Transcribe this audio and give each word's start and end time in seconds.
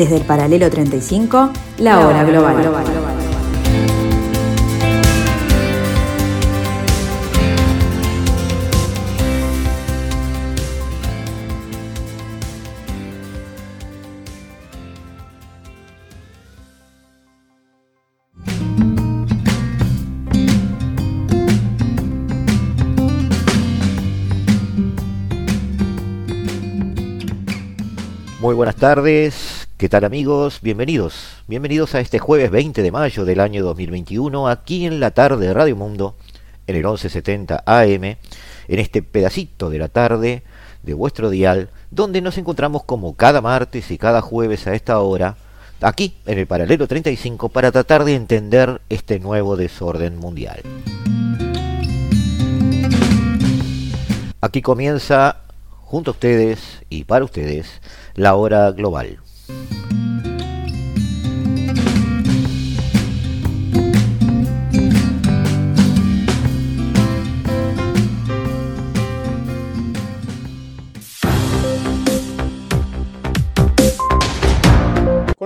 Desde 0.00 0.16
el 0.16 0.24
paralelo 0.24 0.70
35, 0.70 1.50
la 1.80 2.00
hora 2.00 2.24
global. 2.24 2.56
Muy 28.40 28.54
buenas 28.54 28.76
tardes, 28.76 29.59
¿qué 29.80 29.88
tal 29.88 30.04
amigos? 30.04 30.58
Bienvenidos, 30.60 31.38
bienvenidos 31.48 31.94
a 31.94 32.00
este 32.00 32.18
jueves 32.18 32.50
20 32.50 32.82
de 32.82 32.92
mayo 32.92 33.24
del 33.24 33.40
año 33.40 33.64
2021, 33.64 34.46
aquí 34.46 34.84
en 34.84 35.00
la 35.00 35.12
tarde 35.12 35.46
de 35.46 35.54
Radio 35.54 35.74
Mundo, 35.74 36.16
en 36.66 36.76
el 36.76 36.82
1170 36.82 37.62
AM, 37.64 38.04
en 38.04 38.18
este 38.68 39.02
pedacito 39.02 39.70
de 39.70 39.78
la 39.78 39.88
tarde 39.88 40.42
de 40.82 40.92
vuestro 40.92 41.30
dial, 41.30 41.70
donde 41.90 42.20
nos 42.20 42.36
encontramos 42.36 42.84
como 42.84 43.16
cada 43.16 43.40
martes 43.40 43.90
y 43.90 43.96
cada 43.96 44.20
jueves 44.20 44.66
a 44.66 44.74
esta 44.74 45.00
hora, 45.00 45.38
aquí 45.80 46.14
en 46.26 46.38
el 46.38 46.46
paralelo 46.46 46.86
35, 46.86 47.48
para 47.48 47.72
tratar 47.72 48.04
de 48.04 48.16
entender 48.16 48.82
este 48.90 49.18
nuevo 49.18 49.56
desorden 49.56 50.18
mundial. 50.18 50.60
Aquí 54.42 54.60
comienza, 54.60 55.38
junto 55.70 56.10
a 56.10 56.12
ustedes 56.12 56.82
y 56.90 57.04
para 57.04 57.24
ustedes, 57.24 57.80
la 58.14 58.34
hora 58.34 58.72
global. 58.72 59.20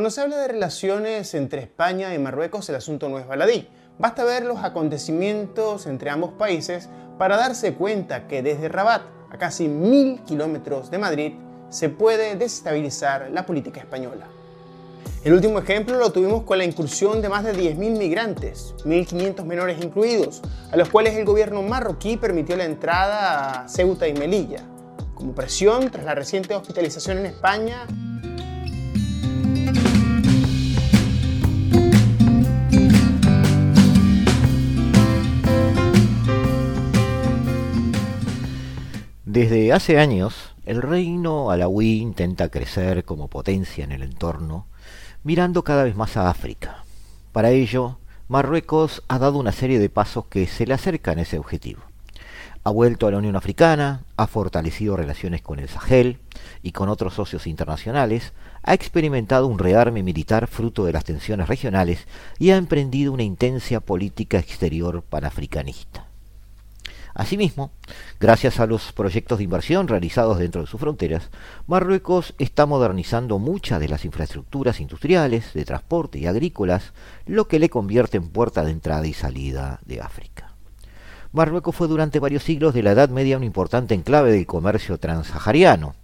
Cuando 0.04 0.10
se 0.10 0.20
habla 0.20 0.36
de 0.36 0.48
relaciones 0.48 1.32
entre 1.32 1.62
España 1.62 2.14
y 2.14 2.18
Marruecos, 2.18 2.68
el 2.68 2.74
asunto 2.74 3.08
no 3.08 3.18
es 3.18 3.26
baladí. 3.26 3.68
Basta 3.98 4.22
ver 4.22 4.44
los 4.44 4.62
acontecimientos 4.62 5.86
entre 5.86 6.10
ambos 6.10 6.32
países 6.32 6.90
para 7.16 7.38
darse 7.38 7.72
cuenta 7.72 8.26
que 8.26 8.42
desde 8.42 8.68
Rabat, 8.68 9.00
a 9.30 9.38
casi 9.38 9.66
mil 9.66 10.20
kilómetros 10.24 10.90
de 10.90 10.98
Madrid, 10.98 11.32
se 11.74 11.88
puede 11.88 12.36
desestabilizar 12.36 13.30
la 13.32 13.44
política 13.44 13.80
española. 13.80 14.28
El 15.24 15.32
último 15.32 15.58
ejemplo 15.58 15.98
lo 15.98 16.12
tuvimos 16.12 16.44
con 16.44 16.58
la 16.58 16.64
incursión 16.64 17.20
de 17.20 17.28
más 17.28 17.42
de 17.42 17.52
10.000 17.52 17.98
migrantes, 17.98 18.74
1.500 18.84 19.44
menores 19.44 19.82
incluidos, 19.82 20.40
a 20.70 20.76
los 20.76 20.88
cuales 20.88 21.16
el 21.16 21.24
gobierno 21.24 21.62
marroquí 21.62 22.16
permitió 22.16 22.56
la 22.56 22.64
entrada 22.64 23.62
a 23.64 23.68
Ceuta 23.68 24.06
y 24.06 24.14
Melilla. 24.14 24.62
Como 25.14 25.34
presión 25.34 25.90
tras 25.90 26.04
la 26.04 26.14
reciente 26.14 26.54
hospitalización 26.54 27.18
en 27.18 27.26
España, 27.26 27.86
Desde 39.34 39.72
hace 39.72 39.98
años, 39.98 40.54
el 40.64 40.80
reino 40.80 41.50
alawí 41.50 41.98
intenta 41.98 42.50
crecer 42.50 43.04
como 43.04 43.26
potencia 43.26 43.82
en 43.82 43.90
el 43.90 44.04
entorno, 44.04 44.68
mirando 45.24 45.64
cada 45.64 45.82
vez 45.82 45.96
más 45.96 46.16
a 46.16 46.30
África. 46.30 46.84
Para 47.32 47.50
ello, 47.50 47.98
Marruecos 48.28 49.02
ha 49.08 49.18
dado 49.18 49.40
una 49.40 49.50
serie 49.50 49.80
de 49.80 49.88
pasos 49.88 50.26
que 50.26 50.46
se 50.46 50.68
le 50.68 50.74
acercan 50.74 51.18
a 51.18 51.22
ese 51.22 51.40
objetivo. 51.40 51.82
Ha 52.62 52.70
vuelto 52.70 53.08
a 53.08 53.10
la 53.10 53.18
Unión 53.18 53.34
Africana, 53.34 54.04
ha 54.16 54.28
fortalecido 54.28 54.96
relaciones 54.96 55.42
con 55.42 55.58
el 55.58 55.68
Sahel 55.68 56.18
y 56.62 56.70
con 56.70 56.88
otros 56.88 57.14
socios 57.14 57.48
internacionales, 57.48 58.34
ha 58.62 58.72
experimentado 58.72 59.48
un 59.48 59.58
rearme 59.58 60.04
militar 60.04 60.46
fruto 60.46 60.84
de 60.84 60.92
las 60.92 61.02
tensiones 61.02 61.48
regionales 61.48 62.06
y 62.38 62.50
ha 62.50 62.56
emprendido 62.56 63.12
una 63.12 63.24
intensa 63.24 63.80
política 63.80 64.38
exterior 64.38 65.02
panafricanista. 65.02 66.13
Asimismo, 67.14 67.70
gracias 68.18 68.58
a 68.58 68.66
los 68.66 68.92
proyectos 68.92 69.38
de 69.38 69.44
inversión 69.44 69.86
realizados 69.86 70.38
dentro 70.38 70.62
de 70.62 70.66
sus 70.66 70.80
fronteras, 70.80 71.30
Marruecos 71.68 72.34
está 72.38 72.66
modernizando 72.66 73.38
muchas 73.38 73.78
de 73.78 73.88
las 73.88 74.04
infraestructuras 74.04 74.80
industriales, 74.80 75.54
de 75.54 75.64
transporte 75.64 76.18
y 76.18 76.26
agrícolas, 76.26 76.92
lo 77.26 77.46
que 77.46 77.60
le 77.60 77.70
convierte 77.70 78.16
en 78.16 78.30
puerta 78.30 78.64
de 78.64 78.72
entrada 78.72 79.06
y 79.06 79.12
salida 79.12 79.78
de 79.86 80.00
África. 80.00 80.54
Marruecos 81.30 81.76
fue 81.76 81.86
durante 81.86 82.18
varios 82.18 82.42
siglos 82.42 82.74
de 82.74 82.82
la 82.82 82.92
Edad 82.92 83.10
Media 83.10 83.36
un 83.36 83.44
importante 83.44 83.94
enclave 83.94 84.32
del 84.32 84.46
comercio 84.46 84.98
transsahariano, 84.98 85.94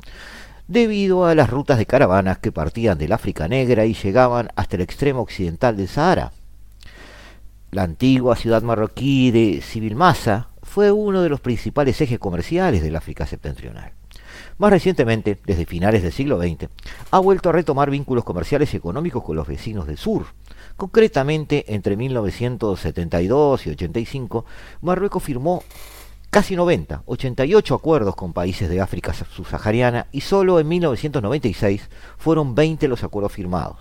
debido 0.69 1.27
a 1.27 1.34
las 1.34 1.50
rutas 1.50 1.78
de 1.78 1.87
caravanas 1.87 2.38
que 2.38 2.53
partían 2.53 2.98
del 2.98 3.12
África 3.12 3.48
Negra 3.48 3.84
y 3.84 3.94
llegaban 3.94 4.50
hasta 4.54 4.77
el 4.77 4.82
extremo 4.82 5.22
occidental 5.22 5.77
del 5.77 5.88
Sahara. 5.88 6.31
La 7.72 7.82
antigua 7.82 8.37
ciudad 8.37 8.62
marroquí 8.62 9.32
de 9.32 9.60
Sibilmasa 9.62 10.49
fue 10.70 10.92
uno 10.92 11.20
de 11.20 11.28
los 11.28 11.41
principales 11.41 12.00
ejes 12.00 12.20
comerciales 12.20 12.81
del 12.81 12.94
África 12.94 13.26
septentrional. 13.26 13.91
Más 14.56 14.70
recientemente, 14.70 15.36
desde 15.44 15.66
finales 15.66 16.04
del 16.04 16.12
siglo 16.12 16.41
XX, 16.41 16.69
ha 17.10 17.19
vuelto 17.19 17.48
a 17.48 17.53
retomar 17.53 17.91
vínculos 17.91 18.22
comerciales 18.22 18.72
y 18.72 18.76
económicos 18.76 19.25
con 19.25 19.34
los 19.34 19.48
vecinos 19.48 19.88
del 19.88 19.98
sur. 19.98 20.26
Concretamente, 20.76 21.75
entre 21.75 21.97
1972 21.97 23.66
y 23.66 23.70
85, 23.70 24.44
Marruecos 24.82 25.25
firmó 25.25 25.64
casi 26.30 26.54
90, 26.54 27.03
88 27.04 27.75
acuerdos 27.75 28.14
con 28.14 28.32
países 28.32 28.69
de 28.69 28.80
África 28.80 29.12
subsahariana 29.12 30.06
y 30.12 30.20
solo 30.20 30.60
en 30.60 30.69
1996 30.69 31.91
fueron 32.16 32.54
20 32.54 32.86
los 32.86 33.03
acuerdos 33.03 33.32
firmados, 33.32 33.78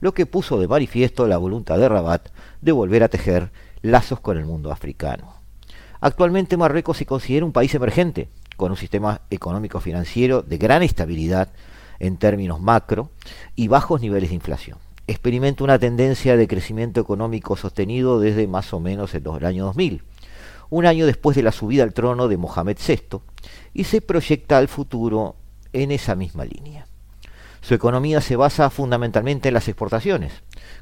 lo 0.00 0.14
que 0.14 0.24
puso 0.24 0.58
de 0.58 0.66
manifiesto 0.66 1.26
la 1.26 1.36
voluntad 1.36 1.76
de 1.76 1.90
Rabat 1.90 2.30
de 2.62 2.72
volver 2.72 3.02
a 3.02 3.08
tejer 3.08 3.52
lazos 3.82 4.20
con 4.20 4.38
el 4.38 4.46
mundo 4.46 4.72
africano. 4.72 5.41
Actualmente 6.02 6.56
Marruecos 6.56 6.96
se 6.96 7.06
considera 7.06 7.46
un 7.46 7.52
país 7.52 7.72
emergente, 7.76 8.28
con 8.56 8.72
un 8.72 8.76
sistema 8.76 9.20
económico 9.30 9.78
financiero 9.78 10.42
de 10.42 10.58
gran 10.58 10.82
estabilidad 10.82 11.50
en 12.00 12.16
términos 12.16 12.60
macro 12.60 13.10
y 13.54 13.68
bajos 13.68 14.00
niveles 14.00 14.30
de 14.30 14.34
inflación. 14.34 14.78
Experimenta 15.06 15.62
una 15.62 15.78
tendencia 15.78 16.36
de 16.36 16.48
crecimiento 16.48 17.00
económico 17.00 17.56
sostenido 17.56 18.18
desde 18.18 18.48
más 18.48 18.72
o 18.72 18.80
menos 18.80 19.14
el 19.14 19.46
año 19.46 19.66
2000, 19.66 20.02
un 20.70 20.86
año 20.86 21.06
después 21.06 21.36
de 21.36 21.44
la 21.44 21.52
subida 21.52 21.84
al 21.84 21.94
trono 21.94 22.26
de 22.26 22.36
Mohamed 22.36 22.78
VI, 22.84 23.20
y 23.72 23.84
se 23.84 24.00
proyecta 24.00 24.58
al 24.58 24.66
futuro 24.66 25.36
en 25.72 25.92
esa 25.92 26.16
misma 26.16 26.44
línea. 26.44 26.88
Su 27.60 27.74
economía 27.74 28.20
se 28.20 28.34
basa 28.34 28.70
fundamentalmente 28.70 29.46
en 29.46 29.54
las 29.54 29.68
exportaciones, 29.68 30.32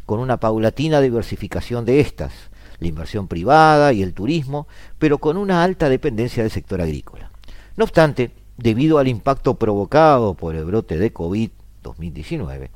con 0.06 0.19
una 0.19 0.38
paulatina 0.38 1.03
diversificación 1.03 1.84
de 1.84 2.00
estas, 2.00 2.32
la 2.80 2.88
inversión 2.88 3.28
privada 3.28 3.92
y 3.92 4.02
el 4.02 4.14
turismo, 4.14 4.66
pero 4.98 5.18
con 5.18 5.36
una 5.36 5.62
alta 5.62 5.88
dependencia 5.88 6.42
del 6.42 6.50
sector 6.50 6.80
agrícola. 6.80 7.30
No 7.76 7.84
obstante, 7.84 8.32
debido 8.56 8.98
al 8.98 9.08
impacto 9.08 9.54
provocado 9.54 10.34
por 10.34 10.54
el 10.54 10.65
brote 10.65 10.98
de 10.98 11.15
COVID-2019, 11.15 12.71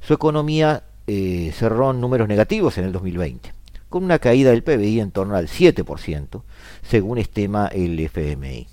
su 0.00 0.14
economía 0.14 0.84
eh, 1.06 1.52
cerró 1.54 1.92
números 1.92 2.28
negativos 2.28 2.78
en 2.78 2.84
el 2.84 2.92
2020, 2.92 3.52
con 3.88 4.04
una 4.04 4.18
caída 4.18 4.50
del 4.50 4.62
PBI 4.62 5.00
en 5.00 5.10
torno 5.10 5.36
al 5.36 5.48
7%, 5.48 6.42
según 6.82 7.18
estima 7.18 7.68
el 7.68 7.98
FMI. 7.98 8.66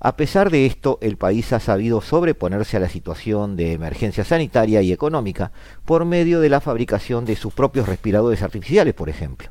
A 0.00 0.16
pesar 0.16 0.50
de 0.50 0.66
esto, 0.66 0.98
el 1.00 1.16
país 1.16 1.50
ha 1.54 1.60
sabido 1.60 2.02
sobreponerse 2.02 2.76
a 2.76 2.80
la 2.80 2.90
situación 2.90 3.56
de 3.56 3.72
emergencia 3.72 4.22
sanitaria 4.22 4.82
y 4.82 4.92
económica 4.92 5.50
por 5.86 6.04
medio 6.04 6.40
de 6.40 6.50
la 6.50 6.60
fabricación 6.60 7.24
de 7.24 7.36
sus 7.36 7.54
propios 7.54 7.88
respiradores 7.88 8.42
artificiales, 8.42 8.92
por 8.92 9.08
ejemplo, 9.08 9.48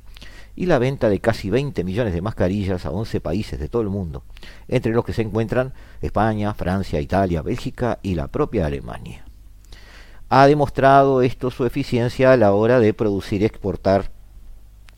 y 0.55 0.65
la 0.67 0.79
venta 0.79 1.09
de 1.09 1.19
casi 1.19 1.49
20 1.49 1.83
millones 1.83 2.13
de 2.13 2.21
mascarillas 2.21 2.85
a 2.85 2.91
11 2.91 3.21
países 3.21 3.59
de 3.59 3.69
todo 3.69 3.81
el 3.81 3.89
mundo, 3.89 4.23
entre 4.67 4.91
los 4.91 5.03
que 5.03 5.13
se 5.13 5.23
encuentran 5.23 5.73
España, 6.01 6.53
Francia, 6.53 7.01
Italia, 7.01 7.41
Bélgica 7.41 7.99
y 8.03 8.15
la 8.15 8.27
propia 8.27 8.67
Alemania. 8.67 9.25
Ha 10.29 10.47
demostrado 10.47 11.21
esto 11.21 11.51
su 11.51 11.65
eficiencia 11.65 12.31
a 12.31 12.37
la 12.37 12.53
hora 12.53 12.79
de 12.79 12.93
producir 12.93 13.41
y 13.41 13.45
exportar 13.45 14.11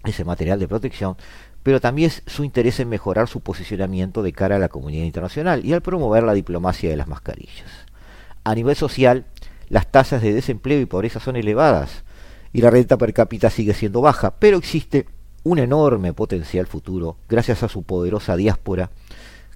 ese 0.04 0.24
material 0.24 0.60
de 0.60 0.68
protección, 0.68 1.18
pero 1.64 1.82
también 1.82 2.12
su 2.28 2.44
interés 2.44 2.80
en 2.80 2.90
mejorar 2.90 3.28
su 3.28 3.42
posicionamiento 3.42 4.22
de 4.22 4.34
cara 4.34 4.58
a 4.58 4.60
la 4.60 4.70
comunidad 4.70 5.04
internacional 5.04 5.66
y 5.66 5.74
al 5.74 5.82
promover 5.82 6.24
la 6.24 6.34
diplomacia 6.34 6.90
de 6.90 6.96
las 6.96 7.08
mascarillas. 7.08 7.70
A 8.44 8.54
nivel 8.54 8.76
social, 8.76 9.26
las 9.70 9.92
tasas 9.92 10.22
de 10.22 10.34
desempleo 10.34 10.80
y 10.80 10.86
pobreza 10.86 11.20
son 11.20 11.36
elevadas 11.36 12.04
y 12.54 12.62
la 12.62 12.70
renta 12.70 12.98
per 12.98 13.14
cápita 13.14 13.50
sigue 13.50 13.74
siendo 13.74 14.02
baja, 14.02 14.36
pero 14.40 14.58
existe 14.58 15.08
un 15.46 15.60
enorme 15.60 16.12
potencial 16.12 16.66
futuro 16.66 17.18
gracias 17.30 17.62
a 17.62 17.70
su 17.70 17.84
poderosa 17.84 18.36
diáspora 18.36 18.90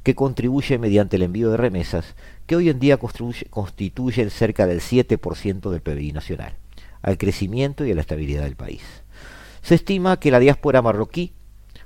que 0.04 0.14
contribuye 0.14 0.78
mediante 0.78 1.16
el 1.16 1.24
envío 1.24 1.50
de 1.50 1.58
remesas, 1.58 2.16
que 2.46 2.56
hoy 2.56 2.70
en 2.70 2.80
día 2.80 2.98
constituyen 2.98 4.30
cerca 4.30 4.68
del 4.68 4.82
7% 4.82 5.70
del 5.72 5.82
PBI 5.82 6.14
nacional, 6.14 6.54
al 7.02 7.18
crecimiento 7.18 7.86
y 7.86 7.92
a 7.92 7.96
la 7.96 8.02
estabilidad 8.02 8.44
del 8.44 8.56
país. 8.56 8.84
Se 9.64 9.76
estima 9.76 10.20
que 10.20 10.30
la 10.32 10.40
diáspora 10.40 10.84
marroquí 10.84 11.34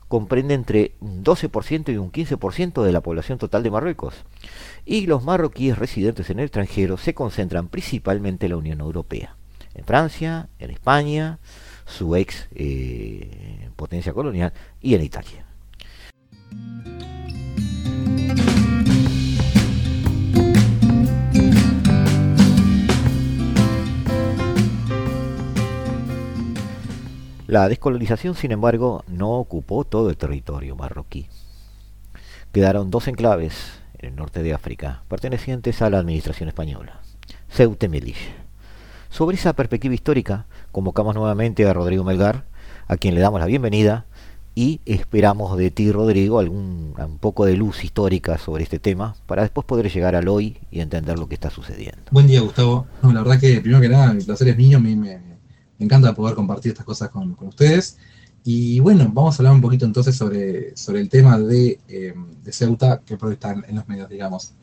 comprende 0.10 0.54
entre 0.54 0.96
un 1.00 1.24
12% 1.24 1.94
y 1.94 1.98
un 1.98 2.12
15% 2.12 2.84
de 2.84 2.92
la 2.92 3.02
población 3.02 3.38
total 3.38 3.64
de 3.64 3.72
Marruecos, 3.72 4.16
y 4.86 5.08
los 5.08 5.24
marroquíes 5.24 5.78
residentes 5.78 6.30
en 6.30 6.40
el 6.40 6.46
extranjero 6.46 6.98
se 6.98 7.14
concentran 7.14 7.70
principalmente 7.70 8.48
en 8.48 8.52
la 8.52 8.58
Unión 8.58 8.82
Europea, 8.82 9.38
en 9.74 9.86
Francia, 9.86 10.50
en 10.60 10.72
España, 10.72 11.40
su 11.94 12.16
ex 12.16 12.48
eh, 12.56 13.70
potencia 13.76 14.14
colonial, 14.14 14.52
y 14.82 14.96
en 14.96 15.04
Italia. 15.04 15.46
La 27.46 27.70
descolonización, 27.70 28.34
sin 28.34 28.52
embargo, 28.52 29.04
no 29.08 29.34
ocupó 29.34 29.84
todo 29.84 30.10
el 30.10 30.18
territorio 30.18 30.76
marroquí. 30.76 31.28
Quedaron 32.52 32.90
dos 32.90 33.08
enclaves 33.08 33.80
en 34.00 34.10
el 34.10 34.16
norte 34.16 34.42
de 34.42 34.56
África, 34.56 35.04
pertenecientes 35.08 35.84
a 35.84 35.92
la 35.92 36.00
administración 36.00 36.50
española, 36.50 37.02
Ceuta 37.50 37.86
y 37.86 37.90
Melilla. 37.90 38.44
Sobre 39.10 39.36
esa 39.36 39.54
perspectiva 39.54 39.94
histórica, 39.94 40.48
convocamos 40.74 41.16
nuevamente 41.16 41.66
a 41.66 41.72
Rodrigo 41.72 42.04
Melgar, 42.04 42.44
a 42.90 42.98
quien 42.98 43.16
le 43.16 43.22
damos 43.22 43.40
la 43.40 43.46
bienvenida, 43.46 44.06
y 44.56 44.82
esperamos 44.86 45.58
de 45.58 45.72
ti, 45.72 45.90
Rodrigo, 45.94 46.40
algún 46.40 46.94
un 46.98 47.18
poco 47.18 47.46
de 47.46 47.56
luz 47.56 47.86
histórica 47.86 48.38
sobre 48.38 48.64
este 48.64 48.80
tema, 48.80 49.16
para 49.26 49.44
después 49.44 49.66
poder 49.66 49.90
llegar 49.90 50.16
al 50.16 50.28
hoy 50.28 50.58
y 50.70 50.82
entender 50.82 51.18
lo 51.18 51.30
que 51.30 51.36
está 51.36 51.50
sucediendo. 51.50 52.04
Buen 52.12 52.28
día, 52.28 52.42
Gustavo. 52.42 52.88
la 53.02 53.24
verdad 53.24 53.40
que, 53.40 53.62
primero 53.62 53.80
que 53.80 53.88
nada, 53.88 54.12
el 54.12 54.26
placer 54.26 54.50
es 54.50 54.58
mío, 54.58 54.82
me, 54.82 54.96
me 54.98 55.34
me 55.84 55.86
encanta 55.86 56.14
poder 56.14 56.36
compartir 56.36 56.72
estas 56.72 56.86
cosas 56.86 57.10
con, 57.10 57.36
ustedes. 57.42 57.98
Y 58.44 58.80
bueno, 58.80 59.10
vamos 59.14 59.36
a 59.36 59.38
hablar 59.40 59.54
un 59.54 59.62
poquito 59.62 59.86
entonces 59.86 60.16
sobre, 60.16 60.76
sobre 60.76 61.00
el 61.00 61.10
tema 61.10 61.38
de, 61.40 61.80
eh, 61.88 62.14
Ceuta, 62.50 63.02
que 63.06 63.16
está 63.16 63.52
en 63.52 63.76
los 63.76 63.88
medios, 63.88 64.10
digamos. 64.10 64.54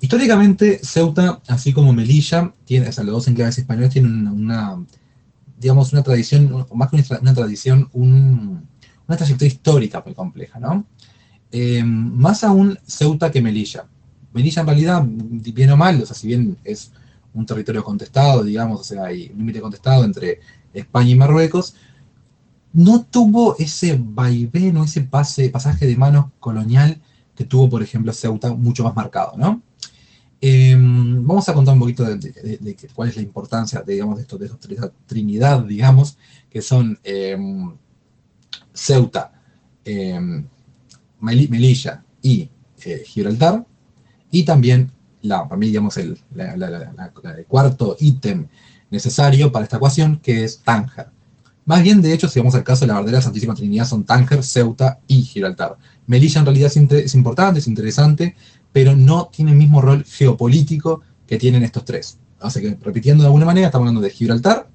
Históricamente, 0.00 0.80
Ceuta, 0.82 1.40
así 1.48 1.72
como 1.72 1.92
Melilla, 1.92 2.52
tiene, 2.64 2.88
o 2.88 2.92
sea, 2.92 3.04
los 3.04 3.14
dos 3.14 3.28
enclaves 3.28 3.58
españoles 3.58 3.90
tienen 3.90 4.28
una, 4.28 4.84
digamos, 5.58 5.92
una 5.92 6.02
tradición, 6.02 6.66
más 6.74 6.90
que 6.90 7.02
una, 7.20 7.34
tradición, 7.34 7.88
una 7.92 9.16
trayectoria 9.16 9.48
histórica 9.48 10.02
muy 10.04 10.14
compleja, 10.14 10.58
¿no? 10.58 10.86
Eh, 11.50 11.82
más 11.84 12.44
aún 12.44 12.78
Ceuta 12.86 13.30
que 13.30 13.40
Melilla. 13.40 13.86
Melilla 14.32 14.60
en 14.60 14.66
realidad, 14.66 15.04
bien 15.06 15.70
o 15.70 15.76
mal, 15.76 16.02
o 16.02 16.06
sea, 16.06 16.14
si 16.14 16.26
bien 16.26 16.58
es 16.64 16.92
un 17.32 17.46
territorio 17.46 17.84
contestado, 17.84 18.44
digamos, 18.44 18.80
o 18.80 18.84
sea, 18.84 19.04
hay 19.04 19.30
un 19.32 19.38
límite 19.38 19.60
contestado 19.60 20.04
entre 20.04 20.40
España 20.74 21.10
y 21.10 21.14
Marruecos, 21.14 21.74
no 22.72 23.04
tuvo 23.04 23.56
ese 23.58 23.98
vaivén 23.98 24.76
o 24.76 24.84
ese 24.84 25.00
pase, 25.02 25.48
pasaje 25.48 25.86
de 25.86 25.96
manos 25.96 26.26
colonial 26.40 27.00
que 27.34 27.44
tuvo, 27.44 27.70
por 27.70 27.82
ejemplo, 27.82 28.12
Ceuta, 28.12 28.52
mucho 28.52 28.84
más 28.84 28.94
marcado, 28.94 29.36
¿no? 29.36 29.62
Em, 30.40 31.26
vamos 31.26 31.48
a 31.48 31.54
contar 31.54 31.74
un 31.74 31.80
poquito 31.80 32.04
de, 32.04 32.76
cuál 32.94 33.08
es 33.08 33.16
la 33.16 33.22
importancia, 33.22 33.82
digamos, 33.86 34.16
de, 34.16 34.22
esto, 34.22 34.36
de 34.36 34.46
esta 34.46 34.92
trinidad, 35.06 35.64
digamos, 35.64 36.18
que 36.50 36.60
son 36.60 36.98
em, 37.04 37.74
Ceuta, 38.72 39.32
em, 39.84 40.46
Melilla 41.20 42.04
y 42.20 42.50
eh, 42.84 43.02
Gibraltar, 43.06 43.66
y 44.30 44.44
también 44.44 44.92
la, 45.22 45.44
para 45.44 45.56
mí, 45.56 45.66
digamos, 45.68 45.96
el, 45.96 46.18
cuarto 47.48 47.96
ítem 47.98 48.46
necesario 48.90 49.50
para 49.50 49.64
esta 49.64 49.76
ecuación, 49.78 50.18
que 50.18 50.44
es 50.44 50.58
Tánger. 50.58 51.08
Más 51.64 51.82
bien, 51.82 52.00
de 52.00 52.12
hecho, 52.12 52.28
si 52.28 52.38
vamos 52.38 52.54
al 52.54 52.62
caso 52.62 52.82
de 52.82 52.88
la 52.88 52.94
verdadera 52.94 53.22
Santísima 53.22 53.54
Trinidad, 53.54 53.86
son 53.86 54.04
Tánger, 54.04 54.44
Ceuta 54.44 55.00
y 55.08 55.22
Gibraltar. 55.22 55.76
Melilla 56.06 56.38
en 56.38 56.46
realidad 56.46 56.70
es, 56.76 57.14
importante, 57.14 57.58
es 57.58 57.66
interesante, 57.66 58.36
pero 58.76 58.94
no 58.94 59.30
tiene 59.32 59.52
el 59.52 59.56
mismo 59.56 59.80
rol 59.80 60.04
geopolítico 60.04 61.00
que 61.26 61.38
tienen 61.38 61.62
estos 61.62 61.82
tres. 61.86 62.18
Así 62.38 62.60
que, 62.60 62.76
repitiendo 62.82 63.22
de 63.22 63.28
alguna 63.28 63.46
manera, 63.46 63.68
estamos 63.68 63.84
hablando 63.86 64.02
de 64.02 64.10
Gibraltar, 64.10 64.68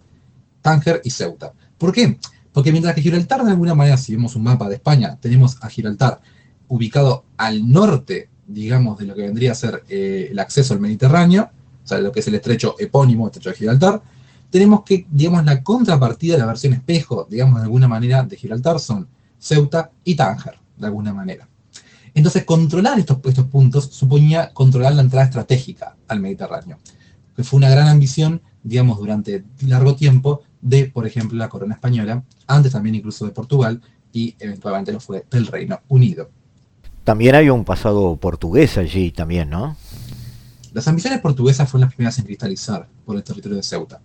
Tánger 0.63 1.01
y 1.03 1.11
Ceuta. 1.11 1.53
¿Por 1.77 1.91
qué? 1.91 2.17
Porque 2.51 2.71
mientras 2.71 2.95
que 2.95 3.03
Gibraltar, 3.03 3.43
de 3.43 3.51
alguna 3.51 3.75
manera, 3.75 3.97
si 3.97 4.15
vemos 4.15 4.35
un 4.35 4.41
mapa 4.41 4.67
de 4.69 4.73
España, 4.77 5.19
tenemos 5.21 5.59
a 5.61 5.69
Gibraltar 5.69 6.19
ubicado 6.67 7.25
al 7.37 7.69
norte 7.69 8.29
digamos, 8.47 8.97
de 8.97 9.05
lo 9.05 9.13
que 9.13 9.21
vendría 9.21 9.51
a 9.51 9.55
ser 9.55 9.83
eh, 9.87 10.29
el 10.31 10.39
acceso 10.39 10.73
al 10.73 10.79
Mediterráneo, 10.79 11.51
o 11.83 11.87
sea, 11.87 11.99
lo 11.99 12.11
que 12.11 12.21
es 12.21 12.27
el 12.27 12.33
estrecho 12.33 12.73
epónimo, 12.79 13.27
estrecho 13.27 13.51
de 13.51 13.55
Gibraltar, 13.55 14.01
tenemos 14.49 14.81
que, 14.81 15.05
digamos, 15.11 15.45
la 15.45 15.61
contrapartida, 15.61 16.39
la 16.39 16.47
versión 16.47 16.73
espejo, 16.73 17.27
digamos, 17.29 17.59
de 17.59 17.65
alguna 17.65 17.87
manera, 17.87 18.23
de 18.23 18.35
Gibraltar 18.35 18.79
son 18.79 19.07
Ceuta 19.37 19.91
y 20.03 20.15
Tánger, 20.15 20.55
de 20.75 20.87
alguna 20.87 21.13
manera. 21.13 21.47
Entonces, 22.13 22.43
controlar 22.43 22.99
estos, 22.99 23.19
estos 23.23 23.45
puntos 23.47 23.85
suponía 23.85 24.53
controlar 24.53 24.93
la 24.93 25.01
entrada 25.01 25.25
estratégica 25.25 25.95
al 26.07 26.19
Mediterráneo, 26.19 26.77
que 27.35 27.43
fue 27.43 27.57
una 27.57 27.69
gran 27.69 27.87
ambición, 27.87 28.41
digamos, 28.63 28.97
durante 28.97 29.45
largo 29.61 29.95
tiempo 29.95 30.41
de, 30.61 30.85
por 30.85 31.07
ejemplo, 31.07 31.37
la 31.37 31.49
corona 31.49 31.75
española, 31.75 32.23
antes 32.47 32.73
también 32.73 32.95
incluso 32.95 33.25
de 33.25 33.31
Portugal, 33.31 33.81
y 34.13 34.35
eventualmente 34.39 34.91
lo 34.91 34.99
fue 34.99 35.25
del 35.31 35.47
Reino 35.47 35.79
Unido. 35.87 36.29
También 37.03 37.35
hay 37.35 37.49
un 37.49 37.65
pasado 37.65 38.15
portugués 38.17 38.77
allí 38.77 39.11
también, 39.11 39.49
¿no? 39.49 39.75
Las 40.73 40.87
ambiciones 40.87 41.19
portuguesas 41.19 41.69
fueron 41.69 41.87
las 41.87 41.95
primeras 41.95 42.19
en 42.19 42.25
cristalizar 42.25 42.87
por 43.05 43.15
el 43.15 43.23
territorio 43.23 43.57
de 43.57 43.63
Ceuta. 43.63 44.01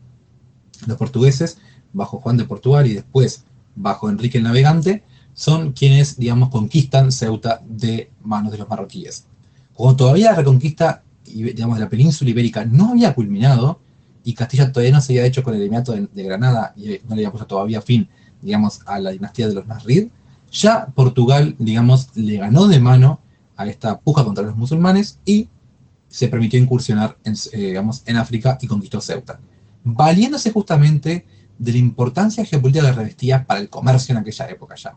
Los 0.87 0.97
portugueses, 0.97 1.59
bajo 1.93 2.19
Juan 2.19 2.37
de 2.37 2.45
Portugal 2.45 2.87
y 2.87 2.95
después 2.95 3.45
bajo 3.75 4.09
Enrique 4.09 4.39
el 4.39 4.45
Navegante, 4.45 5.05
son 5.37 5.73
quienes, 5.73 6.17
digamos, 6.17 6.49
conquistan 6.49 7.13
Ceuta 7.13 7.61
de 7.69 8.11
manos 8.23 8.53
de 8.53 8.59
los 8.59 8.69
marroquíes. 8.71 9.27
Cuando 9.75 9.97
todavía 9.97 10.31
la 10.31 10.37
reconquista, 10.37 11.03
digamos, 11.27 11.77
de 11.77 11.85
la 11.85 11.91
península 11.91 12.31
ibérica 12.31 12.65
no 12.65 12.93
había 12.93 13.15
culminado 13.15 13.79
y 14.25 14.33
Castilla 14.33 14.73
todavía 14.73 14.95
no 14.95 15.03
se 15.03 15.13
había 15.13 15.27
hecho 15.27 15.43
con 15.43 15.53
el 15.53 15.61
eliminato 15.61 15.93
de, 15.93 16.23
Granada 16.23 16.73
y 16.75 17.01
no 17.07 17.15
le 17.15 17.21
había 17.21 17.31
puesto 17.31 17.47
todavía 17.47 17.83
fin, 17.83 18.09
digamos, 18.41 18.81
a 18.87 18.99
la 18.99 19.11
dinastía 19.11 19.47
de 19.47 19.53
los 19.53 19.67
Nasrid, 19.67 20.09
ya 20.51 20.87
Portugal, 20.87 21.55
digamos, 21.59 22.09
le 22.15 22.39
ganó 22.39 22.67
de 22.67 22.81
mano 22.81 23.21
a 23.57 23.67
esta 23.67 24.01
puja 24.01 24.25
contra 24.25 24.43
los 24.43 24.57
musulmanes 24.57 25.19
y 25.27 25.51
se 26.09 26.29
permitió 26.29 26.59
incursionar 26.59 27.19
en, 27.25 27.35
eh, 27.53 27.59
digamos, 27.59 28.03
en 28.07 28.17
África 28.17 28.57
y 28.63 28.67
conquistó 28.67 29.03
Ceuta, 29.03 29.39
valiéndose 29.85 30.51
justamente 30.51 31.27
de 31.59 31.73
la 31.73 31.79
importancia 31.79 32.43
geopolítica 32.43 32.87
que 32.87 32.93
revestía 32.93 33.45
para 33.45 33.61
el 33.61 33.69
comercio 33.69 34.15
en 34.15 34.23
aquella 34.23 34.49
época 34.49 34.77
ya. 34.77 34.97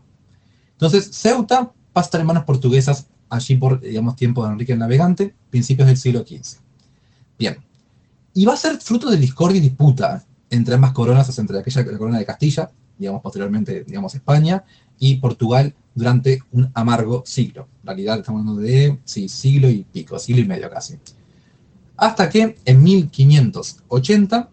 Entonces, 0.80 1.10
Ceuta 1.12 1.72
pasa 1.92 2.06
a 2.06 2.08
estar 2.08 2.20
en 2.22 2.26
manos 2.26 2.44
portuguesas 2.44 3.06
allí 3.28 3.56
por, 3.56 3.80
digamos, 3.80 4.16
tiempo 4.16 4.44
de 4.44 4.52
Enrique 4.52 4.72
el 4.72 4.78
Navegante, 4.78 5.34
principios 5.50 5.86
del 5.86 5.98
siglo 5.98 6.20
XV. 6.20 6.58
Bien, 7.38 7.58
y 8.32 8.46
va 8.46 8.54
a 8.54 8.56
ser 8.56 8.78
fruto 8.78 9.10
de 9.10 9.18
discordia 9.18 9.58
y 9.58 9.60
disputa 9.60 10.24
entre 10.48 10.74
ambas 10.74 10.92
coronas, 10.92 11.38
entre 11.38 11.58
aquella 11.58 11.84
la 11.84 11.98
corona 11.98 12.18
de 12.18 12.24
Castilla, 12.24 12.70
digamos, 12.98 13.20
posteriormente, 13.20 13.84
digamos, 13.84 14.14
España, 14.14 14.64
y 14.98 15.16
Portugal 15.16 15.74
durante 15.94 16.42
un 16.52 16.70
amargo 16.72 17.22
siglo. 17.26 17.68
En 17.82 17.86
realidad 17.86 18.18
estamos 18.18 18.40
hablando 18.40 18.62
de, 18.62 18.98
sí, 19.04 19.28
siglo 19.28 19.68
y 19.68 19.84
pico, 19.84 20.18
siglo 20.18 20.40
y 20.40 20.46
medio 20.46 20.70
casi. 20.70 20.98
Hasta 21.98 22.30
que 22.30 22.56
en 22.64 22.82
1580, 22.82 24.48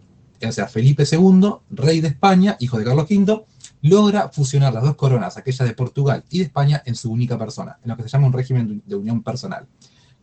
o 0.45 0.51
sea, 0.51 0.67
Felipe 0.67 1.05
II, 1.09 1.53
rey 1.69 2.01
de 2.01 2.09
España, 2.09 2.57
hijo 2.59 2.77
de 2.77 2.83
Carlos 2.83 3.07
V, 3.09 3.45
logra 3.81 4.29
fusionar 4.29 4.73
las 4.73 4.83
dos 4.83 4.95
coronas, 4.95 5.37
aquella 5.37 5.65
de 5.65 5.73
Portugal 5.73 6.23
y 6.29 6.39
de 6.39 6.45
España, 6.45 6.81
en 6.85 6.95
su 6.95 7.11
única 7.11 7.37
persona, 7.37 7.77
en 7.83 7.89
lo 7.89 7.97
que 7.97 8.03
se 8.03 8.09
llama 8.09 8.27
un 8.27 8.33
régimen 8.33 8.81
de 8.85 8.95
unión 8.95 9.23
personal. 9.23 9.67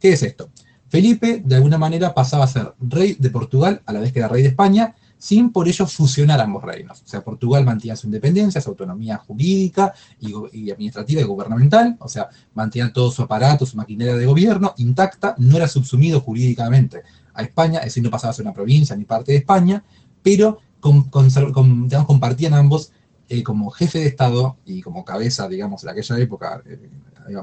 ¿Qué 0.01 0.13
es 0.13 0.23
esto? 0.23 0.51
Felipe, 0.89 1.43
de 1.45 1.57
alguna 1.57 1.79
manera, 1.79 2.15
pasaba 2.15 2.45
a 2.45 2.49
ser 2.49 2.75
rey 2.79 3.17
de 3.19 3.31
Portugal 3.31 3.83
a 3.87 3.93
la 3.93 4.01
vez 4.01 4.13
que 4.13 4.21
era 4.21 4.29
rey 4.29 4.43
de 4.43 4.51
España, 4.51 4.95
sin 5.19 5.51
por 5.51 5.67
ello 5.67 5.87
fusionar 5.87 6.41
ambos 6.41 6.63
reinos. 6.63 7.03
O 7.03 7.09
sea, 7.09 7.25
Portugal 7.25 7.65
mantenía 7.65 7.97
su 7.97 8.07
independencia, 8.07 8.61
su 8.61 8.71
autonomía 8.71 9.17
jurídica 9.17 9.95
y, 10.21 10.71
administrativa 10.71 11.23
y 11.23 11.25
gubernamental, 11.25 11.97
o 11.99 12.09
sea, 12.09 12.29
mantenía 12.53 12.93
todo 12.93 13.11
su 13.11 13.23
aparato, 13.23 13.65
su 13.65 13.77
maquinaria 13.77 14.17
de 14.17 14.27
gobierno 14.27 14.75
intacta, 14.77 15.35
no 15.39 15.57
era 15.57 15.67
subsumido 15.67 16.21
jurídicamente 16.21 17.03
a 17.33 17.43
España, 17.43 17.79
es 17.79 17.87
decir, 17.87 18.03
no 18.03 18.11
pasaba 18.11 18.33
a 18.33 18.35
ser 18.35 18.45
una 18.45 18.55
provincia 18.55 18.95
ni 18.95 19.05
parte 19.05 19.33
de 19.33 19.39
España, 19.39 19.83
pero 20.23 20.61
compartían 20.81 22.53
ambos 22.53 22.93
eh, 23.29 23.43
como 23.43 23.71
jefe 23.71 24.01
de 24.01 24.07
Estado 24.07 24.57
y 24.65 24.83
como 24.83 25.05
cabeza, 25.05 25.49
digamos, 25.49 25.83
en 25.83 25.91
aquella 25.91 26.19
época, 26.19 26.63
eh, 26.67 26.91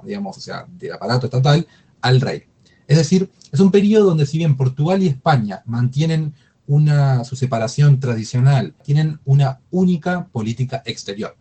digamos, 0.04 0.38
o 0.38 0.42
sea, 0.42 0.66
del 0.78 0.94
aparato 0.94 1.26
estatal, 1.26 1.66
al 2.02 2.22
rey. 2.22 2.44
Es 2.88 2.98
decir, 2.98 3.30
es 3.52 3.60
un 3.60 3.72
periodo 3.72 4.06
donde 4.06 4.26
si 4.26 4.38
bien 4.38 4.58
Portugal 4.58 5.02
y 5.02 5.08
España 5.08 5.64
mantienen 5.66 6.34
una, 6.68 7.24
su 7.24 7.36
separación 7.36 8.00
tradicional, 8.00 8.74
tienen 8.84 9.20
una 9.26 9.60
única 9.72 10.28
política 10.28 10.84
exterior. 10.86 11.36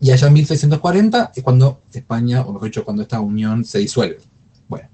Y 0.00 0.12
allá 0.12 0.28
en 0.28 0.32
1640 0.34 1.32
es 1.34 1.42
cuando 1.42 1.82
España, 1.92 2.42
o 2.42 2.52
mejor 2.52 2.68
dicho, 2.68 2.84
cuando 2.84 3.02
esta 3.02 3.20
unión 3.20 3.64
se 3.64 3.78
disuelve. 3.78 4.18
Bueno, 4.68 4.88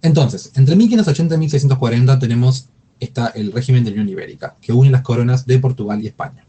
entonces, 0.00 0.50
entre 0.54 0.76
1580 0.76 1.34
y 1.34 1.38
1640 1.38 2.18
tenemos 2.18 2.68
está 3.00 3.28
el 3.28 3.52
régimen 3.52 3.84
de 3.84 3.90
la 3.90 3.94
Unión 3.94 4.08
Ibérica, 4.08 4.56
que 4.60 4.72
une 4.72 4.90
las 4.90 5.02
coronas 5.02 5.46
de 5.46 5.58
Portugal 5.58 6.02
y 6.02 6.06
España. 6.08 6.44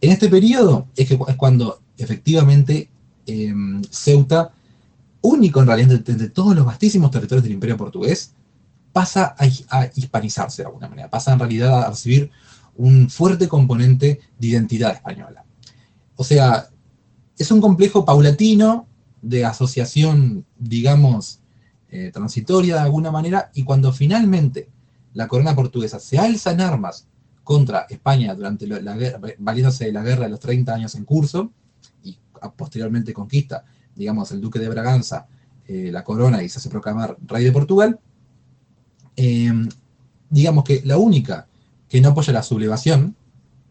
En 0.00 0.10
este 0.10 0.28
periodo 0.28 0.88
es, 0.96 1.08
que, 1.08 1.18
es 1.28 1.36
cuando 1.36 1.80
efectivamente 1.98 2.88
em, 3.26 3.82
Ceuta, 3.90 4.52
único 5.20 5.60
en 5.60 5.66
realidad 5.66 6.00
de, 6.00 6.30
todos 6.30 6.54
los 6.56 6.64
vastísimos 6.64 7.10
territorios 7.10 7.44
del 7.44 7.52
Imperio 7.52 7.76
Portugués, 7.76 8.34
pasa 8.92 9.36
a, 9.38 9.86
hispanizarse 9.94 10.62
de 10.62 10.66
alguna 10.66 10.88
manera, 10.88 11.10
pasa 11.10 11.32
en 11.32 11.38
realidad 11.38 11.84
a 11.84 11.90
recibir 11.90 12.30
un 12.76 13.10
fuerte 13.10 13.46
componente 13.46 14.20
de 14.38 14.46
identidad 14.46 14.92
española. 14.92 15.44
O 16.16 16.24
sea, 16.24 16.68
es 17.38 17.50
un 17.50 17.60
complejo 17.60 18.04
paulatino 18.04 18.86
de 19.22 19.44
asociación, 19.44 20.46
digamos, 20.58 21.40
eh, 21.90 22.10
transitoria 22.12 22.76
de 22.76 22.80
alguna 22.80 23.10
manera, 23.10 23.50
y 23.54 23.64
cuando 23.64 23.92
finalmente 23.92 24.68
la 25.12 25.28
corona 25.28 25.54
portuguesa 25.54 26.00
se 26.00 26.18
alza 26.18 26.52
en 26.52 26.60
armas 26.62 27.06
contra 27.44 27.86
España 27.88 28.34
durante 28.34 28.66
la 28.66 28.96
guerra, 28.96 29.20
valiéndose 29.38 29.86
de 29.86 29.92
la 29.92 30.02
guerra 30.02 30.24
de 30.24 30.30
los 30.30 30.40
30 30.40 30.74
años 30.74 30.94
en 30.94 31.04
curso, 31.04 31.50
y 32.04 32.16
posteriormente 32.56 33.12
conquista, 33.12 33.64
digamos, 33.94 34.30
el 34.32 34.40
duque 34.40 34.58
de 34.58 34.68
Braganza, 34.68 35.26
eh, 35.66 35.90
la 35.92 36.02
corona 36.02 36.42
y 36.42 36.48
se 36.48 36.58
hace 36.58 36.68
proclamar 36.68 37.16
rey 37.26 37.44
de 37.44 37.52
Portugal, 37.52 37.98
em, 39.16 39.68
digamos 40.28 40.64
que 40.64 40.82
la 40.84 40.96
única 40.96 41.46
que 41.88 42.00
no 42.00 42.10
apoya 42.10 42.32
la 42.32 42.42
sublevación 42.42 43.16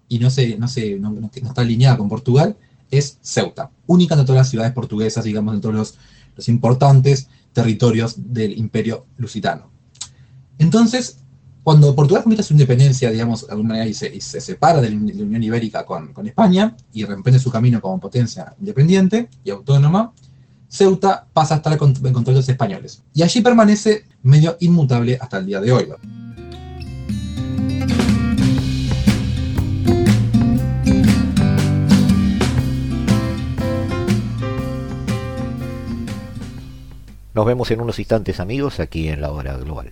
y 0.07 0.19
no, 0.19 0.29
se, 0.29 0.57
no, 0.57 0.67
se, 0.67 0.99
no, 0.99 1.29
está 1.33 1.61
alineada 1.61 1.97
con 1.97 2.09
Portugal 2.09 2.57
es 2.91 3.17
Ceuta, 3.21 3.71
única 3.85 4.15
de 4.15 4.23
todas 4.23 4.39
las 4.39 4.49
ciudades 4.49 4.73
portuguesas, 4.73 5.23
digamos, 5.23 5.55
de 5.55 5.61
todos 5.61 5.75
los, 5.75 5.97
los 6.35 6.49
importantes 6.49 7.29
territorios 7.53 8.15
del 8.33 8.57
imperio 8.57 9.05
lusitano. 9.17 9.69
Entonces, 10.57 11.19
cuando 11.69 11.93
Portugal 11.93 12.23
comienza 12.23 12.41
su 12.41 12.55
independencia, 12.55 13.11
digamos, 13.11 13.45
de 13.45 13.51
alguna 13.51 13.75
manera, 13.75 13.87
y 13.87 13.93
se, 13.93 14.41
separa 14.41 14.81
de 14.81 14.89
la 14.89 14.95
Unión 14.95 15.43
Ibérica 15.43 15.85
con, 15.85 16.11
España 16.25 16.75
y 16.91 17.05
reemprende 17.05 17.39
su 17.39 17.51
camino 17.51 17.79
como 17.79 17.99
potencia 17.99 18.55
independiente 18.59 19.29
y 19.43 19.51
autónoma, 19.51 20.11
Ceuta 20.67 21.27
pasa 21.31 21.53
a 21.53 21.57
estar 21.57 21.71
en 21.73 21.77
control 21.77 22.23
de 22.23 22.31
los 22.33 22.49
españoles. 22.49 23.03
Y 23.13 23.21
allí 23.21 23.41
permanece 23.41 24.05
medio 24.23 24.57
inmutable 24.61 25.19
hasta 25.21 25.37
el 25.37 25.45
día 25.45 25.61
de 25.61 25.71
hoy. 25.71 25.89
Nos 37.35 37.45
vemos 37.45 37.69
en 37.69 37.79
unos 37.79 37.99
instantes 37.99 38.39
amigos 38.39 38.79
aquí 38.79 39.07
en 39.07 39.21
la 39.21 39.31
hora 39.31 39.55
global. 39.55 39.91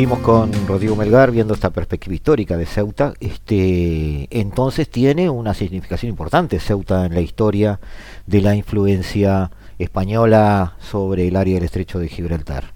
Seguimos 0.00 0.20
con 0.20 0.50
Rodrigo 0.66 0.96
Melgar 0.96 1.30
viendo 1.30 1.52
esta 1.52 1.68
perspectiva 1.68 2.14
histórica 2.14 2.56
de 2.56 2.64
Ceuta. 2.64 3.12
Este, 3.20 4.26
entonces 4.30 4.88
tiene 4.88 5.28
una 5.28 5.52
significación 5.52 6.08
importante 6.08 6.58
Ceuta 6.58 7.04
en 7.04 7.12
la 7.12 7.20
historia 7.20 7.80
de 8.26 8.40
la 8.40 8.56
influencia 8.56 9.50
española 9.78 10.78
sobre 10.80 11.28
el 11.28 11.36
área 11.36 11.56
del 11.56 11.64
estrecho 11.64 11.98
de 11.98 12.08
Gibraltar. 12.08 12.72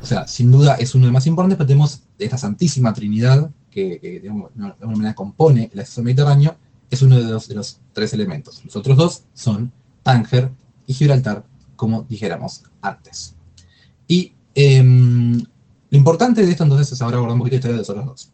O 0.00 0.06
sea, 0.06 0.26
sin 0.26 0.50
duda 0.50 0.76
es 0.76 0.94
uno 0.94 1.02
de 1.02 1.08
los 1.08 1.12
más 1.12 1.26
importantes, 1.26 1.58
pero 1.58 1.66
tenemos 1.66 2.00
esta 2.18 2.38
santísima 2.38 2.94
trinidad 2.94 3.50
que, 3.70 4.20
de 4.22 4.30
alguna 4.30 4.74
manera 4.80 5.14
compone 5.14 5.68
el 5.70 5.80
acceso 5.80 6.02
mediterráneo, 6.02 6.56
es 6.90 7.02
uno 7.02 7.18
de 7.18 7.24
los, 7.24 7.46
de 7.46 7.56
los 7.56 7.78
tres 7.92 8.14
elementos. 8.14 8.64
Los 8.64 8.74
otros 8.74 8.96
dos 8.96 9.24
son 9.34 9.70
Tánger 10.02 10.50
y 10.86 10.94
Gibraltar, 10.94 11.44
como 11.76 12.06
dijéramos 12.08 12.62
antes. 12.80 13.34
Y 14.08 14.32
em, 14.54 15.44
lo 15.94 15.98
importante 15.98 16.44
de 16.44 16.50
esto 16.50 16.64
entonces 16.64 16.90
es 16.90 17.00
ahora 17.02 17.18
abordar 17.18 17.34
un 17.34 17.38
poquito 17.38 17.54
la 17.54 17.58
historia 17.58 17.74
de 17.74 17.78
los 17.78 17.88
otros 17.88 18.06
dos. 18.06 18.32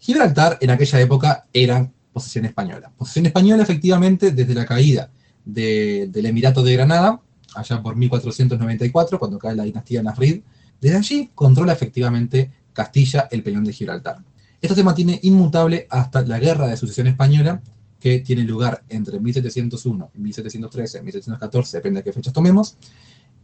Gibraltar 0.00 0.58
en 0.60 0.70
aquella 0.70 1.00
época 1.00 1.46
era 1.52 1.88
posesión 2.12 2.46
española. 2.46 2.90
Posesión 2.98 3.26
española 3.26 3.62
efectivamente 3.62 4.32
desde 4.32 4.54
la 4.54 4.66
caída 4.66 5.08
del 5.44 6.26
Emirato 6.26 6.64
de 6.64 6.72
Granada, 6.72 7.20
allá 7.54 7.80
por 7.80 7.94
1494, 7.94 9.20
cuando 9.20 9.38
cae 9.38 9.54
la 9.54 9.62
dinastía 9.62 10.02
Nafrid. 10.02 10.42
Desde 10.80 10.96
allí 10.96 11.30
controla 11.32 11.74
efectivamente 11.74 12.50
Castilla 12.72 13.28
el 13.30 13.44
peñón 13.44 13.62
de 13.62 13.72
Gibraltar. 13.72 14.16
Esto 14.60 14.74
se 14.74 14.82
mantiene 14.82 15.20
inmutable 15.22 15.86
hasta 15.88 16.22
la 16.22 16.40
guerra 16.40 16.66
de 16.66 16.76
sucesión 16.76 17.06
española, 17.06 17.62
que 18.00 18.18
tiene 18.18 18.42
lugar 18.42 18.82
entre 18.88 19.20
1701 19.20 20.10
y 20.12 20.18
1713, 20.18 21.02
1714, 21.02 21.76
depende 21.76 22.00
de 22.00 22.04
qué 22.04 22.12
fechas 22.12 22.32
tomemos, 22.32 22.76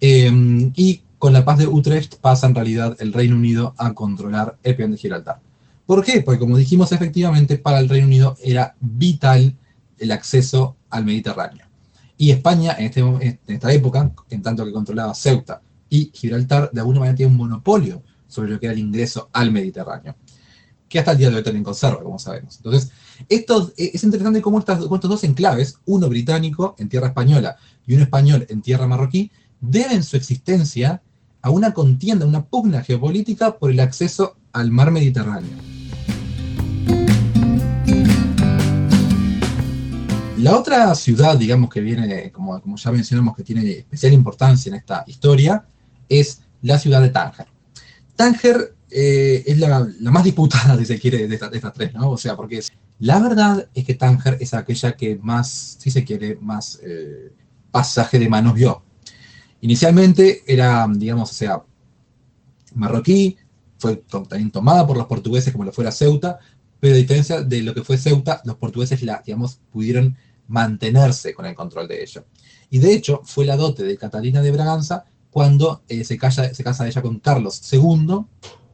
Em, 0.01 0.73
y 0.77 1.03
con 1.21 1.35
la 1.35 1.45
paz 1.45 1.59
de 1.59 1.67
Utrecht 1.67 2.17
pasa 2.17 2.47
en 2.47 2.55
realidad 2.55 2.97
el 2.99 3.13
Reino 3.13 3.37
Unido 3.37 3.75
a 3.77 3.93
controlar 3.93 4.57
el 4.63 4.75
peón 4.75 4.93
de 4.93 4.97
Gibraltar. 4.97 5.39
¿Por 5.85 6.03
qué? 6.03 6.23
Porque 6.23 6.41
como 6.41 6.57
dijimos 6.57 6.93
efectivamente, 6.93 7.59
para 7.59 7.79
el 7.79 7.91
Reino 7.91 8.07
Unido 8.07 8.39
era 8.43 8.75
vital 8.81 9.55
el 9.99 10.13
acceso 10.13 10.77
al 10.89 11.05
Mediterráneo. 11.05 11.67
Y 12.17 12.31
España 12.31 12.75
en, 12.79 12.87
este, 12.87 13.01
en 13.01 13.39
esta 13.47 13.71
época, 13.71 14.11
en 14.31 14.41
tanto 14.41 14.65
que 14.65 14.73
controlaba 14.73 15.15
Ceuta 15.15 15.61
y 15.91 16.11
Gibraltar, 16.15 16.71
de 16.73 16.81
alguna 16.81 17.01
manera 17.01 17.17
tiene 17.17 17.33
un 17.33 17.37
monopolio 17.37 18.03
sobre 18.27 18.53
lo 18.53 18.59
que 18.59 18.67
era 18.67 18.73
el 18.73 18.81
ingreso 18.81 19.29
al 19.35 19.53
Mediterráneo, 19.53 20.17
que 20.89 21.01
hasta 21.01 21.13
el 21.13 21.19
día 21.19 21.29
de 21.29 21.37
hoy 21.37 21.43
también 21.43 21.65
conserva, 21.65 22.03
como 22.03 22.19
sabemos. 22.19 22.57
Entonces, 22.57 22.93
esto, 23.29 23.71
es 23.77 24.03
interesante 24.03 24.41
cómo, 24.41 24.59
estas, 24.59 24.79
cómo 24.79 24.95
estos 24.95 25.11
dos 25.11 25.25
enclaves, 25.25 25.81
uno 25.85 26.09
británico 26.09 26.77
en 26.79 26.89
tierra 26.89 27.09
española 27.09 27.59
y 27.87 27.93
uno 27.93 28.05
español 28.05 28.47
en 28.49 28.63
tierra 28.63 28.87
marroquí, 28.87 29.31
deben 29.61 30.03
su 30.03 30.17
existencia 30.17 31.03
a 31.43 31.51
una 31.51 31.73
contienda, 31.73 32.27
una 32.27 32.45
pugna 32.45 32.83
geopolítica 32.83 33.59
por 33.59 33.71
el 33.71 33.81
acceso 33.81 34.37
al 34.53 34.71
mar 34.71 34.91
Mediterráneo. 34.91 35.57
La 40.39 40.57
otra 40.57 40.95
ciudad, 40.95 41.37
digamos, 41.37 41.69
que 41.69 41.81
viene, 41.81 42.33
como, 42.33 42.61
como 42.63 42.77
ya 42.77 42.91
mencionamos, 42.91 43.37
que 43.37 43.43
tiene 43.43 43.71
especial 43.71 44.15
importancia 44.15 44.71
en 44.71 44.77
esta 44.77 45.05
historia, 45.07 45.65
es 46.09 46.41
la 46.63 46.79
ciudad 46.79 47.03
de 47.03 47.11
Tánger. 47.11 47.47
Tánger 48.17 48.75
eh, 48.91 49.45
es 49.47 49.59
la, 49.59 49.87
más 50.01 50.25
disputada, 50.25 50.77
si 50.79 50.87
se 50.87 50.99
quiere, 50.99 51.29
de, 51.29 51.35
estas 51.35 51.73
tres, 51.75 51.93
¿no? 51.95 52.11
O 52.11 52.17
sea, 52.17 52.37
porque 52.37 52.61
la 52.99 53.19
verdad 53.21 53.69
es 53.75 53.85
que 53.85 53.95
Tánger 53.95 54.39
es 54.41 54.55
aquella 54.55 54.93
que 54.93 55.19
más, 55.23 55.77
si 55.79 55.91
se 55.91 56.05
quiere, 56.05 56.39
más 56.41 56.81
eh, 56.83 57.33
pasaje 57.71 58.19
de 58.19 58.29
manos 58.29 58.55
vio. 58.55 58.83
Inicialmente 59.63 60.43
era, 60.47 60.87
digamos, 60.91 61.31
o 61.31 61.35
sea, 61.35 61.63
marroquí, 62.75 63.37
fue 63.79 63.97
también 63.97 64.51
tomada 64.51 64.87
por 64.87 64.97
los 64.97 65.07
portugueses 65.07 65.53
como 65.53 65.65
lo 65.65 65.73
fuera 65.73 65.93
Ceuta, 65.93 66.39
pero 66.79 66.95
a 66.95 66.99
diferencia 66.99 67.43
de 67.43 67.63
lo 67.63 67.75
que 67.75 67.83
fue 67.83 67.99
Ceuta, 67.99 68.41
los 68.45 68.57
portugueses 68.57 69.03
la, 69.03 69.23
digamos, 69.25 69.61
pudieron 69.71 70.17
mantenerse 70.49 71.35
con 71.35 71.47
el 71.47 71.55
control 71.55 71.89
de 71.89 72.03
ello. 72.03 72.25
Y 72.71 72.79
de 72.79 72.93
hecho, 72.95 73.21
fue 73.25 73.45
la 73.45 73.57
dote 73.57 73.85
de 73.85 73.97
Catalina 73.97 74.43
de 74.43 74.51
Braganza 74.51 75.05
cuando 75.31 75.83
eh, 75.89 76.05
se, 76.05 76.19
se, 76.19 76.65
casa 76.65 76.89
ella 76.89 77.03
con 77.03 77.21
Carlos 77.21 77.61
II 77.73 78.25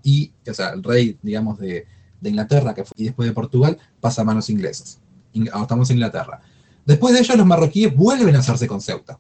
y, 0.02 0.32
o 0.48 0.54
sea, 0.54 0.70
el 0.70 0.82
rey, 0.82 1.18
digamos, 1.22 1.58
de, 1.58 1.86
Inglaterra, 2.22 2.74
que 2.74 2.84
fue, 2.84 2.94
y 2.96 3.04
después 3.04 3.28
de 3.28 3.34
Portugal, 3.34 3.78
pasa 4.00 4.22
a 4.22 4.24
manos 4.24 4.50
inglesas. 4.50 4.98
estamos 5.32 5.90
en 5.90 5.96
Inglaterra. 5.96 6.40
Después 6.84 7.14
de 7.14 7.20
ello, 7.20 7.36
los 7.36 7.46
marroquíes 7.46 7.94
vuelven 7.94 8.34
a 8.34 8.40
hacerse 8.40 8.66
con 8.66 8.80
Ceuta. 8.80 9.18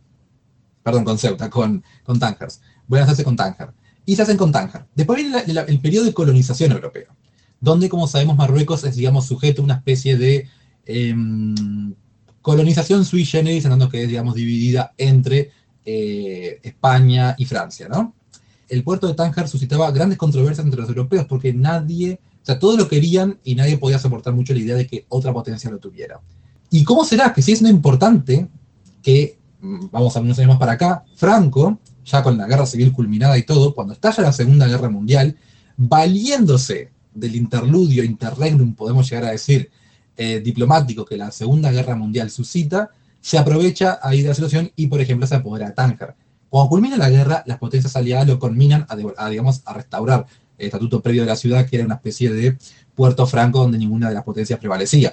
Perdón, 0.86 1.02
con 1.02 1.18
Ceuta, 1.18 1.50
con, 1.50 1.82
con 2.04 2.20
Tánger. 2.20 2.46
Vuelven 2.86 3.02
a 3.02 3.04
hacerse 3.06 3.24
con 3.24 3.34
Tánger. 3.34 3.70
Y 4.04 4.14
se 4.14 4.22
hacen 4.22 4.36
con 4.36 4.52
Tánger. 4.52 4.84
Después 4.94 5.20
viene 5.20 5.42
el 5.66 5.80
periodo 5.80 6.04
de 6.04 6.14
colonización 6.14 6.70
europeo, 6.70 7.08
donde, 7.60 7.88
como 7.88 8.06
sabemos, 8.06 8.36
Marruecos 8.36 8.84
es, 8.84 8.94
digamos, 8.94 9.26
sujeto 9.26 9.62
a 9.62 9.64
una 9.64 9.74
especie 9.74 10.16
de 10.16 10.48
em, 10.84 11.92
colonización 12.40 13.04
sui 13.04 13.24
generis, 13.24 13.64
en 13.64 13.88
que 13.88 14.04
es, 14.04 14.08
digamos, 14.08 14.36
dividida 14.36 14.94
entre 14.96 15.50
eh, 15.84 16.60
España 16.62 17.34
y 17.36 17.46
Francia, 17.46 17.88
¿no? 17.88 18.14
El 18.68 18.84
puerto 18.84 19.08
de 19.08 19.14
Tánger 19.14 19.48
suscitaba 19.48 19.90
grandes 19.90 20.18
controversias 20.18 20.64
entre 20.64 20.82
los 20.82 20.88
europeos 20.88 21.26
porque 21.28 21.52
nadie, 21.52 22.20
o 22.42 22.46
sea, 22.46 22.60
todos 22.60 22.78
lo 22.78 22.86
querían 22.86 23.40
y 23.42 23.56
nadie 23.56 23.76
podía 23.76 23.98
soportar 23.98 24.34
mucho 24.34 24.54
la 24.54 24.60
idea 24.60 24.76
de 24.76 24.86
que 24.86 25.04
otra 25.08 25.32
potencia 25.32 25.68
lo 25.68 25.80
tuviera. 25.80 26.20
¿Y 26.70 26.84
cómo 26.84 27.04
será 27.04 27.32
que 27.32 27.42
si 27.42 27.50
es 27.50 27.60
no 27.60 27.68
importante 27.68 28.46
que, 29.02 29.36
vamos 29.90 30.16
a 30.16 30.20
unos 30.20 30.38
años 30.38 30.50
más 30.50 30.58
para 30.58 30.72
acá, 30.72 31.04
Franco, 31.14 31.78
ya 32.04 32.22
con 32.22 32.38
la 32.38 32.46
guerra 32.46 32.66
civil 32.66 32.92
culminada 32.92 33.36
y 33.38 33.42
todo, 33.42 33.74
cuando 33.74 33.94
estalla 33.94 34.22
la 34.22 34.32
Segunda 34.32 34.66
Guerra 34.66 34.88
Mundial, 34.88 35.36
valiéndose 35.76 36.90
del 37.14 37.34
interludio, 37.36 38.04
interregnum, 38.04 38.74
podemos 38.74 39.08
llegar 39.08 39.24
a 39.24 39.30
decir, 39.30 39.70
eh, 40.16 40.40
diplomático 40.40 41.04
que 41.04 41.16
la 41.16 41.30
Segunda 41.30 41.70
Guerra 41.70 41.96
Mundial 41.96 42.30
suscita, 42.30 42.90
se 43.20 43.38
aprovecha 43.38 43.98
ahí 44.02 44.22
de 44.22 44.28
la 44.28 44.34
situación 44.34 44.70
y, 44.76 44.86
por 44.86 45.00
ejemplo, 45.00 45.26
se 45.26 45.34
apodera 45.34 45.68
a 45.68 45.74
Tánger. 45.74 46.14
Cuando 46.48 46.68
culmina 46.68 46.96
la 46.96 47.10
guerra, 47.10 47.42
las 47.46 47.58
potencias 47.58 47.96
aliadas 47.96 48.28
lo 48.28 48.38
culminan 48.38 48.86
a, 48.88 49.28
digamos, 49.28 49.62
a 49.64 49.74
restaurar 49.74 50.26
el 50.58 50.66
estatuto 50.66 51.02
previo 51.02 51.22
de 51.22 51.28
la 51.28 51.36
ciudad, 51.36 51.66
que 51.68 51.76
era 51.76 51.84
una 51.84 51.96
especie 51.96 52.32
de 52.32 52.56
puerto 52.94 53.26
franco 53.26 53.58
donde 53.58 53.78
ninguna 53.78 54.08
de 54.08 54.14
las 54.14 54.24
potencias 54.24 54.58
prevalecía. 54.58 55.12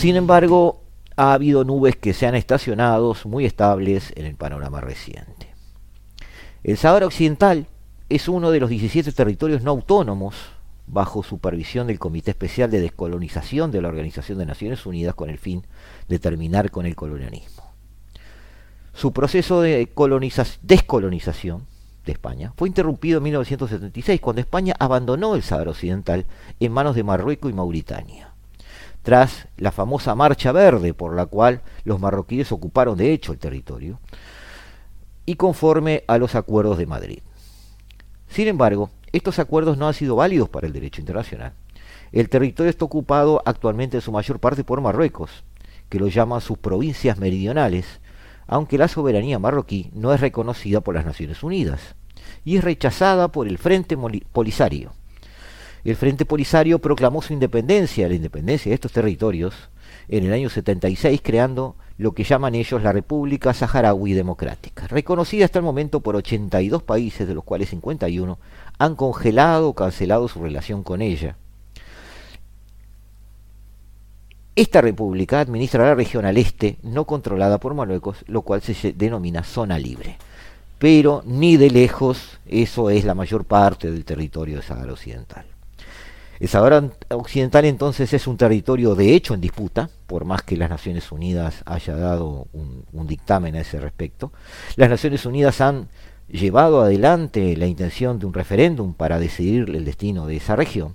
Sin 0.00 0.16
embargo, 0.16 0.82
ha 1.14 1.34
habido 1.34 1.62
nubes 1.62 1.94
que 1.94 2.14
se 2.14 2.26
han 2.26 2.34
estacionado 2.34 3.14
muy 3.26 3.44
estables 3.44 4.14
en 4.16 4.24
el 4.24 4.34
panorama 4.34 4.80
reciente. 4.80 5.54
El 6.64 6.78
Sahara 6.78 7.04
Occidental 7.04 7.66
es 8.08 8.26
uno 8.26 8.50
de 8.50 8.60
los 8.60 8.70
17 8.70 9.12
territorios 9.12 9.62
no 9.62 9.72
autónomos 9.72 10.36
bajo 10.86 11.22
supervisión 11.22 11.86
del 11.86 11.98
Comité 11.98 12.30
Especial 12.30 12.70
de 12.70 12.80
Descolonización 12.80 13.70
de 13.72 13.82
la 13.82 13.88
Organización 13.88 14.38
de 14.38 14.46
Naciones 14.46 14.86
Unidas 14.86 15.14
con 15.14 15.28
el 15.28 15.36
fin 15.36 15.66
de 16.08 16.18
terminar 16.18 16.70
con 16.70 16.86
el 16.86 16.96
colonialismo. 16.96 17.64
Su 18.94 19.12
proceso 19.12 19.60
de 19.60 19.86
descolonización 20.62 21.66
de 22.06 22.12
España 22.12 22.54
fue 22.56 22.68
interrumpido 22.68 23.18
en 23.18 23.24
1976 23.24 24.18
cuando 24.18 24.40
España 24.40 24.74
abandonó 24.78 25.34
el 25.34 25.42
Sahara 25.42 25.72
Occidental 25.72 26.24
en 26.58 26.72
manos 26.72 26.96
de 26.96 27.02
Marruecos 27.02 27.50
y 27.50 27.54
Mauritania 27.54 28.29
tras 29.02 29.48
la 29.56 29.72
famosa 29.72 30.14
Marcha 30.14 30.52
Verde, 30.52 30.94
por 30.94 31.14
la 31.14 31.26
cual 31.26 31.62
los 31.84 32.00
marroquíes 32.00 32.52
ocuparon 32.52 32.98
de 32.98 33.12
hecho 33.12 33.32
el 33.32 33.38
territorio, 33.38 33.98
y 35.26 35.36
conforme 35.36 36.04
a 36.06 36.18
los 36.18 36.34
acuerdos 36.34 36.78
de 36.78 36.86
Madrid. 36.86 37.20
Sin 38.28 38.48
embargo, 38.48 38.90
estos 39.12 39.38
acuerdos 39.38 39.76
no 39.76 39.88
han 39.88 39.94
sido 39.94 40.16
válidos 40.16 40.48
para 40.48 40.66
el 40.66 40.72
derecho 40.72 41.00
internacional. 41.00 41.52
El 42.12 42.28
territorio 42.28 42.70
está 42.70 42.84
ocupado 42.84 43.42
actualmente 43.44 43.96
en 43.96 44.00
su 44.00 44.12
mayor 44.12 44.38
parte 44.38 44.64
por 44.64 44.80
Marruecos, 44.80 45.44
que 45.88 45.98
lo 45.98 46.08
llama 46.08 46.40
sus 46.40 46.58
provincias 46.58 47.18
meridionales, 47.18 48.00
aunque 48.46 48.78
la 48.78 48.88
soberanía 48.88 49.38
marroquí 49.38 49.90
no 49.94 50.12
es 50.12 50.20
reconocida 50.20 50.80
por 50.80 50.94
las 50.94 51.04
Naciones 51.04 51.42
Unidas 51.42 51.94
y 52.44 52.56
es 52.56 52.64
rechazada 52.64 53.28
por 53.28 53.46
el 53.46 53.58
Frente 53.58 53.96
Polisario, 54.32 54.92
el 55.84 55.96
Frente 55.96 56.24
Polisario 56.24 56.78
proclamó 56.78 57.22
su 57.22 57.32
independencia, 57.32 58.08
la 58.08 58.14
independencia 58.14 58.70
de 58.70 58.74
estos 58.74 58.92
territorios, 58.92 59.54
en 60.08 60.24
el 60.24 60.32
año 60.32 60.50
76, 60.50 61.20
creando 61.22 61.76
lo 61.96 62.12
que 62.12 62.24
llaman 62.24 62.54
ellos 62.54 62.82
la 62.82 62.92
República 62.92 63.54
Saharaui 63.54 64.12
Democrática, 64.12 64.86
reconocida 64.88 65.44
hasta 65.44 65.58
el 65.58 65.64
momento 65.64 66.00
por 66.00 66.16
82 66.16 66.82
países, 66.82 67.28
de 67.28 67.34
los 67.34 67.44
cuales 67.44 67.68
51 67.70 68.38
han 68.78 68.96
congelado 68.96 69.68
o 69.68 69.74
cancelado 69.74 70.26
su 70.28 70.42
relación 70.42 70.82
con 70.82 71.02
ella. 71.02 71.36
Esta 74.56 74.80
república 74.80 75.40
administra 75.40 75.84
la 75.84 75.94
región 75.94 76.24
al 76.24 76.36
este, 76.36 76.76
no 76.82 77.04
controlada 77.04 77.58
por 77.58 77.74
Marruecos, 77.74 78.24
lo 78.26 78.42
cual 78.42 78.62
se 78.62 78.92
denomina 78.92 79.44
zona 79.44 79.78
libre. 79.78 80.18
Pero 80.78 81.22
ni 81.24 81.56
de 81.56 81.70
lejos 81.70 82.40
eso 82.46 82.90
es 82.90 83.04
la 83.04 83.14
mayor 83.14 83.44
parte 83.44 83.90
del 83.90 84.04
territorio 84.04 84.56
de 84.56 84.62
Sahara 84.62 84.92
Occidental. 84.92 85.49
El 86.40 86.48
Sahara 86.48 86.90
Occidental 87.10 87.66
entonces 87.66 88.14
es 88.14 88.26
un 88.26 88.38
territorio 88.38 88.94
de 88.94 89.14
hecho 89.14 89.34
en 89.34 89.42
disputa, 89.42 89.90
por 90.06 90.24
más 90.24 90.40
que 90.40 90.56
las 90.56 90.70
Naciones 90.70 91.12
Unidas 91.12 91.62
haya 91.66 91.94
dado 91.94 92.48
un, 92.54 93.06
dictamen 93.06 93.56
a 93.56 93.60
ese 93.60 93.78
respecto. 93.78 94.32
Las 94.76 94.88
Naciones 94.88 95.26
Unidas 95.26 95.60
han 95.60 95.88
llevado 96.28 96.80
adelante 96.80 97.54
la 97.58 97.66
intención 97.66 98.18
de 98.18 98.24
un 98.24 98.32
referéndum 98.32 98.94
para 98.94 99.18
decidir 99.18 99.68
el 99.68 99.84
destino 99.84 100.26
de 100.26 100.36
esa 100.36 100.56
región. 100.56 100.94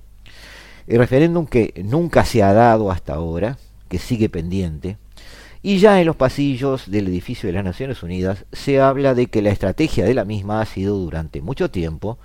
El 0.87 0.97
referéndum 0.97 1.45
que 1.45 1.79
nunca 1.85 2.25
se 2.25 2.41
ha 2.41 2.51
dado 2.51 2.89
hasta 2.89 3.13
ahora, 3.13 3.59
que 3.87 3.99
sigue 3.99 4.29
pendiente, 4.29 4.97
y 5.61 5.77
ya 5.77 5.99
en 5.99 6.07
los 6.07 6.15
pasillos 6.15 6.89
del 6.89 7.07
edificio 7.07 7.45
de 7.47 7.53
las 7.53 7.63
Naciones 7.63 8.01
Unidas 8.01 8.45
se 8.51 8.81
habla 8.81 9.13
de 9.13 9.27
que 9.27 9.43
la 9.43 9.51
estrategia 9.51 10.05
de 10.05 10.15
la 10.15 10.25
misma 10.25 10.61
ha 10.61 10.65
sido 10.65 10.97
durante 10.97 11.41
mucho 11.41 11.69
tiempo 11.69 12.17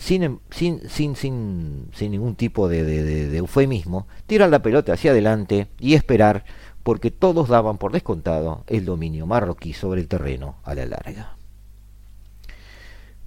sin, 0.00 0.40
sin, 0.50 0.88
sin, 0.88 1.14
sin, 1.14 2.10
ningún 2.10 2.34
tipo 2.34 2.68
de, 2.68 3.36
eufemismo, 3.36 4.06
tirar 4.26 4.48
la 4.48 4.62
pelota 4.62 4.94
hacia 4.94 5.10
adelante 5.10 5.68
y 5.78 5.92
esperar 5.92 6.44
porque 6.82 7.10
todos 7.10 7.50
daban 7.50 7.76
por 7.76 7.92
descontado 7.92 8.64
el 8.66 8.86
dominio 8.86 9.26
marroquí 9.26 9.74
sobre 9.74 10.00
el 10.00 10.08
terreno 10.08 10.56
a 10.64 10.74
la 10.74 10.86
larga. 10.86 11.36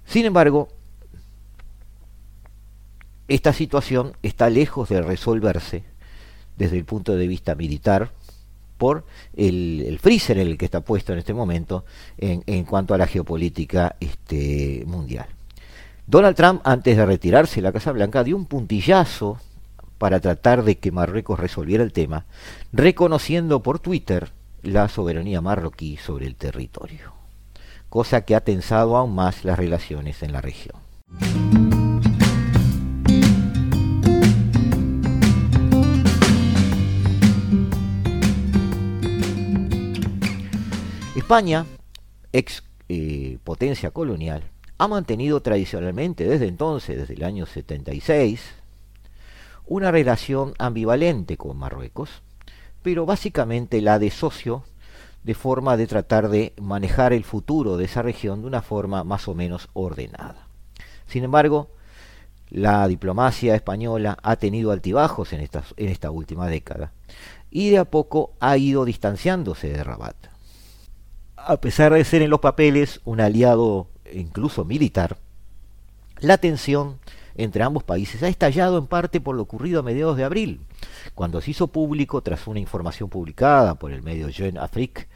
Sin 0.04 0.26
embargo, 0.26 0.68
esta 3.28 3.52
situación 3.52 4.16
está 4.22 4.50
lejos 4.50 4.88
de 4.88 5.00
resolverse 5.00 5.84
desde 6.58 6.76
el 6.76 6.84
punto 6.84 7.14
de 7.14 7.28
vista 7.28 7.54
militar 7.54 8.10
por 8.78 9.06
el, 9.36 9.84
el 9.86 10.00
freezer 10.00 10.38
en 10.38 10.48
el 10.48 10.58
que 10.58 10.64
está 10.64 10.80
puesto 10.80 11.12
en 11.12 11.20
este 11.20 11.34
momento 11.34 11.84
en, 12.18 12.42
en 12.46 12.64
cuanto 12.64 12.94
a 12.94 12.98
la 12.98 13.06
geopolítica 13.06 13.94
este, 14.00 14.82
mundial. 14.88 15.28
Donald 16.06 16.36
Trump, 16.36 16.60
antes 16.64 16.98
de 16.98 17.06
retirarse 17.06 17.56
de 17.56 17.62
la 17.62 17.72
Casa 17.72 17.90
Blanca, 17.90 18.24
dio 18.24 18.36
un 18.36 18.44
puntillazo 18.44 19.38
para 19.96 20.20
tratar 20.20 20.62
de 20.62 20.76
que 20.76 20.92
Marruecos 20.92 21.40
resolviera 21.40 21.82
el 21.82 21.94
tema, 21.94 22.26
reconociendo 22.74 23.62
por 23.62 23.78
Twitter 23.78 24.30
la 24.62 24.88
soberanía 24.88 25.40
marroquí 25.40 25.96
sobre 25.96 26.26
el 26.26 26.36
territorio, 26.36 27.14
cosa 27.88 28.20
que 28.22 28.34
ha 28.34 28.42
tensado 28.42 28.98
aún 28.98 29.14
más 29.14 29.44
las 29.44 29.58
relaciones 29.58 30.22
en 30.22 30.32
la 30.32 30.42
región. 30.42 30.76
España, 41.16 41.64
ex 42.32 42.62
eh, 42.90 43.38
potencia 43.42 43.90
colonial, 43.90 44.42
ha 44.84 44.88
mantenido 44.88 45.40
tradicionalmente 45.40 46.24
desde 46.24 46.46
entonces, 46.46 46.98
desde 46.98 47.14
el 47.14 47.24
año 47.24 47.46
76, 47.46 48.40
una 49.66 49.90
relación 49.90 50.52
ambivalente 50.58 51.38
con 51.38 51.56
Marruecos, 51.56 52.22
pero 52.82 53.06
básicamente 53.06 53.80
la 53.80 53.98
de 53.98 54.10
socio 54.10 54.64
de 55.22 55.34
forma 55.34 55.78
de 55.78 55.86
tratar 55.86 56.28
de 56.28 56.52
manejar 56.60 57.14
el 57.14 57.24
futuro 57.24 57.78
de 57.78 57.86
esa 57.86 58.02
región 58.02 58.42
de 58.42 58.46
una 58.46 58.60
forma 58.60 59.04
más 59.04 59.26
o 59.26 59.34
menos 59.34 59.70
ordenada. 59.72 60.48
Sin 61.06 61.24
embargo, 61.24 61.70
la 62.50 62.86
diplomacia 62.86 63.54
española 63.54 64.18
ha 64.22 64.36
tenido 64.36 64.70
altibajos 64.70 65.32
en 65.32 65.40
esta, 65.40 65.64
en 65.78 65.88
esta 65.88 66.10
última 66.10 66.46
década 66.46 66.92
y 67.50 67.70
de 67.70 67.78
a 67.78 67.86
poco 67.86 68.34
ha 68.38 68.58
ido 68.58 68.84
distanciándose 68.84 69.70
de 69.70 69.82
Rabat. 69.82 70.16
A 71.36 71.56
pesar 71.56 71.94
de 71.94 72.04
ser 72.04 72.20
en 72.20 72.28
los 72.28 72.40
papeles 72.40 73.00
un 73.04 73.22
aliado 73.22 73.88
incluso 74.20 74.64
militar, 74.64 75.18
la 76.20 76.38
tensión 76.38 76.98
entre 77.36 77.62
ambos 77.62 77.82
países 77.82 78.22
ha 78.22 78.28
estallado 78.28 78.78
en 78.78 78.86
parte 78.86 79.20
por 79.20 79.34
lo 79.34 79.42
ocurrido 79.42 79.80
a 79.80 79.82
mediados 79.82 80.16
de 80.16 80.24
abril, 80.24 80.60
cuando 81.14 81.40
se 81.40 81.50
hizo 81.50 81.68
público, 81.68 82.22
tras 82.22 82.46
una 82.46 82.60
información 82.60 83.08
publicada 83.08 83.74
por 83.74 83.92
el 83.92 84.02
medio 84.02 84.28
Jeune 84.30 84.60
Afrique, 84.60 85.08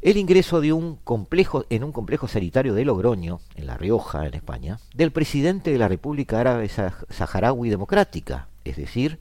el 0.00 0.16
ingreso 0.16 0.60
de 0.60 0.72
un 0.72 0.96
complejo, 0.96 1.64
en 1.70 1.82
un 1.82 1.92
complejo 1.92 2.28
sanitario 2.28 2.74
de 2.74 2.84
Logroño, 2.84 3.40
en 3.56 3.66
La 3.66 3.76
Rioja, 3.76 4.26
en 4.26 4.34
España, 4.34 4.78
del 4.94 5.10
presidente 5.10 5.72
de 5.72 5.78
la 5.78 5.88
República 5.88 6.38
Árabe 6.38 6.68
Saharaui 6.68 7.68
Democrática, 7.68 8.48
es 8.64 8.76
decir, 8.76 9.18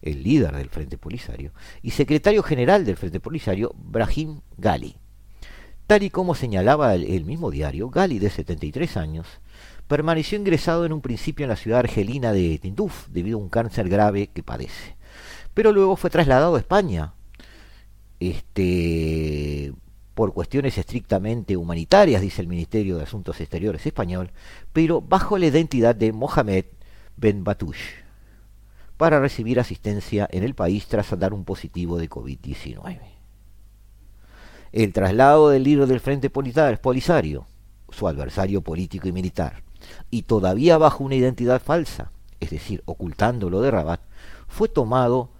el 0.00 0.22
líder 0.22 0.56
del 0.56 0.70
Frente 0.70 0.96
Polisario, 0.96 1.52
y 1.82 1.90
secretario 1.90 2.42
general 2.42 2.84
del 2.84 2.96
Frente 2.96 3.20
Polisario, 3.20 3.74
Brahim 3.76 4.40
Gali 4.56 4.96
Tal 5.86 6.02
y 6.02 6.10
como 6.10 6.34
señalaba 6.34 6.94
el, 6.94 7.24
mismo 7.26 7.50
diario, 7.50 7.90
Gali, 7.90 8.18
de 8.18 8.30
73 8.30 8.96
años, 8.96 9.26
permaneció 9.86 10.38
ingresado 10.38 10.86
en 10.86 10.94
un 10.94 11.02
principio 11.02 11.44
en 11.44 11.50
la 11.50 11.56
ciudad 11.56 11.80
argelina 11.80 12.32
de 12.32 12.58
Tinduf 12.58 13.08
debido 13.08 13.38
a 13.38 13.42
un 13.42 13.50
cáncer 13.50 13.90
grave 13.90 14.28
que 14.28 14.42
padece. 14.42 14.96
Pero 15.52 15.72
luego 15.72 15.96
fue 15.96 16.08
trasladado 16.08 16.56
a 16.56 16.58
España 16.58 17.12
este, 18.18 19.74
por 20.14 20.32
cuestiones 20.32 20.78
estrictamente 20.78 21.56
humanitarias, 21.56 22.22
dice 22.22 22.40
el 22.40 22.48
Ministerio 22.48 22.96
de 22.96 23.02
Asuntos 23.02 23.38
Exteriores 23.42 23.84
español, 23.84 24.30
pero 24.72 25.02
bajo 25.02 25.36
la 25.36 25.46
identidad 25.46 25.94
de 25.94 26.12
Mohamed 26.12 26.64
Ben 27.16 27.44
Batouche, 27.44 28.04
para 28.96 29.20
recibir 29.20 29.60
asistencia 29.60 30.26
en 30.30 30.44
el 30.44 30.54
país 30.54 30.86
tras 30.86 31.16
dar 31.18 31.34
un 31.34 31.44
positivo 31.44 31.98
de 31.98 32.08
COVID-19. 32.08 33.13
El 34.74 34.92
traslado 34.92 35.50
del 35.50 35.62
líder 35.62 35.86
del 35.86 36.00
Frente 36.00 36.30
Polisario, 36.30 37.46
su 37.90 38.08
adversario 38.08 38.60
político 38.60 39.06
y 39.06 39.12
militar, 39.12 39.62
y 40.10 40.22
todavía 40.22 40.78
bajo 40.78 41.04
una 41.04 41.14
identidad 41.14 41.62
falsa, 41.62 42.10
es 42.40 42.50
decir, 42.50 42.82
ocultándolo 42.84 43.60
de 43.60 43.70
Rabat, 43.70 44.00
fue 44.48 44.68
tomado 44.68 45.30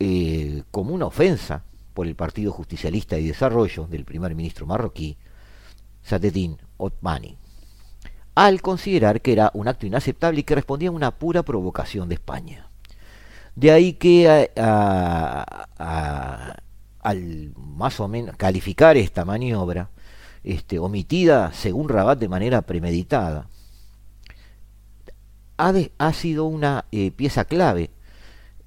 eh, 0.00 0.62
como 0.70 0.94
una 0.94 1.04
ofensa 1.04 1.62
por 1.92 2.06
el 2.06 2.14
Partido 2.14 2.52
Justicialista 2.52 3.18
y 3.18 3.26
Desarrollo 3.28 3.86
del 3.86 4.06
primer 4.06 4.34
ministro 4.34 4.64
marroquí, 4.64 5.18
Sadedin 6.02 6.56
Otmani, 6.78 7.36
al 8.34 8.62
considerar 8.62 9.20
que 9.20 9.32
era 9.32 9.50
un 9.52 9.68
acto 9.68 9.84
inaceptable 9.84 10.40
y 10.40 10.44
que 10.44 10.54
respondía 10.54 10.88
a 10.88 10.92
una 10.92 11.10
pura 11.10 11.42
provocación 11.42 12.08
de 12.08 12.14
España. 12.14 12.70
De 13.56 13.70
ahí 13.70 13.92
que 13.92 14.50
al 17.04 17.52
más 17.56 18.00
o 18.00 18.08
menos 18.08 18.36
calificar 18.36 18.96
esta 18.96 19.24
maniobra, 19.24 19.90
este, 20.42 20.78
omitida 20.78 21.52
según 21.52 21.88
Rabat 21.88 22.18
de 22.18 22.28
manera 22.28 22.62
premeditada, 22.62 23.48
ha, 25.56 26.12
sido 26.12 26.46
una 26.46 26.86
eh, 26.90 27.12
pieza 27.12 27.44
clave 27.44 27.90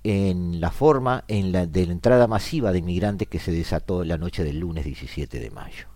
en 0.04 0.62
la 0.62 0.71
forma 0.71 1.26
en 1.28 1.52
la, 1.52 1.65
de 1.65 1.88
la 1.88 1.91
entrada 1.91 2.28
masiva 2.28 2.71
de 2.71 2.80
inmigrantes 2.80 3.28
que 3.28 3.39
se 3.39 3.52
desató 3.52 4.04
la 4.06 4.17
noche 4.17 4.43
del 4.43 4.60
lunes 4.60 4.86
17 4.86 5.39
de 5.39 5.50
mayo. 5.50 5.88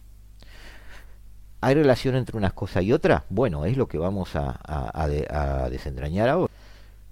¿Hay 1.61 1.75
relación 1.75 2.15
entre 2.15 2.37
unas 2.37 2.53
cosas 2.53 2.83
y 2.83 2.91
otras? 2.91 3.23
Bueno, 3.29 3.65
es 3.65 3.77
lo 3.77 3.87
que 3.87 3.99
vamos 3.99 4.35
a, 4.35 4.59
a 4.63 5.69
desentrañar 5.69 6.27
ahora. 6.27 6.51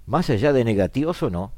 Más 0.06 0.28
allá 0.28 0.52
de 0.52 0.64
negativos 0.64 1.22
o 1.22 1.30
no, 1.30 1.52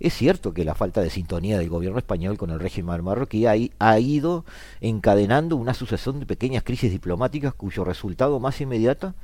es 0.00 0.14
cierto 0.14 0.54
que 0.54 0.64
la 0.64 0.74
falta 0.74 1.00
de 1.00 1.10
sintonía 1.10 1.58
del 1.58 1.68
gobierno 1.68 1.98
español 1.98 2.38
con 2.38 2.50
el 2.50 2.60
régimen 2.60 3.02
marroquí 3.02 3.46
ha, 3.46 3.98
ido 3.98 4.44
encadenando 4.80 5.56
una 5.56 5.74
sucesión 5.74 6.20
de 6.20 6.26
pequeñas 6.26 6.62
crisis 6.62 6.92
diplomáticas 6.92 7.54
cuyo 7.54 7.84
resultado 7.84 8.38
más 8.38 8.60
inmediato 8.60 9.14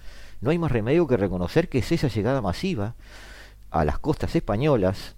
no 0.40 0.50
hay 0.50 0.58
más 0.58 0.72
remedio 0.72 1.06
que 1.06 1.16
reconocer 1.16 1.68
que 1.68 1.78
es 1.78 1.92
esa 1.92 2.08
llegada 2.08 2.40
masiva 2.40 2.94
a 3.70 3.84
las 3.84 3.98
costas 3.98 4.34
españolas 4.34 5.14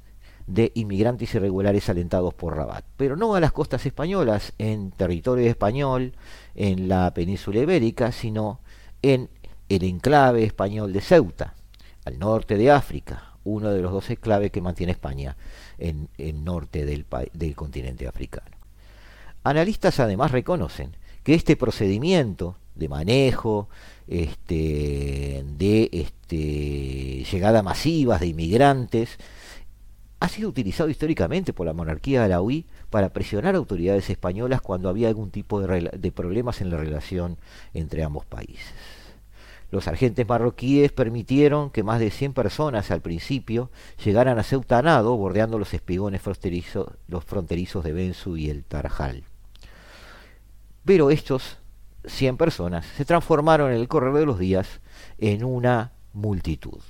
de 0.47 0.73
inmigrantes 0.75 1.35
irregulares 1.35 1.89
alentados 1.89 2.33
por 2.35 2.57
Rabat, 2.57 2.85
pero 2.97 3.17
no 3.17 3.35
a 3.35 3.41
las 3.41 3.53
costas 3.53 3.85
españolas 3.85 4.53
en 4.59 4.93
territorio 4.93 5.49
español, 5.49 6.13
en 6.55 6.89
la 6.89 7.13
península 7.13 7.61
ibérica, 7.61 8.13
sino 8.13 8.61
en 9.03 9.29
el 9.69 9.83
enclave 9.83 10.45
español 10.45 10.93
de 10.93 11.01
Ceuta, 11.01 11.55
al 12.05 12.21
norte 12.21 12.57
de 12.57 12.71
África, 12.71 13.36
uno 13.47 13.71
de 13.71 13.81
los 13.81 13.93
dos 13.93 14.11
enclaves 14.11 14.51
que 14.51 14.61
mantiene 14.61 14.93
España 14.93 15.37
en 15.79 16.09
el 16.19 16.45
norte 16.45 16.85
del, 16.85 17.07
continente 17.55 18.07
africano. 18.07 18.57
Analistas 19.45 20.01
además 20.01 20.33
reconocen 20.33 20.97
que 21.23 21.35
este 21.35 21.57
procedimiento 21.57 22.57
de 22.75 22.89
manejo, 22.89 23.69
este, 24.07 25.45
de 25.57 25.89
este, 25.93 27.25
llegada 27.25 27.63
masivas 27.63 28.21
de 28.21 28.27
inmigrantes, 28.27 29.19
ha 30.19 30.29
sido 30.29 30.49
utilizado 30.49 30.89
históricamente 30.89 31.53
por 31.53 31.67
la 31.67 31.73
monarquía 31.73 32.25
alauí 32.25 32.67
para 32.91 33.11
presionar 33.11 33.55
a 33.55 33.59
autoridades 33.59 34.09
españolas 34.11 34.61
cuando 34.61 34.89
había 34.89 35.09
algún 35.09 35.31
tipo 35.31 35.61
de, 35.61 36.13
problemas 36.13 36.61
en 36.61 36.71
la 36.71 36.79
relación 36.79 37.37
entre 37.75 38.03
ambos 38.03 38.25
países. 38.25 38.73
Los 39.71 39.89
agentes 39.89 40.29
marroquíes 40.29 40.93
permitieron 40.93 41.71
que 41.71 41.83
más 41.83 41.99
de 41.99 42.11
100 42.11 42.33
personas 42.35 42.91
al 42.91 43.01
principio 43.01 43.71
llegaran 44.05 44.39
a 44.39 44.45
Ceuta 44.45 44.81
Nado, 44.81 45.17
bordeando 45.17 45.59
los 45.59 45.75
espigones 45.75 46.23
fronterizos, 46.23 46.89
los 47.09 47.25
fronterizos 47.25 47.83
de 47.83 47.93
Benzu 47.93 48.37
y 48.37 48.49
el 48.49 48.65
Tarajal. 48.65 49.25
Pero 50.85 51.11
estos 51.11 51.59
100 52.05 52.37
personas 52.37 52.87
se 52.97 53.05
transformaron 53.05 53.73
en 53.73 53.79
el 53.79 53.89
correr 53.89 54.15
de 54.15 54.27
los 54.27 54.39
días 54.39 54.81
en 55.19 55.45
una 55.45 55.93
multitud. 56.13 56.81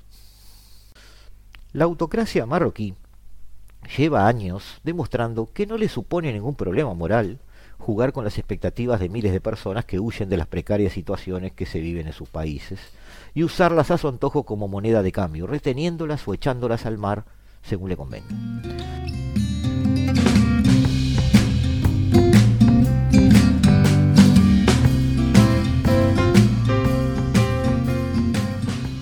La 1.72 1.84
autocracia 1.84 2.46
marroquí 2.46 2.94
lleva 3.96 4.26
años 4.26 4.80
demostrando 4.82 5.50
que 5.52 5.66
no 5.66 5.78
le 5.78 5.88
supone 5.88 6.32
ningún 6.32 6.54
problema 6.54 6.92
moral 6.94 7.40
jugar 7.78 8.12
con 8.12 8.24
las 8.24 8.38
expectativas 8.38 9.00
de 9.00 9.08
miles 9.08 9.32
de 9.32 9.40
personas 9.40 9.84
que 9.84 10.00
huyen 10.00 10.28
de 10.28 10.36
las 10.36 10.46
precarias 10.46 10.92
situaciones 10.92 11.52
que 11.52 11.66
se 11.66 11.80
viven 11.80 12.06
en 12.06 12.12
sus 12.12 12.28
países 12.28 12.80
y 13.34 13.44
usarlas 13.44 13.90
a 13.90 13.98
su 13.98 14.08
antojo 14.08 14.44
como 14.44 14.68
moneda 14.68 15.02
de 15.02 15.12
cambio, 15.12 15.46
reteniéndolas 15.46 16.26
o 16.26 16.34
echándolas 16.34 16.86
al 16.86 16.98
mar 16.98 17.24
según 17.62 17.88
le 17.88 17.96
convenga. 17.96 18.26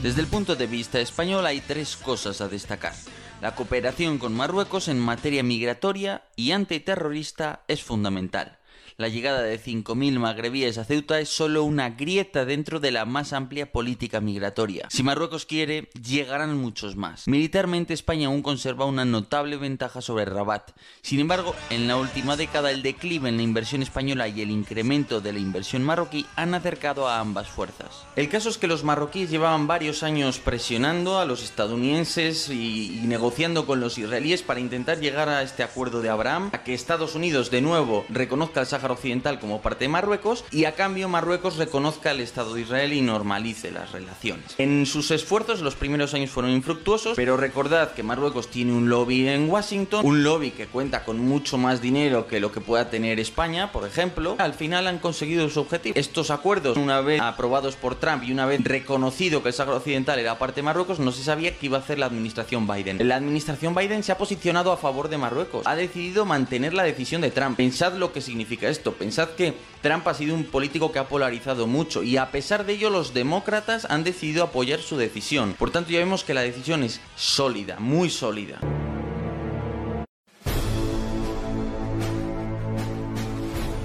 Desde 0.02 0.20
el 0.20 0.26
punto 0.26 0.54
de 0.54 0.66
vista 0.66 1.00
español 1.00 1.46
hay 1.46 1.60
tres 1.60 1.96
cosas 1.96 2.40
a 2.40 2.48
destacar. 2.48 2.92
La 3.40 3.54
cooperación 3.54 4.18
con 4.18 4.34
Marruecos 4.34 4.88
en 4.88 4.98
materia 4.98 5.42
migratoria 5.42 6.24
y 6.36 6.52
antiterrorista 6.52 7.64
es 7.66 7.82
fundamental 7.82 8.58
la 8.96 9.08
llegada 9.08 9.42
de 9.42 9.60
5.000 9.60 10.18
magrebíes 10.18 10.78
a 10.78 10.84
Ceuta 10.84 11.18
es 11.18 11.28
solo 11.28 11.64
una 11.64 11.90
grieta 11.90 12.44
dentro 12.44 12.78
de 12.78 12.92
la 12.92 13.04
más 13.04 13.32
amplia 13.32 13.72
política 13.72 14.20
migratoria. 14.20 14.86
Si 14.90 15.02
Marruecos 15.02 15.46
quiere, 15.46 15.88
llegarán 16.00 16.56
muchos 16.56 16.94
más. 16.94 17.26
Militarmente 17.26 17.92
España 17.92 18.28
aún 18.28 18.42
conserva 18.42 18.84
una 18.84 19.04
notable 19.04 19.56
ventaja 19.56 20.00
sobre 20.00 20.24
Rabat. 20.26 20.70
Sin 21.02 21.18
embargo, 21.18 21.56
en 21.70 21.88
la 21.88 21.96
última 21.96 22.36
década 22.36 22.70
el 22.70 22.82
declive 22.82 23.28
en 23.28 23.36
la 23.36 23.42
inversión 23.42 23.82
española 23.82 24.28
y 24.28 24.42
el 24.42 24.50
incremento 24.50 25.20
de 25.20 25.32
la 25.32 25.40
inversión 25.40 25.82
marroquí 25.82 26.26
han 26.36 26.54
acercado 26.54 27.08
a 27.08 27.18
ambas 27.18 27.48
fuerzas. 27.48 28.04
El 28.14 28.28
caso 28.28 28.48
es 28.48 28.58
que 28.58 28.68
los 28.68 28.84
marroquíes 28.84 29.30
llevaban 29.30 29.66
varios 29.66 30.04
años 30.04 30.38
presionando 30.38 31.18
a 31.18 31.24
los 31.24 31.42
estadounidenses 31.42 32.48
y, 32.48 33.00
negociando 33.04 33.66
con 33.66 33.80
los 33.80 33.98
israelíes 33.98 34.42
para 34.42 34.60
intentar 34.60 35.00
llegar 35.00 35.28
a 35.28 35.42
este 35.42 35.64
acuerdo 35.64 36.00
de 36.00 36.10
Abraham, 36.10 36.50
a 36.52 36.62
que 36.62 36.74
Estados 36.74 37.16
Unidos 37.16 37.50
de 37.50 37.60
nuevo 37.60 38.04
reconozca 38.08 38.60
el 38.60 38.66
Sahara 38.66 38.83
Occidental 38.92 39.40
como 39.40 39.60
parte 39.60 39.84
de 39.84 39.88
Marruecos 39.88 40.44
y 40.50 40.64
a 40.64 40.74
cambio 40.74 41.08
Marruecos 41.08 41.56
reconozca 41.56 42.10
el 42.10 42.20
Estado 42.20 42.54
de 42.54 42.62
Israel 42.62 42.92
y 42.92 43.00
normalice 43.00 43.70
las 43.70 43.92
relaciones. 43.92 44.54
En 44.58 44.86
sus 44.86 45.10
esfuerzos 45.10 45.60
los 45.60 45.74
primeros 45.74 46.14
años 46.14 46.30
fueron 46.30 46.52
infructuosos, 46.52 47.16
pero 47.16 47.36
recordad 47.36 47.92
que 47.92 48.02
Marruecos 48.02 48.48
tiene 48.48 48.72
un 48.72 48.88
lobby 48.88 49.28
en 49.28 49.48
Washington, 49.50 50.04
un 50.04 50.22
lobby 50.22 50.50
que 50.50 50.66
cuenta 50.66 51.04
con 51.04 51.18
mucho 51.18 51.58
más 51.58 51.80
dinero 51.80 52.26
que 52.26 52.40
lo 52.40 52.52
que 52.52 52.60
pueda 52.60 52.90
tener 52.90 53.20
España, 53.20 53.72
por 53.72 53.86
ejemplo. 53.86 54.36
Al 54.38 54.54
final 54.54 54.86
han 54.86 54.98
conseguido 54.98 55.48
su 55.48 55.60
objetivo. 55.60 55.98
Estos 55.98 56.30
acuerdos, 56.30 56.76
una 56.76 57.00
vez 57.00 57.20
aprobados 57.20 57.76
por 57.76 57.96
Trump 57.96 58.24
y 58.24 58.32
una 58.32 58.46
vez 58.46 58.62
reconocido 58.62 59.42
que 59.42 59.48
el 59.48 59.54
Sáhara 59.54 59.76
Occidental 59.76 60.18
era 60.18 60.38
parte 60.38 60.56
de 60.56 60.62
Marruecos, 60.62 60.98
no 60.98 61.12
se 61.12 61.22
sabía 61.22 61.56
qué 61.56 61.66
iba 61.66 61.78
a 61.78 61.80
hacer 61.80 61.98
la 61.98 62.06
administración 62.06 62.66
Biden. 62.66 63.06
La 63.06 63.16
administración 63.16 63.74
Biden 63.74 64.02
se 64.02 64.12
ha 64.12 64.18
posicionado 64.18 64.72
a 64.72 64.76
favor 64.76 65.08
de 65.08 65.18
Marruecos. 65.18 65.66
Ha 65.66 65.76
decidido 65.76 66.24
mantener 66.24 66.74
la 66.74 66.82
decisión 66.82 67.20
de 67.20 67.30
Trump. 67.30 67.56
Pensad 67.56 67.94
lo 67.94 68.12
que 68.12 68.20
significa 68.20 68.68
Pensad 68.78 69.30
que 69.30 69.54
Trump 69.82 70.06
ha 70.08 70.14
sido 70.14 70.34
un 70.34 70.44
político 70.44 70.92
que 70.92 70.98
ha 70.98 71.08
polarizado 71.08 71.66
mucho 71.66 72.02
y 72.02 72.16
a 72.16 72.30
pesar 72.30 72.66
de 72.66 72.74
ello 72.74 72.90
los 72.90 73.14
demócratas 73.14 73.86
han 73.88 74.04
decidido 74.04 74.44
apoyar 74.44 74.80
su 74.80 74.96
decisión. 74.96 75.54
Por 75.58 75.70
tanto 75.70 75.90
ya 75.90 75.98
vemos 75.98 76.24
que 76.24 76.34
la 76.34 76.42
decisión 76.42 76.82
es 76.82 77.00
sólida, 77.16 77.78
muy 77.78 78.10
sólida. 78.10 78.60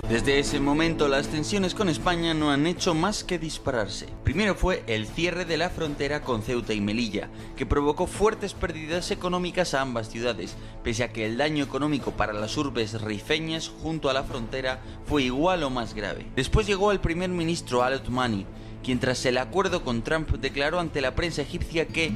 Desde 0.10 0.40
ese 0.40 0.60
momento 0.60 1.08
las 1.08 1.28
tensiones 1.28 1.76
con 1.76 1.88
España 1.88 2.34
no 2.34 2.50
han 2.50 2.66
hecho 2.66 2.96
más 2.96 3.24
que 3.24 3.38
dispararse. 3.38 4.08
Primero 4.24 4.56
fue 4.56 4.84
el 4.88 5.06
cierre 5.06 5.46
de 5.46 5.56
la 5.56 5.70
frontera 5.70 6.24
con 6.24 6.42
Ceuta 6.42 6.74
y 6.74 6.82
Melilla, 6.82 7.30
que 7.56 7.68
provocó 7.68 8.08
fuertes 8.08 8.56
pérdidas 8.56 9.12
económicas 9.12 9.76
a 9.76 9.82
ambas 9.82 10.10
ciudades, 10.10 10.56
pese 10.84 11.04
a 11.04 11.14
que 11.14 11.28
el 11.28 11.38
daño 11.38 11.64
económico 11.64 12.14
para 12.14 12.34
las 12.34 12.58
urbes 12.58 13.00
rifeñas 13.00 13.70
junto 13.70 14.10
a 14.10 14.14
la 14.14 14.24
frontera 14.24 14.82
fue 15.06 15.22
igual 15.22 15.62
o 15.62 15.70
más 15.70 15.94
grave. 15.94 16.26
Después 16.36 16.66
llegó 16.66 16.92
el 16.92 17.02
primer 17.02 17.30
ministro 17.30 17.84
Al 17.84 17.94
Othmani, 17.94 18.48
quien 18.84 19.00
tras 19.00 19.24
el 19.28 19.38
acuerdo 19.38 19.84
con 19.84 20.02
Trump 20.02 20.32
declaró 20.38 20.80
ante 20.80 21.02
la 21.02 21.14
prensa 21.14 21.44
egipcia 21.44 21.86
que... 21.86 22.12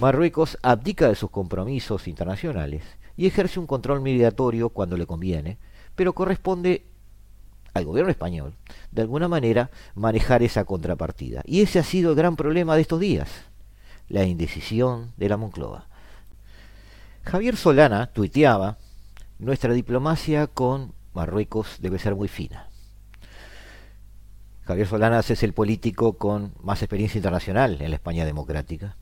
Marruecos 0.00 0.56
abdica 0.62 1.08
de 1.08 1.14
sus 1.14 1.30
compromisos 1.30 2.08
internacionales 2.08 2.82
y 3.18 3.26
ejerce 3.26 3.60
un 3.60 3.66
control 3.66 4.00
migratorio 4.00 4.70
cuando 4.70 4.96
le 4.96 5.06
conviene, 5.06 5.58
pero 5.94 6.14
corresponde 6.14 6.86
al 7.74 7.84
gobierno 7.84 8.10
español, 8.10 8.54
de 8.90 9.02
alguna 9.02 9.28
manera, 9.28 9.70
manejar 9.94 10.42
esa 10.42 10.64
contrapartida. 10.64 11.42
Y 11.44 11.60
ese 11.60 11.78
ha 11.78 11.84
sido 11.84 12.10
el 12.10 12.16
gran 12.16 12.34
problema 12.34 12.76
de 12.76 12.82
estos 12.82 12.98
días, 12.98 13.28
la 14.08 14.24
indecisión 14.24 15.12
de 15.18 15.28
la 15.28 15.36
Moncloa. 15.36 15.86
Javier 17.22 17.56
Solana 17.56 18.06
tuiteaba, 18.06 18.78
nuestra 19.38 19.74
diplomacia 19.74 20.46
con 20.46 20.94
Marruecos 21.12 21.76
debe 21.78 21.98
ser 21.98 22.14
muy 22.14 22.28
fina. 22.28 22.68
Javier 24.62 24.86
Solanas 24.86 25.30
es 25.30 25.42
el 25.42 25.52
político 25.52 26.14
con 26.14 26.54
más 26.62 26.80
experiencia 26.80 27.18
internacional 27.18 27.82
en 27.82 27.90
la 27.90 27.96
España 27.96 28.24
democrática. 28.24 28.96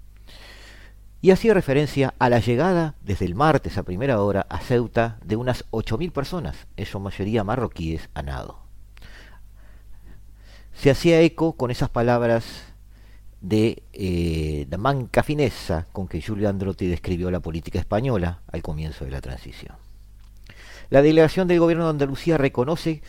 Y 1.21 1.33
hacía 1.33 1.53
referencia 1.53 2.15
a 2.19 2.29
la 2.29 2.39
llegada 2.39 2.95
desde 3.03 3.25
el 3.25 3.35
martes 3.35 3.77
a 3.77 3.83
primera 3.83 4.21
hora 4.23 4.47
a 4.49 4.59
Ceuta 4.61 5.19
de 5.25 5.37
unas 5.37 5.65
8.000 5.71 6.13
personas, 6.13 6.69
en 6.77 6.87
su 6.87 7.01
mayoría 7.01 7.43
marroquíes, 7.43 8.09
a 8.15 8.23
nado. 8.23 8.61
Se 10.75 10.91
hacía 10.91 11.21
eco 11.21 11.55
con 11.55 11.73
esas 11.73 11.91
palabras 11.91 12.45
de 13.41 13.83
eh, 13.93 14.67
la 14.71 14.79
manca 14.79 15.23
fineza 15.23 15.87
con 15.93 16.09
que 16.09 16.21
Giulio 16.21 16.49
Androtti 16.49 16.87
describió 16.87 17.31
la 17.31 17.41
política 17.41 17.79
española 17.79 18.43
al 18.51 18.63
comienzo 18.63 19.05
de 19.05 19.11
la 19.11 19.21
transición. 19.21 19.77
La 20.91 21.03
delegación 21.03 21.49
del 21.49 21.61
gobierno 21.61 21.85
de 21.85 21.91
Andalucía 21.91 22.39
reconoce 22.39 23.03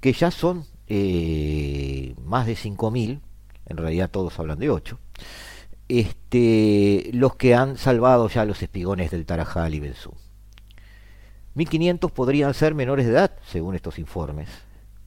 que 0.00 0.12
ya 0.12 0.30
son 0.30 0.66
eh, 0.86 2.14
más 2.24 2.46
de 2.46 2.54
5.000, 2.54 3.20
en 3.66 3.76
realidad 3.76 4.10
todos 4.10 4.38
hablan 4.38 4.58
de 4.58 4.70
8, 4.70 4.98
este, 5.88 7.10
los 7.12 7.36
que 7.36 7.54
han 7.54 7.76
salvado 7.76 8.28
ya 8.28 8.44
los 8.44 8.62
espigones 8.62 9.10
del 9.10 9.26
Tarajal 9.26 9.74
y 9.74 9.80
Benzú. 9.80 10.14
1.500 11.56 12.10
podrían 12.10 12.54
ser 12.54 12.74
menores 12.74 13.06
de 13.06 13.12
edad, 13.12 13.32
según 13.46 13.74
estos 13.74 13.98
informes, 13.98 14.48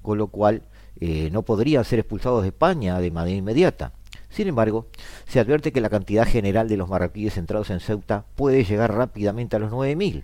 con 0.01 0.17
lo 0.17 0.27
cual 0.27 0.63
eh, 0.99 1.29
no 1.31 1.43
podrían 1.43 1.83
ser 1.83 1.99
expulsados 1.99 2.41
de 2.41 2.49
España 2.49 2.99
de 2.99 3.11
manera 3.11 3.37
inmediata. 3.37 3.93
Sin 4.29 4.47
embargo, 4.47 4.87
se 5.27 5.39
advierte 5.39 5.71
que 5.71 5.81
la 5.81 5.89
cantidad 5.89 6.27
general 6.27 6.67
de 6.69 6.77
los 6.77 6.89
marroquíes 6.89 7.33
centrados 7.33 7.69
en 7.69 7.79
Ceuta 7.79 8.25
puede 8.35 8.63
llegar 8.63 8.93
rápidamente 8.93 9.55
a 9.55 9.59
los 9.59 9.71
9.000, 9.71 10.23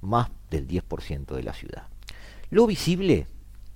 más 0.00 0.28
del 0.50 0.68
10% 0.68 1.34
de 1.34 1.42
la 1.42 1.54
ciudad. 1.54 1.84
Lo 2.50 2.66
visible 2.66 3.26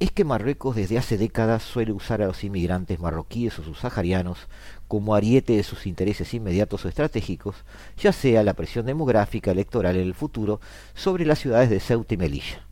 es 0.03 0.11
que 0.11 0.25
Marruecos 0.25 0.75
desde 0.75 0.99
hace 0.99 1.17
décadas 1.17 1.63
suele 1.63 1.93
usar 1.93 2.23
a 2.23 2.27
los 2.27 2.43
inmigrantes 2.43 2.99
marroquíes 2.99 3.57
o 3.59 3.63
subsaharianos 3.63 4.49
como 4.93 5.15
ariete 5.15 5.57
de 5.57 5.63
sus 5.63 5.87
intereses 5.87 6.35
inmediatos 6.35 6.85
o 6.85 6.89
estratégicos, 6.91 7.65
ya 7.97 8.13
sea 8.13 8.43
la 8.43 8.53
presión 8.53 8.85
demográfica 8.85 9.51
electoral 9.51 9.97
en 9.97 10.03
el 10.03 10.13
futuro 10.13 10.61
sobre 10.93 11.25
las 11.25 11.39
ciudades 11.39 11.71
de 11.71 11.81
Ceuta 11.81 12.13
y 12.13 12.19
Melilla, 12.19 12.67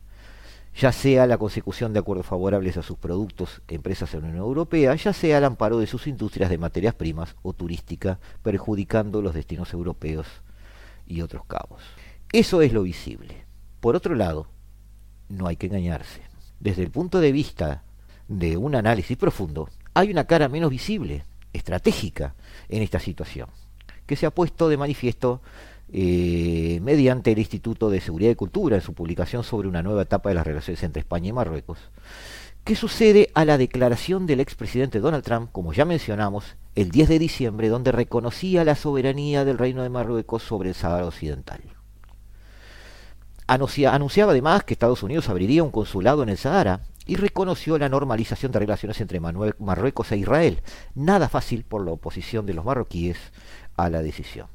ya 0.79 0.91
sea 0.91 1.25
la 1.25 1.39
consecución 1.39 1.93
de 1.93 1.99
acuerdos 1.99 2.27
favorables 2.27 2.77
a 2.77 2.83
sus 2.83 2.99
productos, 2.99 3.63
empresas 3.67 4.13
en 4.13 4.21
la 4.21 4.27
Unión 4.27 4.43
Europea, 4.43 4.93
ya 4.93 5.13
sea 5.13 5.39
el 5.39 5.45
amparo 5.45 5.79
de 5.79 5.87
sus 5.87 6.05
industrias 6.05 6.51
de 6.51 6.59
materias 6.59 6.93
primas 6.93 7.35
o 7.41 7.53
turística, 7.53 8.19
perjudicando 8.43 9.23
los 9.23 9.33
destinos 9.33 9.73
europeos 9.73 10.27
y 11.07 11.23
otros 11.23 11.43
cabos. 11.47 11.81
Eso 12.31 12.61
es 12.61 12.71
lo 12.71 12.83
visible. 12.83 13.45
Por 13.79 13.95
otro 13.95 14.13
lado, 14.13 14.45
no 15.27 15.47
hay 15.47 15.55
que 15.55 15.65
engañarse 15.65 16.21
desde 16.59 16.83
el 16.83 16.91
punto 16.91 17.19
de 17.19 17.31
vista 17.31 17.81
de 18.27 18.57
un 18.57 18.75
análisis 18.75 19.17
profundo, 19.17 19.69
hay 19.95 20.11
una 20.11 20.25
cara 20.25 20.49
menos 20.49 20.69
visible, 20.69 21.25
estratégica, 21.53 22.35
en 22.69 22.83
esta 22.83 22.99
situación, 22.99 23.49
que 24.05 24.15
se 24.15 24.25
ha 24.25 24.31
puesto 24.31 24.69
de 24.69 24.77
manifiesto 24.77 25.41
eh, 25.93 26.79
mediante 26.81 27.31
el 27.31 27.39
Instituto 27.39 27.89
de 27.89 27.99
Seguridad 27.99 28.31
y 28.31 28.35
Cultura 28.35 28.77
en 28.77 28.81
su 28.81 28.93
publicación 28.93 29.43
sobre 29.43 29.67
una 29.67 29.83
nueva 29.83 30.03
etapa 30.03 30.29
de 30.29 30.35
las 30.35 30.47
relaciones 30.47 30.83
entre 30.83 31.01
España 31.01 31.29
y 31.29 31.33
Marruecos, 31.33 31.79
que 32.63 32.75
sucede 32.75 33.29
a 33.33 33.43
la 33.43 33.57
declaración 33.57 34.27
del 34.27 34.39
expresidente 34.39 34.99
Donald 34.99 35.23
Trump, 35.23 35.49
como 35.51 35.73
ya 35.73 35.83
mencionamos, 35.83 36.55
el 36.75 36.91
10 36.91 37.09
de 37.09 37.19
diciembre, 37.19 37.69
donde 37.69 37.91
reconocía 37.91 38.63
la 38.63 38.75
soberanía 38.75 39.43
del 39.43 39.57
Reino 39.57 39.83
de 39.83 39.89
Marruecos 39.89 40.43
sobre 40.43 40.69
el 40.69 40.75
Sahara 40.75 41.05
Occidental. 41.05 41.61
Anunciaba 43.47 44.31
además 44.31 44.63
que 44.63 44.73
Estados 44.73 45.03
Unidos 45.03 45.27
abriría 45.27 45.63
un 45.63 45.71
consulado 45.71 46.23
en 46.23 46.29
el 46.29 46.37
Sahara 46.37 46.81
y 47.05 47.15
reconoció 47.15 47.77
la 47.77 47.89
normalización 47.89 48.51
de 48.51 48.59
relaciones 48.59 49.01
entre 49.01 49.19
Marruecos 49.19 50.11
e 50.11 50.17
Israel. 50.17 50.61
Nada 50.95 51.29
fácil 51.29 51.63
por 51.63 51.83
la 51.83 51.91
oposición 51.91 52.45
de 52.45 52.53
los 52.53 52.65
marroquíes 52.65 53.17
a 53.75 53.89
la 53.89 54.01
decisión. 54.01 54.47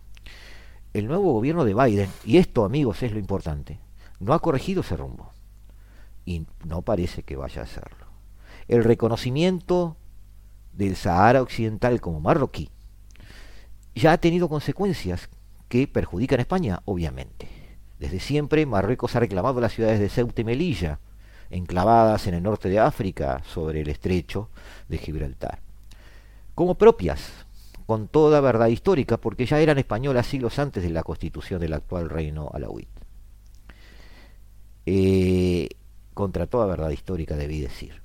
El 0.92 1.08
nuevo 1.08 1.32
gobierno 1.32 1.64
de 1.64 1.74
Biden, 1.74 2.10
y 2.24 2.38
esto 2.38 2.64
amigos 2.64 3.02
es 3.02 3.12
lo 3.12 3.18
importante, 3.18 3.80
no 4.20 4.32
ha 4.32 4.38
corregido 4.38 4.80
ese 4.80 4.96
rumbo. 4.96 5.32
Y 6.24 6.46
no 6.64 6.82
parece 6.82 7.22
que 7.22 7.36
vaya 7.36 7.62
a 7.62 7.64
hacerlo. 7.64 8.06
El 8.68 8.82
reconocimiento 8.82 9.96
del 10.72 10.96
Sahara 10.96 11.42
Occidental 11.42 12.00
como 12.00 12.20
marroquí 12.20 12.70
ya 13.94 14.12
ha 14.12 14.18
tenido 14.18 14.48
consecuencias 14.48 15.28
que 15.68 15.88
perjudican 15.88 16.38
a 16.38 16.42
España, 16.42 16.82
obviamente. 16.84 17.48
Desde 17.98 18.20
siempre 18.20 18.66
Marruecos 18.66 19.16
ha 19.16 19.20
reclamado 19.20 19.60
las 19.60 19.72
ciudades 19.72 20.00
de 20.00 20.08
Ceuta 20.08 20.42
y 20.42 20.44
Melilla, 20.44 21.00
enclavadas 21.50 22.26
en 22.26 22.34
el 22.34 22.42
norte 22.42 22.68
de 22.68 22.78
África, 22.78 23.42
sobre 23.44 23.80
el 23.80 23.88
estrecho 23.88 24.48
de 24.88 24.98
Gibraltar, 24.98 25.60
como 26.54 26.76
propias, 26.76 27.46
con 27.86 28.08
toda 28.08 28.40
verdad 28.40 28.66
histórica, 28.66 29.16
porque 29.16 29.46
ya 29.46 29.60
eran 29.60 29.78
españolas 29.78 30.26
siglos 30.26 30.58
antes 30.58 30.82
de 30.82 30.90
la 30.90 31.02
constitución 31.02 31.60
del 31.60 31.72
actual 31.72 32.10
reino 32.10 32.50
alawit. 32.52 32.88
Eh, 34.86 35.68
contra 36.14 36.46
toda 36.46 36.66
verdad 36.66 36.90
histórica, 36.90 37.36
debí 37.36 37.60
decir. 37.60 38.02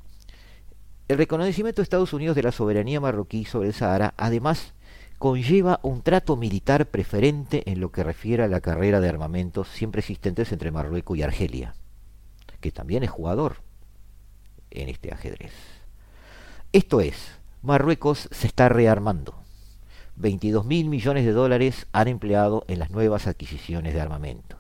El 1.08 1.17
reconocimiento 1.17 1.82
de 1.82 1.84
Estados 1.84 2.13
Unidos 2.13 2.36
de 2.36 2.43
la 2.43 2.51
soberanía 2.51 3.01
marroquí 3.01 3.45
sobre 3.45 3.69
el 3.69 3.73
Sahara, 3.73 4.13
además, 4.17 4.73
conlleva 5.17 5.80
un 5.84 6.01
trato 6.01 6.36
militar 6.36 6.88
preferente 6.88 7.69
en 7.69 7.80
lo 7.80 7.91
que 7.91 8.04
refiere 8.04 8.43
a 8.43 8.47
la 8.47 8.62
carrera 8.62 8.99
de 8.99 9.10
armamentos 9.10 9.67
siempre 9.67 9.99
existentes 9.99 10.51
entre 10.51 10.71
Marruecos 10.71 11.17
y 11.17 11.23
Argelia, 11.23 11.75
que 12.62 12.71
también 12.71 13.04
es 13.04 13.10
jugador 13.10 13.58
en 14.69 14.89
este 14.89 15.12
ajedrez. 15.12 15.52
Esto 16.71 17.02
es, 17.02 17.34
Marruecos 17.62 18.30
se 18.32 18.47
está 18.47 18.69
rearmando. 18.69 19.36
22 20.15 20.65
mil 20.65 20.88
millones 20.88 21.26
de 21.26 21.32
dólares 21.32 21.88
han 21.91 22.08
empleado 22.08 22.63
en 22.67 22.80
las 22.80 22.91
nuevas 22.91 23.28
adquisiciones 23.28 23.93
de 23.93 24.02
armamento 24.02 24.58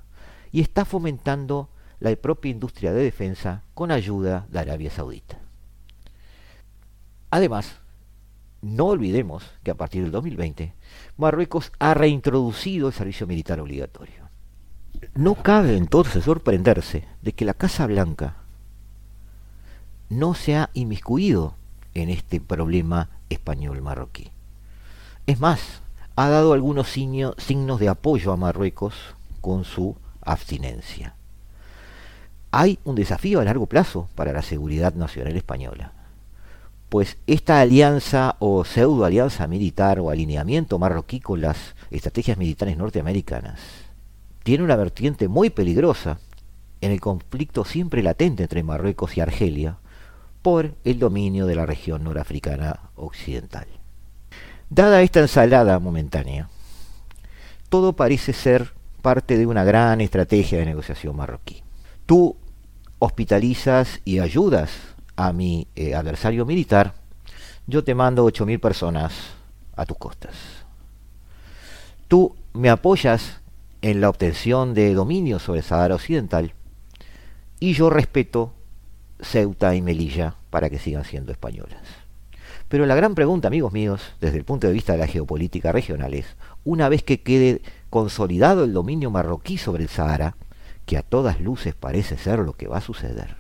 y 0.51 0.61
está 0.61 0.85
fomentando 0.85 1.69
la 1.99 2.15
propia 2.15 2.51
industria 2.51 2.91
de 2.91 3.03
defensa 3.03 3.63
con 3.73 3.91
ayuda 3.91 4.47
de 4.49 4.59
Arabia 4.59 4.89
Saudita. 4.89 5.39
Además, 7.29 7.79
no 8.61 8.87
olvidemos 8.87 9.43
que 9.63 9.71
a 9.71 9.75
partir 9.75 10.03
del 10.03 10.11
2020 10.11 10.73
Marruecos 11.17 11.71
ha 11.79 11.93
reintroducido 11.93 12.87
el 12.87 12.93
servicio 12.93 13.25
militar 13.27 13.59
obligatorio. 13.59 14.20
No 15.15 15.35
cabe 15.35 15.77
entonces 15.77 16.23
sorprenderse 16.23 17.05
de 17.21 17.33
que 17.33 17.45
la 17.45 17.53
Casa 17.53 17.85
Blanca 17.87 18.35
no 20.09 20.33
se 20.33 20.55
ha 20.55 20.69
inmiscuido 20.73 21.55
en 21.93 22.09
este 22.09 22.39
problema 22.39 23.09
español 23.29 23.81
marroquí. 23.81 24.31
Es 25.27 25.39
más, 25.39 25.81
ha 26.15 26.29
dado 26.29 26.53
algunos 26.53 26.89
signos 26.89 27.79
de 27.79 27.89
apoyo 27.89 28.31
a 28.31 28.37
Marruecos 28.37 28.95
con 29.41 29.63
su 29.63 29.95
abstinencia. 30.21 31.15
Hay 32.51 32.79
un 32.83 32.95
desafío 32.95 33.39
a 33.39 33.45
largo 33.45 33.65
plazo 33.65 34.09
para 34.15 34.33
la 34.33 34.41
seguridad 34.41 34.93
nacional 34.93 35.35
española 35.37 35.93
pues 36.91 37.15
esta 37.25 37.61
alianza 37.61 38.35
o 38.39 38.65
pseudo 38.65 39.05
alianza 39.05 39.47
militar 39.47 40.01
o 40.01 40.09
alineamiento 40.09 40.77
marroquí 40.77 41.21
con 41.21 41.39
las 41.39 41.73
estrategias 41.89 42.37
militares 42.37 42.75
norteamericanas 42.75 43.61
tiene 44.43 44.63
una 44.63 44.75
vertiente 44.75 45.27
muy 45.27 45.49
peligrosa 45.49 46.19
en 46.81 46.91
el 46.91 46.99
conflicto 46.99 47.63
siempre 47.63 48.01
latente 48.01 48.43
entre 48.43 48.63
Marruecos 48.63 49.17
y 49.17 49.21
Argelia 49.21 49.77
por 50.41 50.73
el 50.83 50.99
dominio 50.99 51.45
de 51.45 51.55
la 51.55 51.65
región 51.65 52.03
norafricana 52.03 52.79
occidental. 52.95 53.67
Dada 54.69 55.01
esta 55.01 55.19
ensalada 55.19 55.77
momentánea, 55.79 56.49
todo 57.69 57.93
parece 57.93 58.33
ser 58.33 58.73
parte 59.01 59.37
de 59.37 59.45
una 59.45 59.63
gran 59.63 60.01
estrategia 60.01 60.59
de 60.59 60.65
negociación 60.65 61.15
marroquí. 61.15 61.63
Tú 62.05 62.35
hospitalizas 62.99 64.01
y 64.05 64.19
ayudas 64.19 64.71
a 65.15 65.33
mi 65.33 65.67
eh, 65.75 65.93
adversario 65.93 66.45
militar, 66.45 66.95
yo 67.67 67.83
te 67.83 67.93
mando 67.93 68.25
8.000 68.25 68.59
personas 68.59 69.13
a 69.75 69.85
tus 69.85 69.97
costas. 69.97 70.35
Tú 72.07 72.35
me 72.53 72.69
apoyas 72.69 73.40
en 73.81 74.01
la 74.01 74.09
obtención 74.09 74.73
de 74.73 74.93
dominio 74.93 75.39
sobre 75.39 75.61
Sahara 75.61 75.95
Occidental 75.95 76.53
y 77.59 77.73
yo 77.73 77.89
respeto 77.89 78.53
Ceuta 79.21 79.75
y 79.75 79.81
Melilla 79.81 80.35
para 80.49 80.69
que 80.69 80.79
sigan 80.79 81.05
siendo 81.05 81.31
españolas. 81.31 81.81
Pero 82.67 82.85
la 82.85 82.95
gran 82.95 83.15
pregunta, 83.15 83.47
amigos 83.47 83.73
míos, 83.73 84.01
desde 84.21 84.37
el 84.37 84.45
punto 84.45 84.67
de 84.67 84.73
vista 84.73 84.93
de 84.93 84.99
la 84.99 85.07
geopolítica 85.07 85.71
regional 85.71 86.13
es, 86.13 86.25
una 86.63 86.89
vez 86.89 87.03
que 87.03 87.21
quede 87.21 87.61
consolidado 87.89 88.63
el 88.63 88.73
dominio 88.73 89.11
marroquí 89.11 89.57
sobre 89.57 89.83
el 89.83 89.89
Sahara, 89.89 90.35
que 90.85 90.97
a 90.97 91.03
todas 91.03 91.41
luces 91.41 91.75
parece 91.75 92.17
ser 92.17 92.39
lo 92.39 92.53
que 92.53 92.67
va 92.67 92.77
a 92.77 92.81
suceder, 92.81 93.35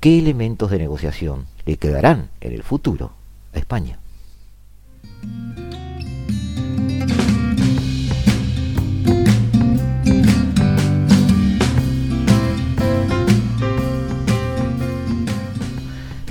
¿qué 0.00 0.18
elementos 0.18 0.70
de 0.70 0.78
negociación 0.78 1.46
le 1.64 1.76
quedarán 1.76 2.30
en 2.40 2.52
el 2.52 2.62
futuro 2.62 3.12
a 3.54 3.58
España? 3.58 3.98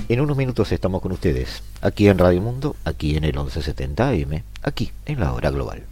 En 0.08 0.20
unos 0.20 0.36
minutos 0.36 0.70
estamos 0.70 1.02
con 1.02 1.10
ustedes, 1.10 1.64
aquí 1.82 2.06
en 2.06 2.18
Radio 2.18 2.40
Mundo, 2.40 2.76
aquí 2.84 3.16
en 3.16 3.24
el 3.24 3.32
1170 3.32 4.08
AM, 4.08 4.42
aquí 4.62 4.92
en 5.04 5.18
la 5.18 5.32
hora 5.32 5.50
global. 5.50 5.82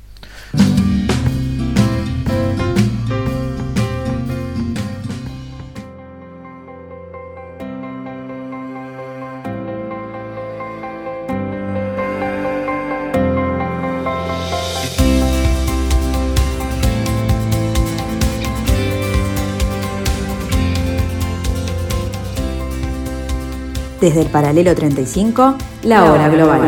Desde 24.04 24.20
el 24.20 24.28
paralelo 24.28 24.74
35, 24.74 25.56
la 25.84 26.04
hora 26.04 26.28
global. 26.28 26.60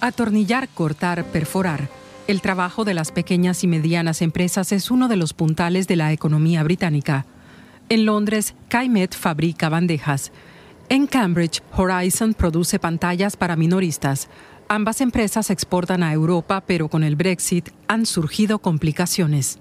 Atornillar, 0.00 0.68
cortar, 0.68 1.24
perforar. 1.24 1.88
El 2.28 2.40
trabajo 2.40 2.84
de 2.84 2.94
las 2.94 3.10
pequeñas 3.10 3.64
y 3.64 3.66
medianas 3.66 4.22
empresas 4.22 4.70
es 4.70 4.92
uno 4.92 5.08
de 5.08 5.16
los 5.16 5.34
puntales 5.34 5.88
de 5.88 5.96
la 5.96 6.12
economía 6.12 6.62
británica. 6.62 7.26
En 7.88 8.06
Londres, 8.06 8.54
Kaimet 8.68 9.16
fabrica 9.16 9.68
bandejas. 9.68 10.30
En 10.88 11.06
Cambridge, 11.06 11.62
Horizon 11.76 12.34
produce 12.34 12.78
pantallas 12.78 13.36
para 13.36 13.56
minoristas. 13.56 14.28
Ambas 14.68 15.00
empresas 15.00 15.50
exportan 15.50 16.02
a 16.02 16.12
Europa, 16.12 16.62
pero 16.66 16.88
con 16.88 17.04
el 17.04 17.16
Brexit 17.16 17.70
han 17.88 18.06
surgido 18.06 18.58
complicaciones. 18.58 19.58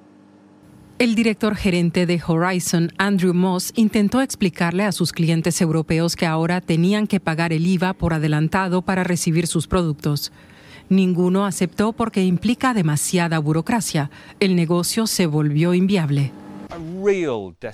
El 1.00 1.16
director 1.16 1.56
gerente 1.56 2.06
de 2.06 2.22
Horizon, 2.26 2.92
Andrew 2.98 3.34
Moss, 3.34 3.72
intentó 3.76 4.22
explicarle 4.22 4.84
a 4.84 4.92
sus 4.92 5.12
clientes 5.12 5.60
europeos 5.60 6.16
que 6.16 6.26
ahora 6.26 6.62
tenían 6.62 7.08
que 7.08 7.20
pagar 7.20 7.52
el 7.52 7.66
IVA 7.66 7.94
por 7.94 8.14
adelantado 8.14 8.82
para 8.84 9.04
recibir 9.04 9.48
sus 9.48 9.68
productos. 9.68 10.32
Ninguno 10.90 11.46
aceptó 11.46 11.94
porque 11.94 12.24
implica 12.24 12.74
demasiada 12.74 13.40
burocracia. 13.40 14.12
El 14.40 14.56
negocio 14.56 15.08
se 15.08 15.26
volvió 15.26 15.74
inviable. 15.74 16.32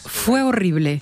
Fue 0.06 0.42
horrible. 0.42 1.02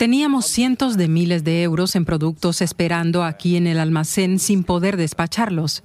Teníamos 0.00 0.46
cientos 0.46 0.96
de 0.96 1.08
miles 1.08 1.44
de 1.44 1.62
euros 1.62 1.94
en 1.94 2.06
productos 2.06 2.62
esperando 2.62 3.22
aquí 3.22 3.56
en 3.56 3.66
el 3.66 3.78
almacén 3.78 4.38
sin 4.38 4.64
poder 4.64 4.96
despacharlos. 4.96 5.82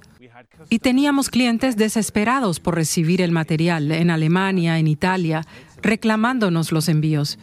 Y 0.70 0.78
teníamos 0.78 1.28
clientes 1.28 1.76
desesperados 1.76 2.58
por 2.58 2.76
recibir 2.76 3.20
el 3.20 3.30
material 3.30 3.92
en 3.92 4.10
Alemania, 4.10 4.78
en 4.78 4.86
Italia, 4.86 5.46
reclamándonos 5.82 6.72
los 6.72 6.88
envíos. 6.88 7.38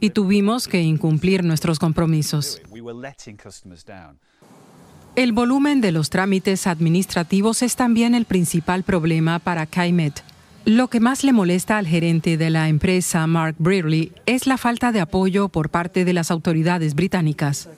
Y 0.00 0.08
tuvimos 0.08 0.68
que 0.68 0.80
incumplir 0.80 1.44
nuestros 1.44 1.78
compromisos. 1.78 2.62
El 5.16 5.32
volumen 5.32 5.82
de 5.82 5.92
los 5.92 6.08
trámites 6.08 6.66
administrativos 6.66 7.60
es 7.60 7.76
también 7.76 8.14
el 8.14 8.24
principal 8.24 8.84
problema 8.84 9.38
para 9.38 9.66
Kaimet. 9.66 10.24
Lo 10.66 10.88
que 10.88 10.98
más 10.98 11.22
le 11.22 11.32
molesta 11.32 11.78
al 11.78 11.86
gerente 11.86 12.36
de 12.36 12.50
la 12.50 12.68
empresa, 12.68 13.24
Mark 13.28 13.54
Brearley, 13.60 14.10
es 14.26 14.48
la 14.48 14.58
falta 14.58 14.90
de 14.90 15.00
apoyo 15.00 15.48
por 15.48 15.70
parte 15.70 16.04
de 16.04 16.12
las 16.12 16.32
autoridades 16.32 16.96
británicas. 16.96 17.68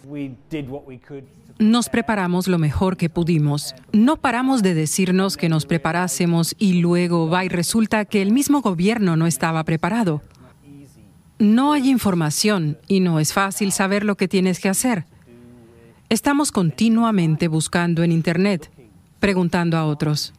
Nos 1.59 1.91
preparamos 1.91 2.49
lo 2.49 2.59
mejor 2.59 2.97
que 2.97 3.11
pudimos. 3.11 3.75
No 3.93 4.17
paramos 4.17 4.63
de 4.63 4.73
decirnos 4.73 5.37
que 5.37 5.51
nos 5.51 5.67
preparásemos 5.67 6.57
y 6.59 6.81
luego 6.81 7.29
va 7.29 7.45
y 7.45 7.49
resulta 7.51 8.07
que 8.07 8.23
el 8.23 8.33
mismo 8.33 8.63
gobierno 8.63 9.17
no 9.17 9.27
estaba 9.27 9.63
preparado. 9.65 10.23
No 11.39 11.75
hay 11.75 11.91
información 11.91 12.79
y 12.89 13.01
no 13.01 13.21
es 13.21 13.35
fácil 13.35 13.71
saber 13.71 14.03
lo 14.03 14.17
que 14.17 14.29
tienes 14.29 14.61
que 14.61 14.71
hacer. 14.71 15.05
Estamos 16.09 16.53
continuamente 16.53 17.49
buscando 17.49 18.03
en 18.03 18.13
Internet, 18.13 18.71
preguntando 19.21 19.77
a 19.77 19.85
otros. 19.85 20.33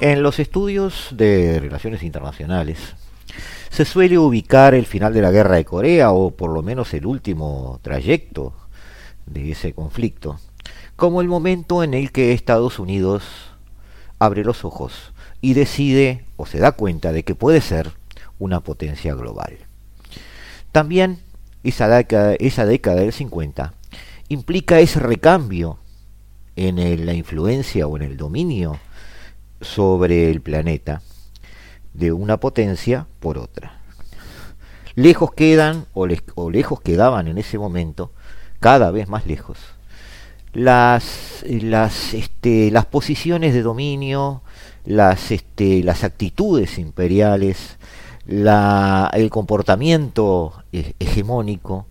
En 0.00 0.22
los 0.22 0.38
estudios 0.38 1.08
de 1.12 1.58
relaciones 1.58 2.02
internacionales 2.02 2.78
se 3.70 3.86
suele 3.86 4.18
ubicar 4.18 4.74
el 4.74 4.84
final 4.84 5.14
de 5.14 5.22
la 5.22 5.30
guerra 5.30 5.56
de 5.56 5.64
Corea 5.64 6.10
o 6.10 6.32
por 6.32 6.50
lo 6.50 6.62
menos 6.62 6.92
el 6.92 7.06
último 7.06 7.80
trayecto 7.80 8.52
de 9.24 9.52
ese 9.52 9.72
conflicto 9.72 10.38
como 10.96 11.22
el 11.22 11.28
momento 11.28 11.82
en 11.82 11.94
el 11.94 12.12
que 12.12 12.34
Estados 12.34 12.78
Unidos 12.78 13.24
abre 14.18 14.44
los 14.44 14.66
ojos 14.66 15.14
y 15.40 15.54
decide 15.54 16.26
o 16.36 16.44
se 16.44 16.58
da 16.58 16.72
cuenta 16.72 17.10
de 17.12 17.22
que 17.22 17.34
puede 17.34 17.62
ser 17.62 17.92
una 18.38 18.60
potencia 18.60 19.14
global. 19.14 19.56
También 20.72 21.20
esa 21.62 21.88
década, 21.88 22.34
esa 22.38 22.66
década 22.66 23.00
del 23.00 23.12
50 23.12 23.74
implica 24.28 24.80
ese 24.80 25.00
recambio 25.00 25.78
en 26.56 27.06
la 27.06 27.14
influencia 27.14 27.86
o 27.86 27.96
en 27.96 28.02
el 28.02 28.16
dominio 28.16 28.78
sobre 29.60 30.30
el 30.30 30.40
planeta 30.40 31.02
de 31.94 32.12
una 32.12 32.38
potencia 32.38 33.06
por 33.20 33.38
otra. 33.38 33.80
Lejos 34.94 35.32
quedan, 35.32 35.86
o, 35.94 36.06
lejos 36.06 36.80
quedaban 36.80 37.28
en 37.28 37.38
ese 37.38 37.58
momento, 37.58 38.12
cada 38.60 38.90
vez 38.90 39.08
más 39.08 39.26
lejos, 39.26 39.58
las, 40.52 41.44
las, 41.46 42.14
este, 42.14 42.70
las 42.72 42.86
posiciones 42.86 43.54
de 43.54 43.62
dominio, 43.62 44.42
las, 44.84 45.30
este, 45.30 45.84
las 45.84 46.02
actitudes 46.02 46.78
imperiales, 46.78 47.77
la, 48.28 49.10
el 49.14 49.30
comportamiento 49.30 50.62
hegemónico 50.70 51.86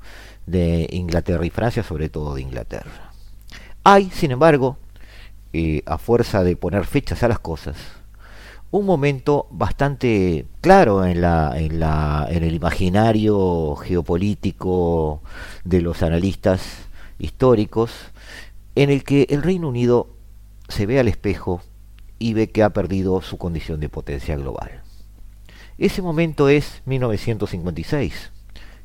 de 0.46 0.88
Inglaterra 0.92 1.46
y 1.46 1.50
Francia, 1.50 1.84
sobre 1.84 2.10
todo 2.10 2.36
de 2.36 2.42
Inglaterra. 2.42 3.12
Hay, 3.84 4.10
sin 4.12 4.32
embargo, 4.32 4.78
eh, 5.52 5.82
a 5.86 5.98
fuerza 5.98 6.44
de 6.44 6.56
poner 6.56 6.86
fechas 6.86 7.24
a 7.24 7.28
las 7.28 7.40
cosas, 7.40 7.76
un 8.70 8.86
momento 8.86 9.48
bastante 9.50 10.46
claro 10.62 11.06
en, 11.06 11.22
la, 11.22 11.54
en, 11.58 11.80
la, 11.80 12.28
en 12.30 12.44
el 12.44 12.54
imaginario 12.54 13.76
geopolítico 13.76 15.22
de 15.64 15.82
los 15.82 16.04
analistas 16.04 16.62
históricos, 17.18 17.92
en 18.76 18.92
el 18.92 19.04
que 19.04 19.26
el 19.30 19.42
Reino 19.42 19.70
Unido 19.70 20.10
se 20.70 20.86
ve 20.86 21.00
al 21.00 21.08
espejo 21.08 21.62
y 22.20 22.34
ve 22.34 22.52
que 22.52 22.62
ha 22.62 22.70
perdido 22.70 23.22
su 23.22 23.38
condición 23.40 23.80
de 23.80 23.90
potencia 23.90 24.36
global. 24.36 24.84
Ese 25.78 26.02
momento 26.02 26.50
es 26.50 26.82
1956, 26.86 28.32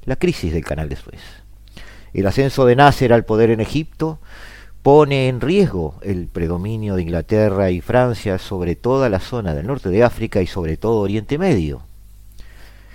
la 0.04 0.16
crisis 0.16 0.52
del 0.52 0.64
canal 0.64 0.90
de 0.90 0.96
Suez. 0.96 1.20
El 2.12 2.26
ascenso 2.26 2.66
de 2.66 2.76
Nasser 2.76 3.14
al 3.14 3.24
poder 3.24 3.48
en 3.48 3.60
Egipto 3.60 4.18
pone 4.82 5.28
en 5.28 5.40
riesgo 5.40 5.94
el 6.02 6.26
predominio 6.26 6.96
de 6.96 7.02
Inglaterra 7.02 7.70
y 7.70 7.80
Francia 7.80 8.38
sobre 8.38 8.76
toda 8.76 9.08
la 9.08 9.20
zona 9.20 9.54
del 9.54 9.68
norte 9.68 9.88
de 9.88 10.04
África 10.04 10.42
y 10.42 10.46
sobre 10.46 10.76
todo 10.76 11.00
Oriente 11.00 11.38
Medio. 11.38 11.80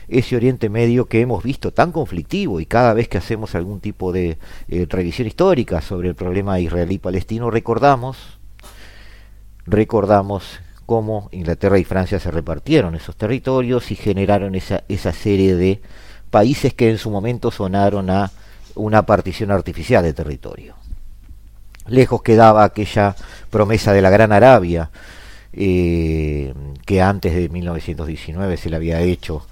Ese 0.08 0.36
Oriente 0.36 0.70
Medio 0.70 1.06
que 1.06 1.22
hemos 1.22 1.44
visto 1.44 1.74
tan 1.74 1.92
conflictivo 1.92 2.60
y 2.60 2.68
cada 2.68 2.94
vez 2.94 3.08
que 3.08 3.18
hacemos 3.18 3.56
algún 3.56 3.80
tipo 3.80 4.12
de 4.12 4.38
eh, 4.68 4.86
revisión 4.88 5.28
histórica 5.28 5.82
sobre 5.82 6.10
el 6.10 6.16
problema 6.16 6.60
israelí-palestino 6.60 7.50
recordamos 7.50 8.38
recordamos 9.66 10.60
cómo 10.88 11.30
Inglaterra 11.32 11.78
y 11.78 11.84
Francia 11.84 12.20
se 12.20 12.32
repartieron 12.32 12.96
esos 12.96 13.16
territorios 13.16 13.92
y 13.92 13.96
generaron 13.96 14.56
esa, 14.56 14.84
esa 14.88 15.14
serie 15.14 15.56
de 15.56 15.82
países 16.32 16.74
que 16.74 16.90
en 16.90 16.98
su 16.98 17.12
momento 17.12 17.52
sonaron 17.52 18.10
a 18.10 18.32
una 18.74 19.06
partición 19.06 19.52
artificial 19.52 20.04
de 20.04 20.14
territorio. 20.14 20.76
Lejos 21.88 22.22
quedaba 22.24 22.64
aquella 22.64 23.16
promesa 23.50 23.94
de 23.94 24.02
la 24.02 24.10
Gran 24.10 24.32
Arabia 24.32 24.90
eh, 25.54 26.54
que 26.86 27.02
antes 27.02 27.36
de 27.36 27.50
1919 27.50 28.58
se 28.58 28.70
le 28.70 28.76
había 28.76 29.02
hecho 29.02 29.46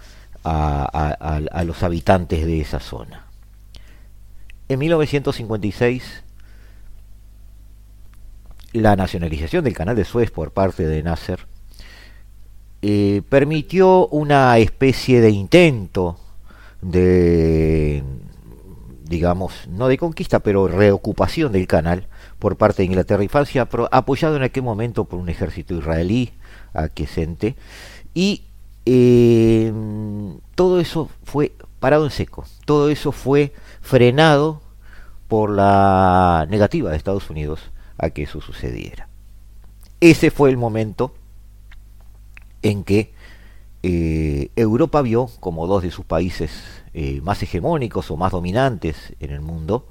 a, 0.43 1.63
los 1.65 1.83
habitantes 1.83 2.45
de 2.45 2.61
esa 2.61 2.79
zona. 2.79 3.25
En 4.69 4.79
1956, 4.79 6.23
la 8.75 8.95
nacionalización 8.95 9.63
del 9.63 9.73
canal 9.73 9.95
de 9.95 10.05
Suez 10.05 10.31
por 10.31 10.51
parte 10.51 10.85
de 10.85 11.01
Nasser 11.01 11.47
eh, 12.81 13.21
permitió 13.29 14.07
una 14.07 14.57
especie 14.57 15.21
de 15.21 15.31
intento 15.31 16.17
de, 16.81 18.03
digamos, 19.03 19.67
no 19.69 19.87
de 19.87 19.97
conquista, 19.97 20.39
pero 20.39 20.67
reocupación 20.67 21.51
del 21.51 21.67
canal 21.67 22.07
por 22.37 22.57
parte 22.57 22.81
de 22.81 22.87
Inglaterra 22.87 23.23
y 23.23 23.27
Francia, 23.27 23.67
apoyado 23.91 24.35
en 24.35 24.43
aquel 24.43 24.63
momento 24.63 25.05
por 25.05 25.19
un 25.19 25.29
ejército 25.29 25.73
israelí 25.73 26.33
aquiescente, 26.73 27.55
y 28.13 28.43
eh, 28.85 29.71
todo 30.53 30.79
eso 30.79 31.09
fue 31.23 31.53
parado 31.79 32.03
en 32.05 32.11
seco, 32.11 32.45
todo 32.65 32.89
eso 32.89 33.11
fue 33.11 33.53
frenado 33.81 34.61
por 35.27 35.49
la 35.49 36.45
negativa 36.49 36.91
de 36.91 36.97
Estados 36.97 37.29
Unidos 37.29 37.71
a 37.97 38.09
que 38.09 38.23
eso 38.23 38.41
sucediera. 38.41 39.07
Ese 39.99 40.31
fue 40.31 40.49
el 40.49 40.57
momento 40.57 41.15
en 42.61 42.83
que 42.83 43.13
eh, 43.83 44.49
Europa 44.55 45.01
vio 45.01 45.29
como 45.39 45.67
dos 45.67 45.83
de 45.83 45.91
sus 45.91 46.05
países 46.05 46.51
eh, 46.93 47.21
más 47.21 47.41
hegemónicos 47.43 48.09
o 48.11 48.17
más 48.17 48.31
dominantes 48.31 49.13
en 49.19 49.31
el 49.31 49.41
mundo 49.41 49.89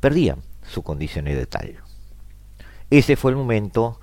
perdían 0.00 0.42
su 0.68 0.82
condición 0.82 1.26
de 1.26 1.46
tal. 1.46 1.76
Ese 2.90 3.14
fue 3.14 3.30
el 3.30 3.36
momento 3.36 4.00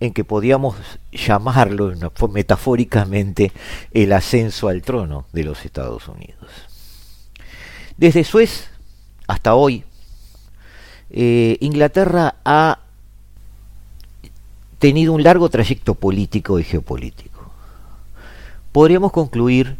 en 0.00 0.12
que 0.12 0.24
podíamos 0.24 0.76
llamarlo 1.10 1.92
metafóricamente 2.30 3.52
el 3.92 4.12
ascenso 4.12 4.68
al 4.68 4.82
trono 4.82 5.26
de 5.32 5.44
los 5.44 5.64
Estados 5.64 6.06
Unidos. 6.08 6.50
Desde 7.96 8.24
Suez 8.24 8.68
hasta 9.26 9.54
hoy, 9.54 9.84
eh, 11.18 11.56
Inglaterra 11.60 12.34
ha 12.44 12.80
tenido 14.78 15.14
un 15.14 15.22
largo 15.22 15.48
trayecto 15.48 15.94
político 15.94 16.58
y 16.58 16.64
geopolítico. 16.64 17.40
Podríamos 18.70 19.12
concluir 19.12 19.76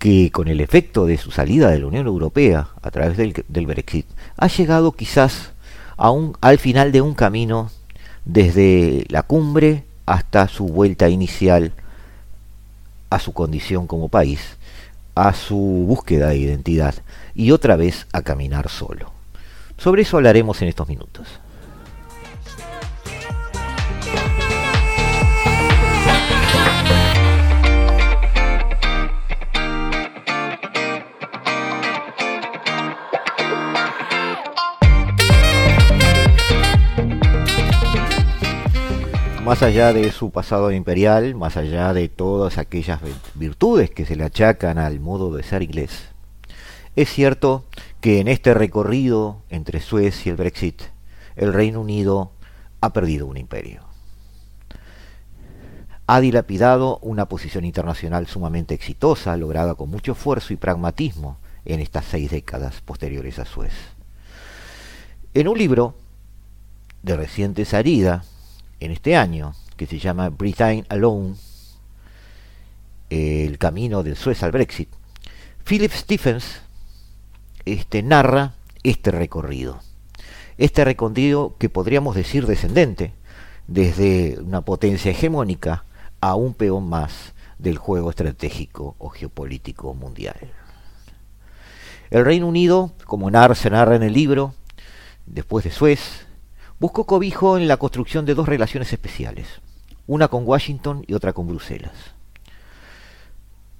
que 0.00 0.32
con 0.32 0.48
el 0.48 0.60
efecto 0.60 1.06
de 1.06 1.18
su 1.18 1.30
salida 1.30 1.70
de 1.70 1.78
la 1.78 1.86
Unión 1.86 2.08
Europea 2.08 2.70
a 2.82 2.90
través 2.90 3.16
del, 3.16 3.66
Brexit, 3.66 4.06
ha 4.36 4.48
llegado 4.48 4.90
quizás 4.90 5.52
a 5.96 6.12
al 6.40 6.58
final 6.58 6.90
de 6.90 7.00
un 7.00 7.14
camino 7.14 7.70
desde 8.24 9.06
la 9.08 9.22
cumbre 9.22 9.84
hasta 10.04 10.48
su 10.48 10.66
vuelta 10.66 11.08
inicial 11.08 11.70
a 13.10 13.20
su 13.20 13.32
condición 13.32 13.86
como 13.86 14.08
país, 14.08 14.40
a 15.14 15.32
su 15.32 15.56
búsqueda 15.86 16.30
de 16.30 16.38
identidad 16.38 16.96
y 17.36 17.52
otra 17.52 17.76
vez 17.76 18.08
a 18.12 18.22
caminar 18.22 18.68
solo. 18.68 19.11
Sobre 19.82 20.02
eso 20.02 20.16
hablaremos 20.16 20.62
en 20.62 20.68
estos 20.68 20.88
minutos. 20.88 21.26
más 39.44 39.62
allá 39.64 39.92
de 39.92 40.12
su 40.12 40.30
pasado 40.30 40.70
imperial, 40.70 41.34
más 41.34 41.56
allá 41.56 41.92
de 41.92 42.08
todas 42.08 42.56
aquellas 42.56 43.00
virtudes 43.34 43.90
que 43.90 44.06
se 44.06 44.14
le 44.14 44.22
achacan 44.22 44.78
al 44.78 45.00
modo 45.00 45.34
de 45.34 45.42
ser 45.42 45.62
inglés, 45.62 46.04
es 46.94 47.10
cierto 47.10 47.64
que 48.02 48.18
en 48.18 48.26
este 48.26 48.52
recorrido 48.52 49.42
entre 49.48 49.80
Suez 49.80 50.26
y 50.26 50.30
el 50.30 50.34
Brexit, 50.34 50.82
el 51.36 51.52
Reino 51.52 51.80
Unido 51.80 52.32
ha 52.80 52.92
perdido 52.92 53.28
un 53.28 53.36
imperio. 53.36 53.84
Ha 56.08 56.20
dilapidado 56.20 56.98
una 56.98 57.28
posición 57.28 57.64
internacional 57.64 58.26
sumamente 58.26 58.74
exitosa, 58.74 59.36
lograda 59.36 59.76
con 59.76 59.88
mucho 59.88 60.12
esfuerzo 60.12 60.52
y 60.52 60.56
pragmatismo 60.56 61.38
en 61.64 61.78
estas 61.78 62.04
seis 62.04 62.32
décadas 62.32 62.80
posteriores 62.80 63.38
a 63.38 63.44
Suez. 63.44 63.72
En 65.32 65.46
un 65.46 65.56
libro 65.56 65.94
de 67.04 67.16
reciente 67.16 67.64
salida, 67.64 68.24
en 68.80 68.90
este 68.90 69.14
año, 69.14 69.54
que 69.76 69.86
se 69.86 70.00
llama 70.00 70.28
Britain 70.28 70.84
Alone, 70.88 71.36
el 73.10 73.58
camino 73.58 74.02
del 74.02 74.16
Suez 74.16 74.42
al 74.42 74.50
Brexit, 74.50 74.88
Philip 75.64 75.92
Stephens 75.92 76.61
este, 77.66 78.02
narra 78.02 78.54
este 78.82 79.10
recorrido. 79.10 79.80
Este 80.58 80.84
recorrido 80.84 81.56
que 81.58 81.68
podríamos 81.68 82.14
decir 82.14 82.46
descendente, 82.46 83.12
desde 83.66 84.38
una 84.40 84.62
potencia 84.62 85.10
hegemónica 85.10 85.84
a 86.20 86.34
un 86.34 86.54
peón 86.54 86.88
más 86.88 87.32
del 87.58 87.78
juego 87.78 88.10
estratégico 88.10 88.96
o 88.98 89.08
geopolítico 89.08 89.94
mundial. 89.94 90.36
El 92.10 92.24
Reino 92.24 92.46
Unido, 92.46 92.92
como 93.06 93.30
se 93.54 93.70
narra 93.70 93.96
en 93.96 94.02
el 94.02 94.12
libro, 94.12 94.54
después 95.26 95.64
de 95.64 95.70
Suez, 95.70 96.26
buscó 96.78 97.06
cobijo 97.06 97.56
en 97.56 97.68
la 97.68 97.76
construcción 97.76 98.26
de 98.26 98.34
dos 98.34 98.48
relaciones 98.48 98.92
especiales, 98.92 99.46
una 100.06 100.28
con 100.28 100.46
Washington 100.46 101.04
y 101.06 101.14
otra 101.14 101.32
con 101.32 101.46
Bruselas. 101.46 102.11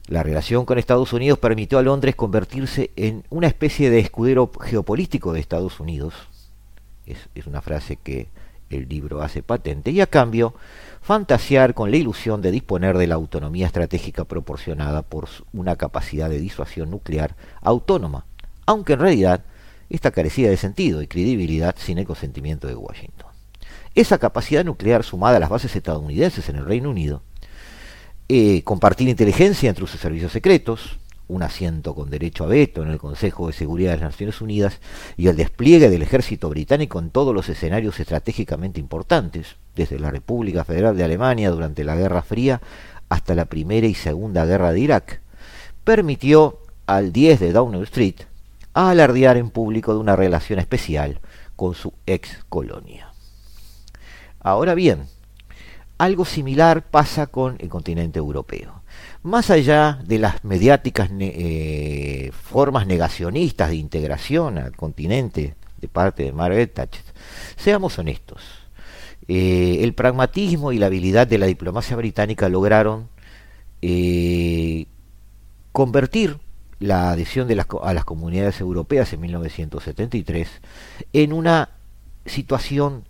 La 0.08 0.22
relación 0.22 0.64
con 0.64 0.78
Estados 0.78 1.12
Unidos 1.12 1.38
permitió 1.38 1.78
a 1.78 1.82
Londres 1.82 2.16
convertirse 2.16 2.90
en 2.96 3.24
una 3.30 3.46
especie 3.46 3.88
de 3.88 4.00
escudero 4.00 4.50
geopolítico 4.60 5.32
de 5.32 5.40
Estados 5.40 5.78
Unidos, 5.78 6.14
es, 7.06 7.46
una 7.46 7.60
frase 7.60 7.96
que 7.96 8.28
el 8.70 8.88
libro 8.88 9.22
hace 9.22 9.42
patente, 9.42 9.90
y 9.90 10.00
a 10.00 10.06
cambio 10.06 10.54
fantasear 11.02 11.74
con 11.74 11.90
la 11.90 11.98
ilusión 11.98 12.42
de 12.42 12.50
disponer 12.50 12.98
de 12.98 13.06
la 13.06 13.14
autonomía 13.14 13.66
estratégica 13.66 14.24
proporcionada 14.24 15.02
por 15.02 15.28
una 15.52 15.76
capacidad 15.76 16.28
de 16.28 16.40
disuasión 16.40 16.90
nuclear 16.90 17.36
autónoma, 17.60 18.24
aunque 18.66 18.94
en 18.94 19.00
realidad 19.00 19.44
esta 19.88 20.10
carecía 20.10 20.48
de 20.48 20.56
sentido 20.56 21.02
y 21.02 21.06
credibilidad 21.06 21.76
sin 21.78 21.98
el 21.98 22.06
consentimiento 22.06 22.66
de 22.66 22.74
Washington. 22.74 23.30
Esa 23.94 24.18
capacidad 24.18 24.64
nuclear 24.64 25.04
sumada 25.04 25.36
a 25.36 25.40
las 25.40 25.50
bases 25.50 25.76
estadounidenses 25.76 26.48
en 26.48 26.56
el 26.56 26.64
Reino 26.64 26.90
Unido, 26.90 27.22
eh, 28.34 28.62
compartir 28.64 29.10
inteligencia 29.10 29.68
entre 29.68 29.86
sus 29.86 30.00
servicios 30.00 30.32
secretos, 30.32 30.98
un 31.28 31.42
asiento 31.42 31.94
con 31.94 32.08
derecho 32.08 32.44
a 32.44 32.46
veto 32.46 32.82
en 32.82 32.88
el 32.88 32.96
Consejo 32.96 33.46
de 33.46 33.52
Seguridad 33.52 33.90
de 33.90 33.98
las 33.98 34.12
Naciones 34.12 34.40
Unidas 34.40 34.80
y 35.18 35.28
el 35.28 35.36
despliegue 35.36 35.90
del 35.90 36.00
ejército 36.00 36.48
británico 36.48 36.98
en 36.98 37.10
todos 37.10 37.34
los 37.34 37.50
escenarios 37.50 38.00
estratégicamente 38.00 38.80
importantes, 38.80 39.56
desde 39.76 39.98
la 39.98 40.10
República 40.10 40.64
Federal 40.64 40.96
de 40.96 41.04
Alemania 41.04 41.50
durante 41.50 41.84
la 41.84 41.94
Guerra 41.94 42.22
Fría 42.22 42.62
hasta 43.10 43.34
la 43.34 43.44
Primera 43.44 43.86
y 43.86 43.92
Segunda 43.92 44.46
Guerra 44.46 44.72
de 44.72 44.80
Irak, 44.80 45.20
permitió 45.84 46.58
al 46.86 47.12
10 47.12 47.38
de 47.38 47.52
Downing 47.52 47.82
Street 47.82 48.22
alardear 48.72 49.36
en 49.36 49.50
público 49.50 49.92
de 49.92 50.00
una 50.00 50.16
relación 50.16 50.58
especial 50.58 51.20
con 51.54 51.74
su 51.74 51.92
ex 52.06 52.38
colonia. 52.48 53.12
Ahora 54.40 54.74
bien, 54.74 55.04
algo 56.02 56.24
similar 56.24 56.90
pasa 56.90 57.28
con 57.28 57.56
el 57.60 57.68
continente 57.68 58.18
europeo. 58.18 58.82
Más 59.22 59.50
allá 59.50 60.00
de 60.04 60.18
las 60.18 60.42
mediáticas 60.42 61.08
eh, 61.20 62.32
formas 62.32 62.88
negacionistas 62.88 63.70
de 63.70 63.76
integración 63.76 64.58
al 64.58 64.74
continente 64.74 65.54
de 65.80 65.88
parte 65.88 66.24
de 66.24 66.32
Margaret 66.32 66.74
Thatcher, 66.74 67.04
seamos 67.54 68.00
honestos. 68.00 68.42
Eh, 69.28 69.78
el 69.82 69.94
pragmatismo 69.94 70.72
y 70.72 70.78
la 70.78 70.86
habilidad 70.86 71.28
de 71.28 71.38
la 71.38 71.46
diplomacia 71.46 71.94
británica 71.94 72.48
lograron 72.48 73.08
eh, 73.80 74.86
convertir 75.70 76.38
la 76.80 77.12
adhesión 77.12 77.48
a 77.80 77.94
las 77.94 78.04
comunidades 78.04 78.60
europeas 78.60 79.12
en 79.12 79.20
1973 79.20 80.48
en 81.12 81.32
una 81.32 81.68
situación 82.26 83.04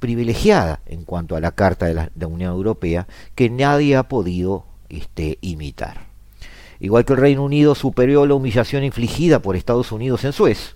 privilegiada 0.00 0.80
en 0.86 1.04
cuanto 1.04 1.36
a 1.36 1.40
la 1.40 1.52
Carta 1.52 1.86
de 1.86 1.94
la, 1.94 2.26
Unión 2.26 2.52
Europea 2.52 3.06
que 3.34 3.50
nadie 3.50 3.94
ha 3.94 4.04
podido 4.04 4.64
este, 4.88 5.38
imitar. 5.42 6.08
Igual 6.80 7.04
que 7.04 7.12
el 7.12 7.20
Reino 7.20 7.44
Unido 7.44 7.74
superó 7.74 8.26
la 8.26 8.34
humillación 8.34 8.82
infligida 8.82 9.40
por 9.40 9.54
Estados 9.54 9.92
Unidos 9.92 10.24
en 10.24 10.32
Suez 10.32 10.74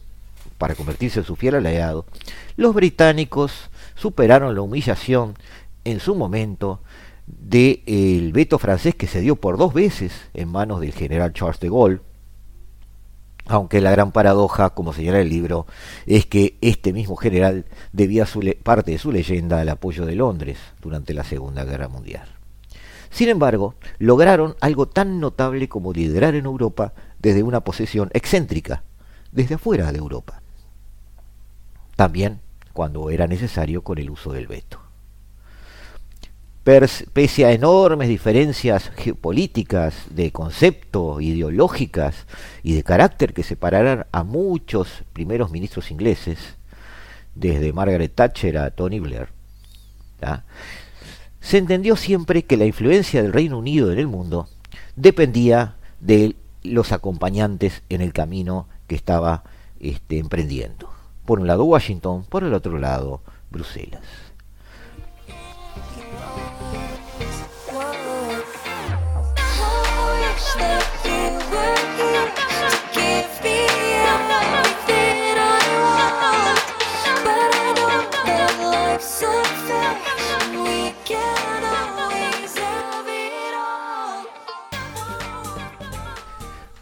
para 0.59 0.75
convertirse 0.75 1.21
en 1.21 1.25
su 1.25 1.35
fiel 1.35 1.57
aliado, 1.57 2.05
los 2.57 2.75
británicos 2.75 3.71
superaron 3.97 4.55
la 4.55 4.61
humillación 4.61 5.35
en 5.85 5.99
su 5.99 6.15
momento 6.15 6.81
del 7.27 8.31
veto 8.33 8.59
francés 8.59 8.95
que 8.95 9.07
se 9.07 9.21
dio 9.21 9.37
por 9.37 9.57
dos 9.57 9.73
veces 9.73 10.13
en 10.35 10.51
manos 10.51 10.81
del 10.81 10.93
general 10.93 11.33
Charles 11.33 11.61
de 11.61 11.69
Gaulle 11.71 12.01
Aunque 13.47 13.81
la 13.81 13.91
gran 13.91 14.11
paradoja, 14.11 14.71
como 14.71 14.93
señala 14.93 15.21
el 15.21 15.29
libro, 15.29 15.67
es 16.07 16.25
que 16.25 16.57
este 16.63 16.93
mismo 16.93 17.17
general 17.17 17.67
debía 17.93 18.27
parte 18.63 18.93
de 18.93 18.99
su 18.99 19.13
leyenda 19.13 19.61
al 19.61 19.69
apoyo 19.69 20.07
de 20.07 20.15
Londres 20.15 20.59
durante 20.81 21.13
la 21.13 21.25
Segunda 21.25 21.65
Guerra 21.65 21.89
Mundial. 21.89 22.27
Sin 23.11 23.29
embargo, 23.29 23.75
lograron 23.99 24.57
algo 24.61 24.89
tan 24.89 25.21
notable 25.21 25.69
como 25.69 25.93
liderar 25.93 26.35
en 26.35 26.47
Europa 26.47 26.95
desde 27.21 27.43
una 27.43 27.61
posesión 27.61 28.11
excéntrica, 28.13 28.83
desde 29.31 29.55
afuera 29.57 29.93
de 29.93 29.99
Europa. 29.99 30.41
También 31.97 32.41
cuando 32.73 33.11
era 33.11 33.27
necesario 33.27 33.83
con 33.83 33.99
el 33.99 34.11
uso 34.11 34.33
del 34.33 34.49
veto. 34.49 34.84
Pese 36.65 37.45
a 37.45 37.53
enormes 37.53 38.09
diferencias 38.09 38.91
geopolíticas, 38.97 39.95
de 40.09 40.33
concepto, 40.33 41.21
ideológicas 41.21 42.27
y 42.63 42.75
de 42.75 42.83
carácter 42.83 43.35
que 43.35 43.43
separaran 43.43 44.07
a 44.13 44.25
muchos 44.25 45.05
primeros 45.13 45.51
ministros 45.51 45.91
ingleses, 45.91 46.39
desde 47.35 47.75
Margaret 47.75 48.15
Thatcher 48.15 48.57
a 48.57 48.71
Tony 48.71 48.99
Blair, 48.99 49.29
se 51.41 51.59
entendió 51.59 51.97
siempre 51.97 52.45
que 52.45 52.57
la 52.57 52.65
influencia 52.65 53.23
del 53.23 53.35
Reino 53.35 53.59
Unido 53.59 53.93
en 53.93 53.99
el 53.99 54.07
mundo 54.07 54.49
dependía 54.97 55.77
de 56.01 56.35
los 56.63 56.93
acompañantes 56.93 57.83
en 57.91 58.01
el 58.01 58.15
camino 58.15 58.69
que 58.87 58.95
estaba 58.95 59.45
este, 59.81 60.19
emprendiendo. 60.19 60.89
Por 61.27 61.41
un 61.41 61.47
lado 61.47 61.65
Washington, 61.65 62.25
por 62.25 62.45
el 62.45 62.55
otro 62.55 62.79
lado 62.79 63.21
Bruselas. 63.51 64.24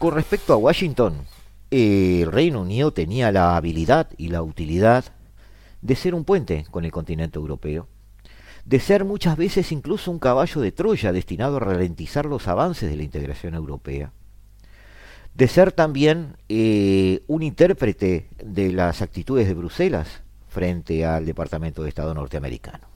Con 0.02 0.14
respecto 0.14 0.52
a 0.52 0.56
Washington, 0.56 1.14
el 1.70 2.26
Reino 2.32 2.62
Unido 2.62 2.92
tenía 2.92 3.30
la 3.30 3.56
habilidad 3.56 4.08
y 4.16 4.30
la 4.30 4.42
utilidad 4.42 5.04
de 5.80 5.94
ser 5.94 6.16
un 6.16 6.24
puente 6.24 6.66
con 6.72 6.84
el 6.84 6.90
continente 6.90 7.38
europeo, 7.38 7.86
de 8.64 8.80
ser 8.80 9.04
muchas 9.04 9.36
veces 9.36 9.70
incluso 9.70 10.10
un 10.10 10.18
caballo 10.18 10.60
de 10.60 10.72
Troya 10.72 11.12
destinado 11.12 11.58
a 11.58 11.60
ralentizar 11.60 12.26
los 12.26 12.48
avances 12.48 12.90
de 12.90 12.96
la 12.96 13.04
integración 13.04 13.54
europea, 13.54 14.10
de 15.34 15.46
ser 15.46 15.70
también 15.70 16.36
eh, 16.48 17.22
un 17.28 17.44
intérprete 17.44 18.28
de 18.42 18.72
las 18.72 19.02
actitudes 19.02 19.46
de 19.46 19.54
Bruselas 19.54 20.24
frente 20.48 21.06
al 21.06 21.26
Departamento 21.26 21.84
de 21.84 21.90
Estado 21.90 22.12
norteamericano. 22.12 22.88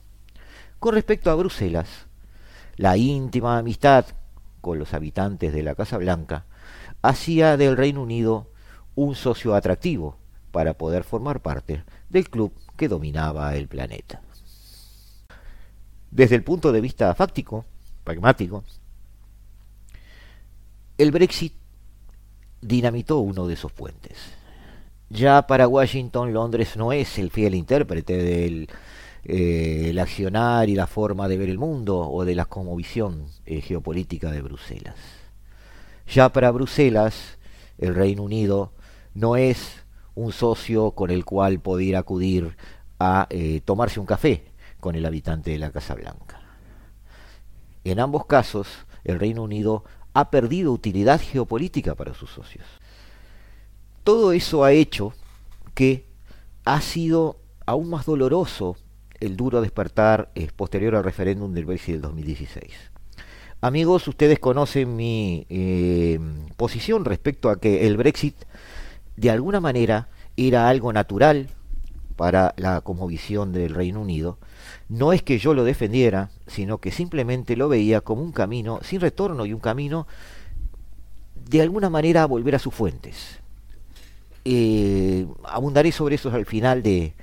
Con 0.77 0.93
respecto 0.93 1.31
a 1.31 1.35
Bruselas, 1.35 1.87
la 2.75 2.97
íntima 2.97 3.57
amistad 3.57 4.07
con 4.59 4.77
los 4.77 4.93
habitantes 4.93 5.53
de 5.53 5.63
la 5.63 5.73
Casa 5.73 5.97
Blanca 5.97 6.43
hacía 7.01 7.57
del 7.57 7.77
Reino 7.77 8.01
Unido 8.01 8.47
un 8.95 9.15
socio 9.15 9.55
atractivo 9.55 10.17
para 10.51 10.73
poder 10.73 11.03
formar 11.03 11.41
parte 11.41 11.83
del 12.09 12.29
club 12.29 12.53
que 12.75 12.87
dominaba 12.87 13.55
el 13.55 13.67
planeta. 13.67 14.21
Desde 16.11 16.35
el 16.35 16.43
punto 16.43 16.71
de 16.71 16.81
vista 16.81 17.13
fáctico, 17.13 17.65
pragmático, 18.03 18.63
el 20.97 21.11
Brexit 21.11 21.53
dinamitó 22.61 23.19
uno 23.19 23.47
de 23.47 23.53
esos 23.53 23.71
puentes. 23.71 24.17
Ya 25.09 25.45
para 25.47 25.67
Washington, 25.67 26.33
Londres 26.33 26.75
no 26.75 26.91
es 26.91 27.17
el 27.19 27.29
fiel 27.29 27.55
intérprete 27.55 28.17
del 28.17 28.67
eh, 29.23 29.95
accionar 29.99 30.69
y 30.69 30.75
la 30.75 30.87
forma 30.87 31.27
de 31.27 31.37
ver 31.37 31.49
el 31.49 31.59
mundo 31.59 31.99
o 31.99 32.25
de 32.25 32.35
la 32.35 32.45
cosmovisión 32.45 33.27
eh, 33.45 33.61
geopolítica 33.61 34.31
de 34.31 34.41
Bruselas. 34.41 34.95
Ya 36.07 36.29
para 36.29 36.51
Bruselas, 36.51 37.37
el 37.77 37.93
Reino 37.93 38.23
Unido 38.23 38.71
no 39.13 39.35
es 39.35 39.83
un 40.15 40.31
socio 40.31 40.91
con 40.91 41.11
el 41.11 41.25
cual 41.25 41.59
poder 41.59 41.97
acudir 41.97 42.55
a 42.97 43.27
eh, 43.29 43.61
tomarse 43.65 43.99
un 43.99 44.05
café 44.05 44.45
con 44.79 44.95
el 44.95 45.05
habitante 45.05 45.51
de 45.51 45.59
la 45.59 45.71
Casa 45.71 45.95
Blanca. 45.95 46.41
En 47.83 47.99
ambos 47.99 48.25
casos, 48.25 48.67
el 49.03 49.19
Reino 49.19 49.43
Unido 49.43 49.83
ha 50.13 50.31
perdido 50.31 50.71
utilidad 50.71 51.21
geopolítica 51.21 51.93
para 51.93 52.13
sus 52.13 52.31
socios. 52.31 52.65
Todo 54.03 54.31
eso 54.31 54.63
ha 54.63 54.71
hecho 54.71 55.13
que 55.73 56.07
ha 56.63 56.79
sido 56.81 57.39
aún 57.65 57.89
más 57.89 58.05
doloroso 58.05 58.77
el 59.19 59.35
duro 59.35 59.61
despertar 59.61 60.31
eh, 60.35 60.47
posterior 60.55 60.95
al 60.95 61.03
referéndum 61.03 61.53
del 61.53 61.65
Brexit 61.65 61.95
del 61.95 62.01
2016. 62.01 62.96
Amigos, 63.59 64.07
ustedes 64.07 64.37
conocen 64.37 64.95
mi 64.95 65.47
eh, 65.49 66.19
posición 66.57 67.05
respecto 67.05 67.49
a 67.49 67.59
que 67.59 67.87
el 67.87 67.97
Brexit 67.97 68.35
de 69.15 69.31
alguna 69.31 69.59
manera 69.59 70.09
era 70.35 70.69
algo 70.69 70.93
natural 70.93 71.49
para 72.15 72.53
la 72.57 72.81
cosmovisión 72.81 73.53
del 73.53 73.73
Reino 73.73 73.99
Unido. 73.99 74.37
No 74.89 75.11
es 75.11 75.23
que 75.23 75.39
yo 75.39 75.55
lo 75.55 75.63
defendiera, 75.63 76.29
sino 76.45 76.77
que 76.77 76.91
simplemente 76.91 77.55
lo 77.55 77.67
veía 77.67 78.01
como 78.01 78.21
un 78.21 78.31
camino 78.31 78.79
sin 78.83 79.01
retorno 79.01 79.47
y 79.47 79.53
un 79.53 79.59
camino 79.59 80.05
de 81.49 81.61
alguna 81.63 81.89
manera 81.89 82.21
a 82.21 82.27
volver 82.27 82.53
a 82.53 82.59
sus 82.59 82.75
fuentes. 82.75 83.39
Eh, 84.45 85.25
abundaré 85.45 85.91
sobre 85.91 86.15
eso 86.15 86.29
al 86.29 86.45
final 86.45 86.83
de 86.83 87.15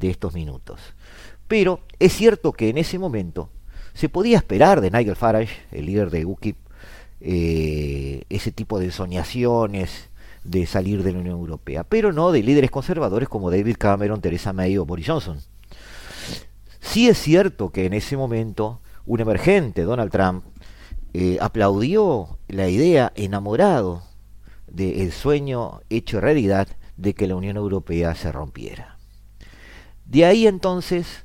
estos 0.00 0.32
minutos. 0.32 0.80
Pero 1.48 1.80
es 1.98 2.12
cierto 2.12 2.52
que 2.52 2.68
en 2.68 2.78
ese 2.78 3.00
momento 3.00 3.50
se 3.94 4.08
podía 4.08 4.36
esperar 4.36 4.80
de 4.80 4.90
Nigel 4.90 5.16
Farage, 5.16 5.54
el 5.72 5.86
líder 5.86 6.10
de 6.10 6.24
UKIP, 6.24 6.56
eh, 7.20 8.22
ese 8.28 8.52
tipo 8.52 8.78
de 8.78 8.90
soñaciones 8.90 10.08
de 10.44 10.66
salir 10.66 11.02
de 11.02 11.12
la 11.12 11.18
Unión 11.18 11.38
Europea, 11.38 11.84
pero 11.84 12.12
no 12.12 12.32
de 12.32 12.42
líderes 12.42 12.70
conservadores 12.70 13.28
como 13.28 13.50
David 13.50 13.76
Cameron, 13.78 14.20
Theresa 14.20 14.52
May 14.52 14.78
o 14.78 14.86
Boris 14.86 15.06
Johnson. 15.06 15.38
Sí 16.80 17.08
es 17.08 17.18
cierto 17.18 17.70
que 17.70 17.84
en 17.84 17.92
ese 17.92 18.16
momento 18.16 18.80
un 19.04 19.20
emergente, 19.20 19.82
Donald 19.82 20.10
Trump, 20.10 20.44
eh, 21.12 21.38
aplaudió 21.40 22.38
la 22.48 22.68
idea, 22.68 23.12
enamorado 23.16 24.02
del 24.68 25.12
sueño 25.12 25.80
hecho 25.90 26.20
realidad 26.20 26.68
de 26.96 27.14
que 27.14 27.26
la 27.26 27.34
Unión 27.34 27.56
Europea 27.56 28.14
se 28.14 28.30
rompiera. 28.30 28.98
De 30.04 30.24
ahí 30.24 30.46
entonces 30.46 31.24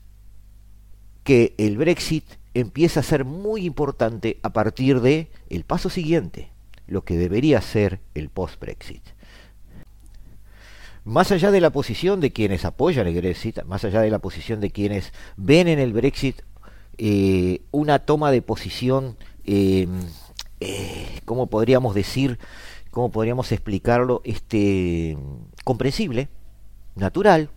que 1.23 1.53
el 1.57 1.77
Brexit 1.77 2.25
empieza 2.55 3.01
a 3.01 3.03
ser 3.03 3.25
muy 3.25 3.65
importante 3.65 4.39
a 4.41 4.51
partir 4.51 5.01
de 5.01 5.27
el 5.49 5.65
paso 5.65 5.89
siguiente, 5.89 6.49
lo 6.87 7.03
que 7.03 7.17
debería 7.17 7.61
ser 7.61 7.99
el 8.15 8.29
post-Brexit. 8.29 9.03
Más 11.03 11.31
allá 11.31 11.51
de 11.51 11.61
la 11.61 11.69
posición 11.69 12.21
de 12.21 12.31
quienes 12.31 12.65
apoyan 12.65 13.05
el 13.05 13.15
Brexit, 13.15 13.61
más 13.65 13.83
allá 13.83 14.01
de 14.01 14.09
la 14.09 14.19
posición 14.19 14.61
de 14.61 14.71
quienes 14.71 15.13
ven 15.37 15.67
en 15.67 15.79
el 15.79 15.93
Brexit 15.93 16.41
eh, 16.97 17.61
una 17.71 17.99
toma 17.99 18.31
de 18.31 18.41
posición, 18.41 19.17
eh, 19.43 19.87
eh, 20.61 21.19
¿cómo 21.25 21.47
podríamos 21.47 21.93
decir, 21.93 22.39
cómo 22.89 23.11
podríamos 23.11 23.51
explicarlo, 23.51 24.21
este, 24.23 25.17
comprensible, 25.65 26.29
natural, 26.95 27.49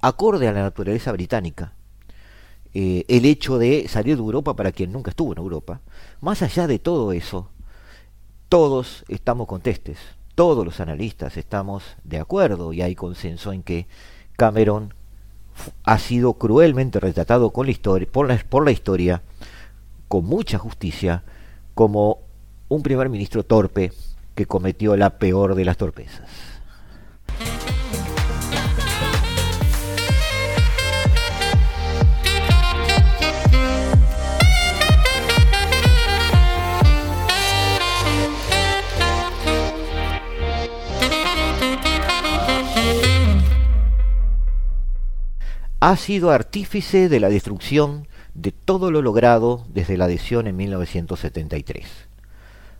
acorde 0.00 0.48
a 0.48 0.52
la 0.52 0.62
naturaleza 0.62 1.12
británica, 1.12 1.74
eh, 2.72 3.04
el 3.08 3.24
hecho 3.24 3.58
de 3.58 3.88
salir 3.88 4.16
de 4.16 4.22
Europa 4.22 4.54
para 4.54 4.72
quien 4.72 4.92
nunca 4.92 5.10
estuvo 5.10 5.32
en 5.32 5.38
Europa. 5.38 5.80
Más 6.20 6.42
allá 6.42 6.66
de 6.66 6.78
todo 6.78 7.12
eso, 7.12 7.48
todos 8.48 9.04
estamos 9.08 9.46
contestes, 9.46 9.98
todos 10.34 10.64
los 10.64 10.80
analistas 10.80 11.36
estamos 11.36 11.82
de 12.04 12.18
acuerdo 12.18 12.72
y 12.72 12.82
hay 12.82 12.94
consenso 12.94 13.52
en 13.52 13.62
que 13.62 13.86
Cameron 14.36 14.94
ha 15.84 15.98
sido 15.98 16.34
cruelmente 16.34 17.00
retratado 17.00 17.50
con 17.50 17.66
la 17.66 17.72
historia, 17.72 18.08
por, 18.10 18.28
la, 18.28 18.38
por 18.48 18.64
la 18.64 18.70
historia, 18.70 19.22
con 20.08 20.24
mucha 20.24 20.58
justicia, 20.58 21.24
como 21.74 22.18
un 22.68 22.82
primer 22.82 23.08
ministro 23.08 23.44
torpe 23.44 23.92
que 24.34 24.46
cometió 24.46 24.96
la 24.96 25.18
peor 25.18 25.54
de 25.54 25.64
las 25.64 25.76
torpezas. 25.76 26.28
Ha 45.80 45.96
sido 45.96 46.30
artífice 46.30 47.08
de 47.08 47.20
la 47.20 47.30
destrucción 47.30 48.06
de 48.34 48.52
todo 48.52 48.90
lo 48.90 49.00
logrado 49.00 49.64
desde 49.72 49.96
la 49.96 50.04
adhesión 50.04 50.46
en 50.46 50.56
1973. 50.56 51.86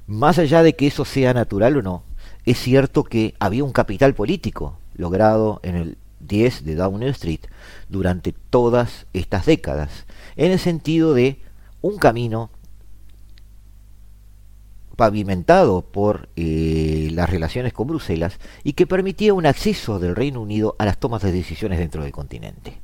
Más 0.07 0.38
allá 0.38 0.62
de 0.62 0.76
que 0.76 0.86
eso 0.86 1.07
sea 1.07 1.32
natural 1.32 1.78
o 1.78 1.82
no, 1.82 2.03
es 2.44 2.59
cierto 2.59 3.05
que 3.05 3.34
había 3.38 3.64
un 3.64 3.72
capital 3.72 4.14
político 4.14 4.78
logrado 4.94 5.61
en 5.62 5.76
el 5.76 5.98
10 6.20 6.64
de 6.64 6.74
Downing 6.74 7.09
Street 7.09 7.40
durante 7.88 8.32
todas 8.32 9.07
estas 9.14 9.46
décadas, 9.46 10.05
en 10.36 10.53
el 10.53 10.59
sentido 10.59 11.14
de 11.14 11.40
un 11.80 11.96
camino 11.96 12.51
pavimentado 14.96 15.80
por 15.80 16.28
eh, 16.36 17.09
las 17.12 17.30
relaciones 17.30 17.72
con 17.72 17.86
Bruselas 17.86 18.38
y 18.62 18.74
que 18.74 18.86
permitía 18.86 19.32
un 19.32 19.46
acceso 19.46 19.98
del 19.98 20.14
Reino 20.14 20.42
Unido 20.42 20.76
a 20.78 20.84
las 20.84 20.98
tomas 20.98 21.22
de 21.22 21.32
decisiones 21.32 21.78
dentro 21.78 22.03
del 22.03 22.12
continente. 22.12 22.78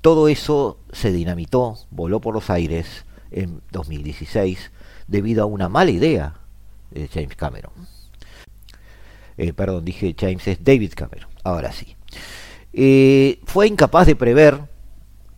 Todo 0.00 0.28
eso 0.28 0.78
se 0.92 1.12
dinamitó, 1.12 1.76
voló 1.90 2.20
por 2.20 2.34
los 2.34 2.48
aires 2.50 3.04
en 3.30 3.60
2016 3.70 4.70
debido 5.06 5.42
a 5.42 5.46
una 5.46 5.68
mala 5.68 5.90
idea 5.90 6.34
de 6.90 7.08
James 7.08 7.36
Cameron. 7.36 7.72
Eh, 9.36 9.52
perdón, 9.52 9.84
dije 9.84 10.14
James, 10.18 10.46
es 10.48 10.64
David 10.64 10.92
Cameron, 10.94 11.28
ahora 11.44 11.72
sí. 11.72 11.96
Eh, 12.72 13.40
fue 13.44 13.66
incapaz 13.66 14.06
de 14.06 14.16
prever 14.16 14.60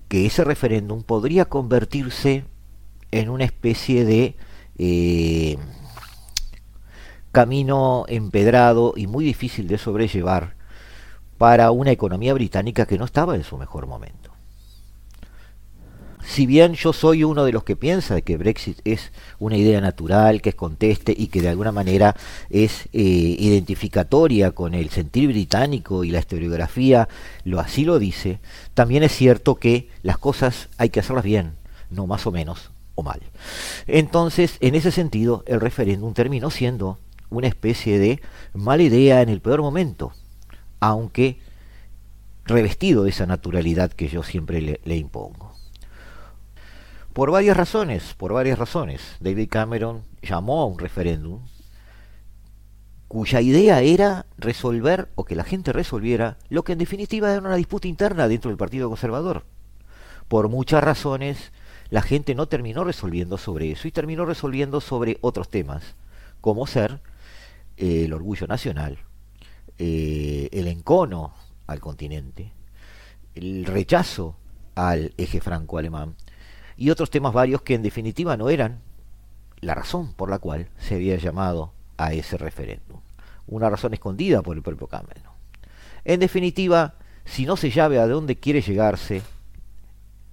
que 0.08 0.26
ese 0.26 0.44
referéndum 0.44 1.02
podría 1.02 1.46
convertirse 1.46 2.44
en 3.10 3.30
una 3.30 3.44
especie 3.44 4.04
de 4.04 4.36
camino 7.32 8.04
empedrado 8.08 8.92
y 8.96 9.06
muy 9.06 9.24
difícil 9.24 9.66
de 9.66 9.78
sobrellevar 9.78 10.54
para 11.38 11.70
una 11.70 11.90
economía 11.90 12.34
británica 12.34 12.86
que 12.86 12.98
no 12.98 13.06
estaba 13.06 13.34
en 13.34 13.42
su 13.42 13.56
mejor 13.56 13.86
momento. 13.86 14.31
Si 16.24 16.46
bien 16.46 16.74
yo 16.74 16.92
soy 16.92 17.24
uno 17.24 17.44
de 17.44 17.52
los 17.52 17.64
que 17.64 17.76
piensa 17.76 18.20
que 18.20 18.36
Brexit 18.36 18.80
es 18.84 19.12
una 19.38 19.56
idea 19.56 19.80
natural, 19.80 20.40
que 20.40 20.50
es 20.50 20.54
conteste 20.54 21.14
y 21.16 21.26
que 21.26 21.42
de 21.42 21.48
alguna 21.48 21.72
manera 21.72 22.16
es 22.48 22.88
eh, 22.92 23.00
identificatoria 23.02 24.52
con 24.52 24.74
el 24.74 24.90
sentir 24.90 25.28
británico 25.28 26.04
y 26.04 26.10
la 26.10 26.20
historiografía 26.20 27.08
lo 27.44 27.60
así 27.60 27.84
lo 27.84 27.98
dice, 27.98 28.40
también 28.74 29.02
es 29.02 29.12
cierto 29.12 29.56
que 29.56 29.88
las 30.02 30.18
cosas 30.18 30.68
hay 30.78 30.90
que 30.90 31.00
hacerlas 31.00 31.24
bien, 31.24 31.52
no 31.90 32.06
más 32.06 32.26
o 32.26 32.32
menos 32.32 32.70
o 32.94 33.02
mal. 33.02 33.20
Entonces, 33.86 34.56
en 34.60 34.74
ese 34.74 34.90
sentido, 34.90 35.44
el 35.46 35.60
referéndum 35.60 36.14
terminó 36.14 36.50
siendo 36.50 36.98
una 37.30 37.48
especie 37.48 37.98
de 37.98 38.20
mala 38.52 38.82
idea 38.82 39.22
en 39.22 39.28
el 39.28 39.40
peor 39.40 39.62
momento, 39.62 40.12
aunque 40.80 41.38
revestido 42.44 43.04
de 43.04 43.10
esa 43.10 43.26
naturalidad 43.26 43.92
que 43.92 44.08
yo 44.08 44.22
siempre 44.22 44.80
le, 44.82 44.96
impongo. 44.96 45.51
Por 47.12 47.30
varias 47.30 47.56
razones, 47.56 48.14
por 48.14 48.32
varias 48.32 48.58
razones, 48.58 49.16
David 49.20 49.48
Cameron 49.50 50.02
llamó 50.22 50.62
a 50.62 50.66
un 50.66 50.78
referéndum 50.78 51.40
cuya 53.06 53.42
idea 53.42 53.82
era 53.82 54.24
resolver 54.38 55.10
o 55.16 55.24
que 55.26 55.34
la 55.34 55.44
gente 55.44 55.74
resolviera 55.74 56.38
lo 56.48 56.64
que 56.64 56.72
en 56.72 56.78
definitiva 56.78 57.30
era 57.30 57.40
una 57.40 57.56
disputa 57.56 57.86
interna 57.86 58.28
dentro 58.28 58.48
del 58.48 58.56
Partido 58.56 58.88
Conservador. 58.88 59.44
Por 60.28 60.48
muchas 60.48 60.82
razones, 60.82 61.52
la 61.90 62.00
gente 62.00 62.34
no 62.34 62.48
terminó 62.48 62.82
resolviendo 62.82 63.36
sobre 63.36 63.70
eso 63.70 63.86
y 63.86 63.92
terminó 63.92 64.24
resolviendo 64.24 64.80
sobre 64.80 65.18
otros 65.20 65.50
temas, 65.50 65.82
como 66.40 66.66
ser 66.66 67.00
el 67.76 68.14
orgullo 68.14 68.46
nacional, 68.46 68.96
eh, 69.76 70.48
el 70.50 70.66
encono 70.66 71.34
al 71.66 71.80
continente, 71.80 72.52
el 73.34 73.66
rechazo 73.66 74.38
al 74.74 75.12
eje 75.18 75.42
franco-alemán 75.42 76.16
y 76.76 76.90
otros 76.90 77.10
temas 77.10 77.32
varios 77.32 77.62
que 77.62 77.74
en 77.74 77.82
definitiva 77.82 78.36
no 78.36 78.48
eran 78.48 78.80
la 79.60 79.74
razón 79.74 80.12
por 80.14 80.30
la 80.30 80.38
cual 80.38 80.68
se 80.78 80.96
había 80.96 81.16
llamado 81.16 81.72
a 81.96 82.12
ese 82.12 82.36
referéndum. 82.36 83.00
Una 83.46 83.70
razón 83.70 83.94
escondida 83.94 84.42
por 84.42 84.56
el 84.56 84.62
propio 84.62 84.86
Cameron. 84.86 85.32
En 86.04 86.20
definitiva, 86.20 86.94
si 87.24 87.46
no 87.46 87.56
se 87.56 87.70
llave 87.70 87.98
a 87.98 88.08
dónde 88.08 88.36
quiere 88.36 88.60
llegarse, 88.60 89.22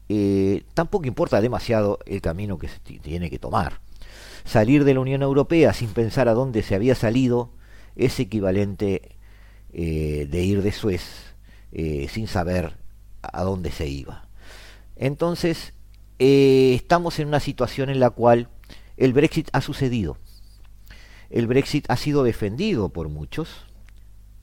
eh, 0.08 0.64
tampoco 0.74 1.06
importa 1.06 1.42
demasiado 1.42 2.00
el 2.06 2.22
camino 2.22 2.58
que 2.58 2.68
se 2.68 2.80
tiene 2.80 3.30
que 3.30 3.38
tomar 3.38 3.80
salir 4.50 4.84
de 4.84 4.96
la 4.96 5.00
Unión 5.00 5.22
Europea 5.22 5.74
sin 5.74 5.90
pensar 5.90 6.28
a 6.28 6.34
dónde 6.34 6.64
se 6.64 6.76
había 6.76 6.96
salido 6.96 7.52
es 7.96 8.20
equivalente 8.20 9.16
eh, 9.74 10.28
de 10.30 10.44
ir 10.44 10.64
de 10.64 10.72
Suez 10.72 11.36
eh, 11.72 12.08
sin 12.10 12.28
saber 12.28 12.78
a 13.22 13.44
dónde 13.44 13.72
se 13.72 13.88
iba. 13.88 14.28
Entonces, 14.96 15.74
eh, 16.20 16.74
estamos 16.76 17.18
en 17.20 17.30
una 17.30 17.40
situación 17.40 17.90
en 17.90 18.00
la 18.00 18.10
cual 18.10 18.50
el 18.98 19.14
Brexit 19.14 19.50
ha 19.54 19.62
sucedido. 19.62 20.18
El 21.30 21.48
Brexit 21.48 21.90
ha 21.90 21.96
sido 21.96 22.24
defendido 22.24 22.90
por 22.90 23.08
muchos. 23.08 23.66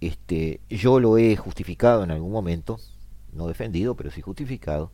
Este, 0.01 0.61
yo 0.71 1.01
lo 1.01 1.19
he 1.19 1.37
justificado 1.37 2.03
en 2.05 2.11
algún 2.11 2.33
momento, 2.33 2.81
no 3.33 3.47
defendido, 3.47 3.95
pero 3.95 4.11
sí 4.11 4.23
justificado. 4.23 4.91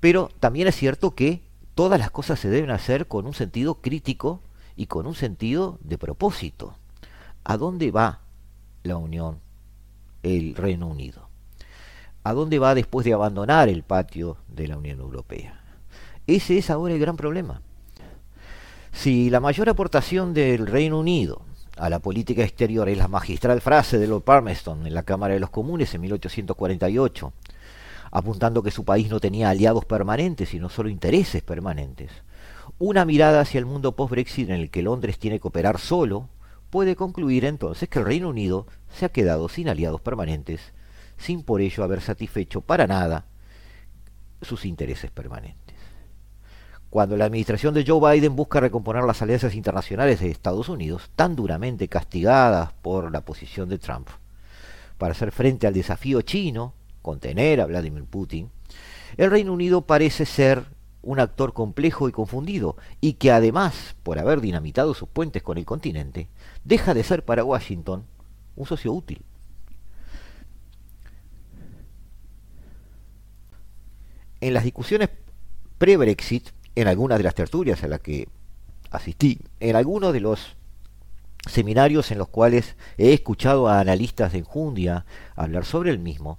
Pero 0.00 0.30
también 0.40 0.68
es 0.68 0.76
cierto 0.76 1.14
que 1.14 1.42
todas 1.74 1.98
las 1.98 2.10
cosas 2.10 2.40
se 2.40 2.48
deben 2.48 2.70
hacer 2.70 3.06
con 3.06 3.26
un 3.26 3.34
sentido 3.34 3.76
crítico 3.82 4.40
y 4.76 4.86
con 4.86 5.06
un 5.06 5.14
sentido 5.14 5.78
de 5.82 5.98
propósito. 5.98 6.74
¿A 7.44 7.56
dónde 7.56 7.90
va 7.90 8.20
la 8.82 8.96
Unión, 8.96 9.40
el 10.22 10.54
Reino 10.54 10.86
Unido? 10.86 11.28
¿A 12.24 12.32
dónde 12.32 12.58
va 12.58 12.74
después 12.74 13.04
de 13.04 13.12
abandonar 13.12 13.68
el 13.68 13.82
patio 13.82 14.38
de 14.48 14.68
la 14.68 14.78
Unión 14.78 15.00
Europea? 15.00 15.57
Ese 16.28 16.58
es 16.58 16.68
ahora 16.68 16.92
el 16.92 17.00
gran 17.00 17.16
problema. 17.16 17.62
Si 18.92 19.30
la 19.30 19.40
mayor 19.40 19.70
aportación 19.70 20.34
del 20.34 20.66
Reino 20.66 20.98
Unido 20.98 21.40
a 21.78 21.88
la 21.88 22.00
política 22.00 22.42
exterior 22.42 22.86
es 22.90 22.98
la 22.98 23.08
magistral 23.08 23.62
frase 23.62 23.96
de 23.96 24.06
Lord 24.06 24.24
Palmerston 24.24 24.86
en 24.86 24.92
la 24.92 25.04
Cámara 25.04 25.32
de 25.32 25.40
los 25.40 25.48
Comunes 25.48 25.94
en 25.94 26.02
1848, 26.02 27.32
apuntando 28.10 28.62
que 28.62 28.70
su 28.70 28.84
país 28.84 29.08
no 29.08 29.20
tenía 29.20 29.48
aliados 29.48 29.86
permanentes, 29.86 30.50
sino 30.50 30.68
solo 30.68 30.90
intereses 30.90 31.42
permanentes. 31.42 32.10
Una 32.78 33.06
mirada 33.06 33.40
hacia 33.40 33.58
el 33.58 33.64
mundo 33.64 33.96
post-Brexit 33.96 34.50
en 34.50 34.56
el 34.56 34.70
que 34.70 34.82
Londres 34.82 35.18
tiene 35.18 35.40
que 35.40 35.48
operar 35.48 35.78
solo 35.78 36.28
puede 36.68 36.94
concluir 36.94 37.46
entonces 37.46 37.88
que 37.88 38.00
el 38.00 38.04
Reino 38.04 38.28
Unido 38.28 38.66
se 38.92 39.06
ha 39.06 39.08
quedado 39.08 39.48
sin 39.48 39.70
aliados 39.70 40.02
permanentes, 40.02 40.60
sin 41.16 41.42
por 41.42 41.62
ello 41.62 41.84
haber 41.84 42.02
satisfecho 42.02 42.60
para 42.60 42.86
nada 42.86 43.24
sus 44.42 44.66
intereses 44.66 45.10
permanentes. 45.10 45.67
Cuando 46.90 47.16
la 47.16 47.26
administración 47.26 47.74
de 47.74 47.84
Joe 47.86 48.14
Biden 48.14 48.34
busca 48.34 48.60
recomponer 48.60 49.04
las 49.04 49.20
alianzas 49.20 49.54
internacionales 49.54 50.20
de 50.20 50.30
Estados 50.30 50.70
Unidos, 50.70 51.10
tan 51.14 51.36
duramente 51.36 51.88
castigadas 51.88 52.72
por 52.72 53.12
la 53.12 53.20
posición 53.20 53.68
de 53.68 53.78
Trump, 53.78 54.08
para 54.96 55.12
hacer 55.12 55.30
frente 55.30 55.66
al 55.66 55.74
desafío 55.74 56.22
chino, 56.22 56.72
contener 57.02 57.60
a 57.60 57.66
Vladimir 57.66 58.04
Putin, 58.04 58.50
el 59.18 59.30
Reino 59.30 59.52
Unido 59.52 59.82
parece 59.82 60.24
ser 60.24 60.64
un 61.02 61.20
actor 61.20 61.52
complejo 61.52 62.08
y 62.08 62.12
confundido, 62.12 62.76
y 63.00 63.14
que 63.14 63.32
además, 63.32 63.94
por 64.02 64.18
haber 64.18 64.40
dinamitado 64.40 64.94
sus 64.94 65.08
puentes 65.08 65.42
con 65.42 65.58
el 65.58 65.66
continente, 65.66 66.28
deja 66.64 66.94
de 66.94 67.04
ser 67.04 67.24
para 67.24 67.44
Washington 67.44 68.04
un 68.56 68.66
socio 68.66 68.92
útil. 68.92 69.22
En 74.40 74.54
las 74.54 74.64
discusiones 74.64 75.10
pre-Brexit, 75.78 76.50
en 76.80 76.86
algunas 76.86 77.18
de 77.18 77.24
las 77.24 77.34
tertulias 77.34 77.82
a 77.82 77.88
las 77.88 78.00
que 78.00 78.28
asistí, 78.90 79.40
en 79.58 79.74
algunos 79.74 80.12
de 80.12 80.20
los 80.20 80.56
seminarios 81.48 82.10
en 82.12 82.18
los 82.18 82.28
cuales 82.28 82.76
he 82.98 83.12
escuchado 83.12 83.68
a 83.68 83.80
analistas 83.80 84.32
de 84.32 84.38
enjundia 84.38 85.04
hablar 85.34 85.64
sobre 85.64 85.90
el 85.90 85.98
mismo, 85.98 86.38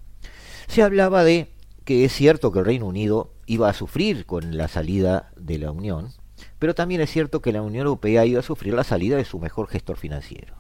se 0.67 0.81
hablaba 0.81 1.25
de 1.25 1.51
que 1.83 2.05
es 2.05 2.13
cierto 2.13 2.51
que 2.51 2.59
el 2.59 2.65
Reino 2.65 2.85
Unido 2.85 3.33
iba 3.47 3.67
a 3.67 3.73
sufrir 3.73 4.25
con 4.25 4.55
la 4.55 4.69
salida 4.69 5.31
de 5.35 5.57
la 5.57 5.71
Unión, 5.71 6.13
pero 6.57 6.73
también 6.73 7.01
es 7.01 7.11
cierto 7.11 7.41
que 7.41 7.51
la 7.51 7.61
Unión 7.61 7.87
Europea 7.87 8.25
iba 8.25 8.39
a 8.39 8.43
sufrir 8.43 8.73
la 8.73 8.85
salida 8.85 9.17
de 9.17 9.25
su 9.25 9.39
mejor 9.39 9.67
gestor 9.67 9.97
financiero. 9.97 10.55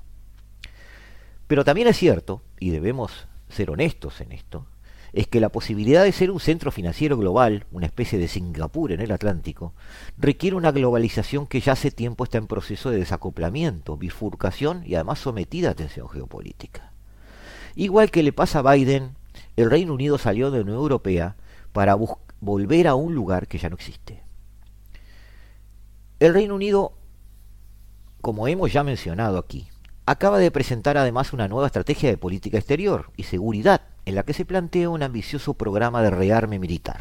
Pero 1.47 1.63
también 1.63 1.87
es 1.87 1.97
cierto, 1.97 2.41
y 2.59 2.71
debemos 2.71 3.27
ser 3.47 3.71
honestos 3.71 4.19
en 4.19 4.33
esto, 4.33 4.65
es 5.13 5.27
que 5.27 5.39
la 5.39 5.49
posibilidad 5.49 6.03
de 6.03 6.11
ser 6.11 6.31
un 6.31 6.39
centro 6.39 6.71
financiero 6.71 7.17
global, 7.17 7.65
una 7.71 7.85
especie 7.85 8.19
de 8.19 8.27
Singapur 8.27 8.91
en 8.91 9.01
el 9.01 9.11
Atlántico, 9.11 9.73
requiere 10.17 10.55
una 10.55 10.71
globalización 10.71 11.47
que 11.47 11.61
ya 11.61 11.73
hace 11.73 11.91
tiempo 11.91 12.23
está 12.23 12.37
en 12.37 12.47
proceso 12.47 12.89
de 12.89 12.99
desacoplamiento, 12.99 13.97
bifurcación 13.97 14.83
y 14.85 14.95
además 14.95 15.19
sometida 15.19 15.69
a 15.69 15.71
atención 15.71 16.09
geopolítica. 16.09 16.93
Igual 17.75 18.11
que 18.11 18.23
le 18.23 18.33
pasa 18.33 18.59
a 18.59 18.73
Biden 18.73 19.15
el 19.59 19.69
Reino 19.69 19.93
Unido 19.93 20.17
salió 20.17 20.51
de 20.51 20.59
la 20.59 20.63
Unión 20.63 20.77
Europea 20.77 21.35
para 21.73 21.97
volver 22.39 22.87
a 22.87 22.95
un 22.95 23.13
lugar 23.13 23.47
que 23.47 23.57
ya 23.57 23.69
no 23.69 23.75
existe. 23.75 24.23
El 26.19 26.33
Reino 26.33 26.55
Unido, 26.55 26.93
como 28.21 28.47
hemos 28.47 28.71
ya 28.71 28.83
mencionado 28.83 29.37
aquí, 29.37 29.67
acaba 30.05 30.39
de 30.39 30.51
presentar 30.51 30.97
además 30.97 31.33
una 31.33 31.47
nueva 31.47 31.67
estrategia 31.67 32.09
de 32.09 32.17
política 32.17 32.57
exterior 32.57 33.11
y 33.17 33.23
seguridad 33.23 33.81
en 34.09 34.15
la 34.15 34.23
que 34.23 34.33
se 34.33 34.43
plantea 34.43 34.89
un 34.89 35.03
ambicioso 35.03 35.53
programa 35.53 36.01
de 36.01 36.09
rearme 36.09 36.57
militar. 36.57 36.99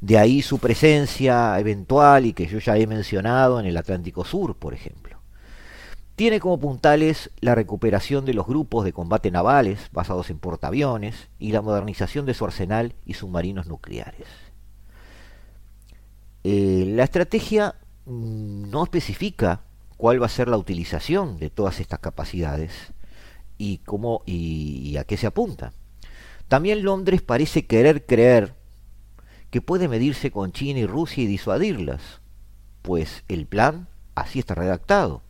De 0.00 0.16
ahí 0.16 0.40
su 0.40 0.58
presencia 0.58 1.58
eventual 1.58 2.24
y 2.24 2.32
que 2.32 2.46
yo 2.46 2.60
ya 2.60 2.76
he 2.76 2.86
mencionado 2.86 3.58
en 3.58 3.66
el 3.66 3.76
Atlántico 3.76 4.24
Sur, 4.24 4.56
por 4.56 4.74
ejemplo. 4.74 5.18
tiene 6.14 6.40
como 6.40 6.60
puntales 6.60 7.30
la 7.40 7.56
recuperación 7.56 8.24
de 8.24 8.34
los 8.34 8.46
grupos 8.46 8.84
de 8.84 8.92
combate 8.92 9.30
navales 9.32 9.88
basados 9.92 10.30
en 10.30 10.38
portaaviones 10.38 11.28
y 11.40 11.50
la 11.50 11.62
modernización 11.62 12.26
de 12.26 12.34
su 12.34 12.44
arsenal 12.44 12.94
y 13.04 13.14
submarinos 13.14 13.66
nucleares. 13.66 14.28
Eh, 16.44 16.84
la 16.94 17.02
estrategia 17.02 17.74
no 18.06 18.84
especifica 18.84 19.62
cuál 19.96 20.22
va 20.22 20.26
a 20.26 20.28
ser 20.28 20.48
la 20.48 20.58
utilización 20.58 21.38
de 21.38 21.50
todas 21.50 21.80
estas 21.80 21.98
capacidades 21.98 22.92
y 23.62 23.78
cómo 23.78 24.22
y 24.26 24.96
a 24.96 25.04
qué 25.04 25.16
se 25.16 25.28
apunta. 25.28 25.72
También 26.48 26.82
Londres 26.82 27.22
parece 27.22 27.64
querer 27.66 28.04
creer 28.04 28.54
que 29.50 29.60
puede 29.60 29.86
medirse 29.86 30.32
con 30.32 30.50
China 30.50 30.80
y 30.80 30.86
Rusia 30.86 31.22
y 31.22 31.26
disuadirlas, 31.26 32.20
pues 32.82 33.22
el 33.28 33.46
plan 33.46 33.86
así 34.16 34.40
está 34.40 34.54
redactado. 34.56 35.22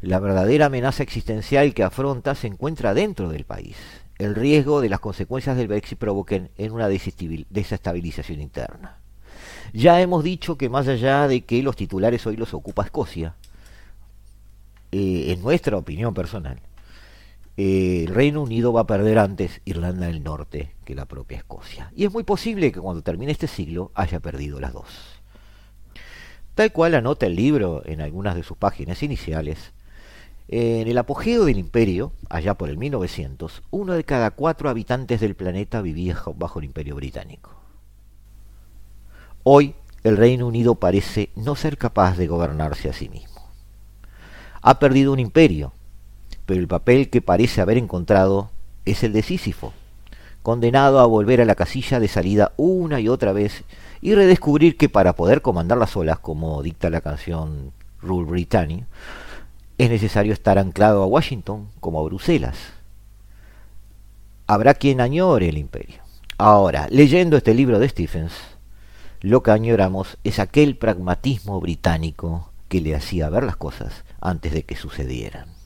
La 0.00 0.20
verdadera 0.20 0.66
amenaza 0.66 1.02
existencial 1.02 1.74
que 1.74 1.82
afronta 1.82 2.34
se 2.34 2.46
encuentra 2.46 2.94
dentro 2.94 3.28
del 3.28 3.44
país. 3.44 3.76
El 4.16 4.34
riesgo 4.34 4.80
de 4.80 4.88
las 4.88 5.00
consecuencias 5.00 5.56
del 5.56 5.68
Brexit 5.68 5.98
provoquen 5.98 6.50
en 6.56 6.72
una 6.72 6.88
desestabilización 6.88 8.40
interna. 8.40 8.98
Ya 9.74 10.00
hemos 10.00 10.24
dicho 10.24 10.56
que 10.56 10.68
más 10.68 10.88
allá 10.88 11.28
de 11.28 11.42
que 11.42 11.62
los 11.62 11.76
titulares 11.76 12.26
hoy 12.26 12.36
los 12.36 12.54
ocupa 12.54 12.84
Escocia, 12.84 13.34
eh, 14.90 15.32
en 15.32 15.42
nuestra 15.42 15.76
opinión 15.76 16.14
personal, 16.14 16.60
eh, 17.60 18.04
el 18.06 18.14
Reino 18.14 18.40
Unido 18.40 18.72
va 18.72 18.82
a 18.82 18.86
perder 18.86 19.18
antes 19.18 19.60
Irlanda 19.64 20.06
del 20.06 20.22
Norte 20.22 20.76
que 20.84 20.94
la 20.94 21.06
propia 21.06 21.38
Escocia. 21.38 21.90
Y 21.96 22.04
es 22.04 22.12
muy 22.12 22.22
posible 22.22 22.70
que 22.70 22.78
cuando 22.78 23.02
termine 23.02 23.32
este 23.32 23.48
siglo 23.48 23.90
haya 23.94 24.20
perdido 24.20 24.60
las 24.60 24.72
dos. 24.72 24.86
Tal 26.54 26.70
cual 26.70 26.94
anota 26.94 27.26
el 27.26 27.34
libro 27.34 27.82
en 27.84 28.00
algunas 28.00 28.36
de 28.36 28.44
sus 28.44 28.56
páginas 28.56 29.02
iniciales, 29.02 29.72
en 30.46 30.86
el 30.86 30.98
apogeo 30.98 31.44
del 31.46 31.58
imperio, 31.58 32.12
allá 32.30 32.54
por 32.54 32.68
el 32.68 32.78
1900, 32.78 33.64
uno 33.72 33.94
de 33.94 34.04
cada 34.04 34.30
cuatro 34.30 34.70
habitantes 34.70 35.20
del 35.20 35.34
planeta 35.34 35.82
vivía 35.82 36.16
bajo 36.36 36.60
el 36.60 36.66
imperio 36.66 36.94
británico. 36.94 37.50
Hoy, 39.42 39.74
el 40.04 40.16
Reino 40.16 40.46
Unido 40.46 40.76
parece 40.76 41.30
no 41.34 41.56
ser 41.56 41.76
capaz 41.76 42.16
de 42.16 42.28
gobernarse 42.28 42.88
a 42.88 42.92
sí 42.92 43.08
mismo. 43.08 43.50
Ha 44.62 44.78
perdido 44.78 45.12
un 45.12 45.18
imperio, 45.18 45.72
pero 46.48 46.60
el 46.60 46.66
papel 46.66 47.10
que 47.10 47.20
parece 47.20 47.60
haber 47.60 47.76
encontrado 47.76 48.48
es 48.86 49.04
el 49.04 49.12
de 49.12 49.20
Sísifo, 49.20 49.74
condenado 50.42 50.98
a 50.98 51.04
volver 51.04 51.42
a 51.42 51.44
la 51.44 51.54
casilla 51.54 52.00
de 52.00 52.08
salida 52.08 52.52
una 52.56 53.00
y 53.00 53.08
otra 53.10 53.34
vez 53.34 53.64
y 54.00 54.14
redescubrir 54.14 54.78
que 54.78 54.88
para 54.88 55.14
poder 55.14 55.42
comandar 55.42 55.76
las 55.76 55.94
olas, 55.94 56.20
como 56.20 56.62
dicta 56.62 56.88
la 56.88 57.02
canción 57.02 57.72
Rule 58.00 58.30
Britannia, 58.30 58.86
es 59.76 59.90
necesario 59.90 60.32
estar 60.32 60.58
anclado 60.58 61.02
a 61.02 61.06
Washington 61.06 61.68
como 61.80 62.00
a 62.00 62.04
Bruselas. 62.04 62.56
Habrá 64.46 64.72
quien 64.72 65.02
añore 65.02 65.50
el 65.50 65.58
imperio. 65.58 66.00
Ahora, 66.38 66.86
leyendo 66.88 67.36
este 67.36 67.52
libro 67.52 67.78
de 67.78 67.90
Stephens, 67.90 68.32
lo 69.20 69.42
que 69.42 69.50
añoramos 69.50 70.16
es 70.24 70.38
aquel 70.38 70.78
pragmatismo 70.78 71.60
británico 71.60 72.50
que 72.68 72.80
le 72.80 72.94
hacía 72.94 73.28
ver 73.28 73.44
las 73.44 73.56
cosas 73.56 74.04
antes 74.22 74.54
de 74.54 74.62
que 74.62 74.76
sucedieran. 74.76 75.57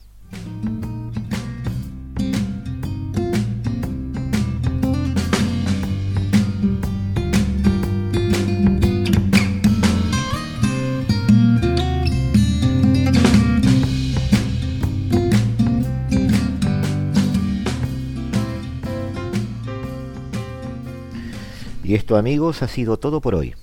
Y 21.93 21.95
esto 21.95 22.17
amigos 22.17 22.63
ha 22.63 22.67
sido 22.67 22.97
todo 22.97 23.21
por 23.21 23.35
hoy. 23.35 23.53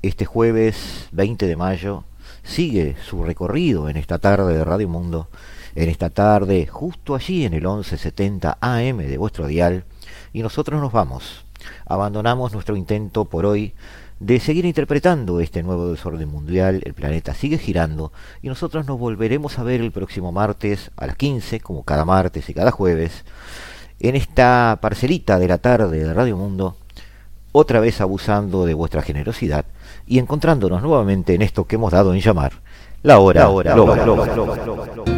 Este 0.00 0.24
jueves 0.24 1.08
20 1.12 1.46
de 1.46 1.54
mayo 1.54 2.04
sigue 2.42 2.96
su 3.04 3.24
recorrido 3.24 3.88
en 3.88 3.96
esta 3.96 4.18
tarde 4.18 4.56
de 4.56 4.64
Radio 4.64 4.88
Mundo, 4.88 5.28
en 5.74 5.88
esta 5.88 6.10
tarde 6.10 6.66
justo 6.66 7.14
allí 7.14 7.44
en 7.44 7.54
el 7.54 7.62
1170 7.62 8.58
AM 8.60 8.98
de 8.98 9.18
vuestro 9.18 9.46
dial, 9.46 9.84
y 10.32 10.42
nosotros 10.42 10.80
nos 10.80 10.92
vamos. 10.92 11.44
Abandonamos 11.86 12.52
nuestro 12.52 12.76
intento 12.76 13.24
por 13.24 13.46
hoy 13.46 13.74
de 14.20 14.40
seguir 14.40 14.64
interpretando 14.64 15.40
este 15.40 15.62
nuevo 15.62 15.90
desorden 15.90 16.28
mundial, 16.28 16.82
el 16.84 16.94
planeta 16.94 17.34
sigue 17.34 17.58
girando 17.58 18.12
y 18.42 18.48
nosotros 18.48 18.86
nos 18.86 18.98
volveremos 18.98 19.58
a 19.58 19.62
ver 19.62 19.80
el 19.80 19.92
próximo 19.92 20.32
martes 20.32 20.90
a 20.96 21.06
las 21.06 21.16
15, 21.16 21.60
como 21.60 21.84
cada 21.84 22.04
martes 22.04 22.48
y 22.48 22.54
cada 22.54 22.72
jueves, 22.72 23.24
en 24.00 24.16
esta 24.16 24.78
parcelita 24.80 25.38
de 25.38 25.48
la 25.48 25.58
tarde 25.58 26.04
de 26.04 26.14
Radio 26.14 26.36
Mundo 26.36 26.76
otra 27.52 27.80
vez 27.80 28.00
abusando 28.00 28.66
de 28.66 28.74
vuestra 28.74 29.02
generosidad 29.02 29.64
y 30.08 30.18
encontrándonos 30.18 30.82
nuevamente 30.82 31.34
en 31.34 31.42
esto 31.42 31.66
que 31.66 31.76
hemos 31.76 31.92
dado 31.92 32.14
en 32.14 32.20
llamar 32.20 32.52
la 33.02 33.18
hora, 33.18 33.42
la 33.42 33.50
hora, 33.50 35.17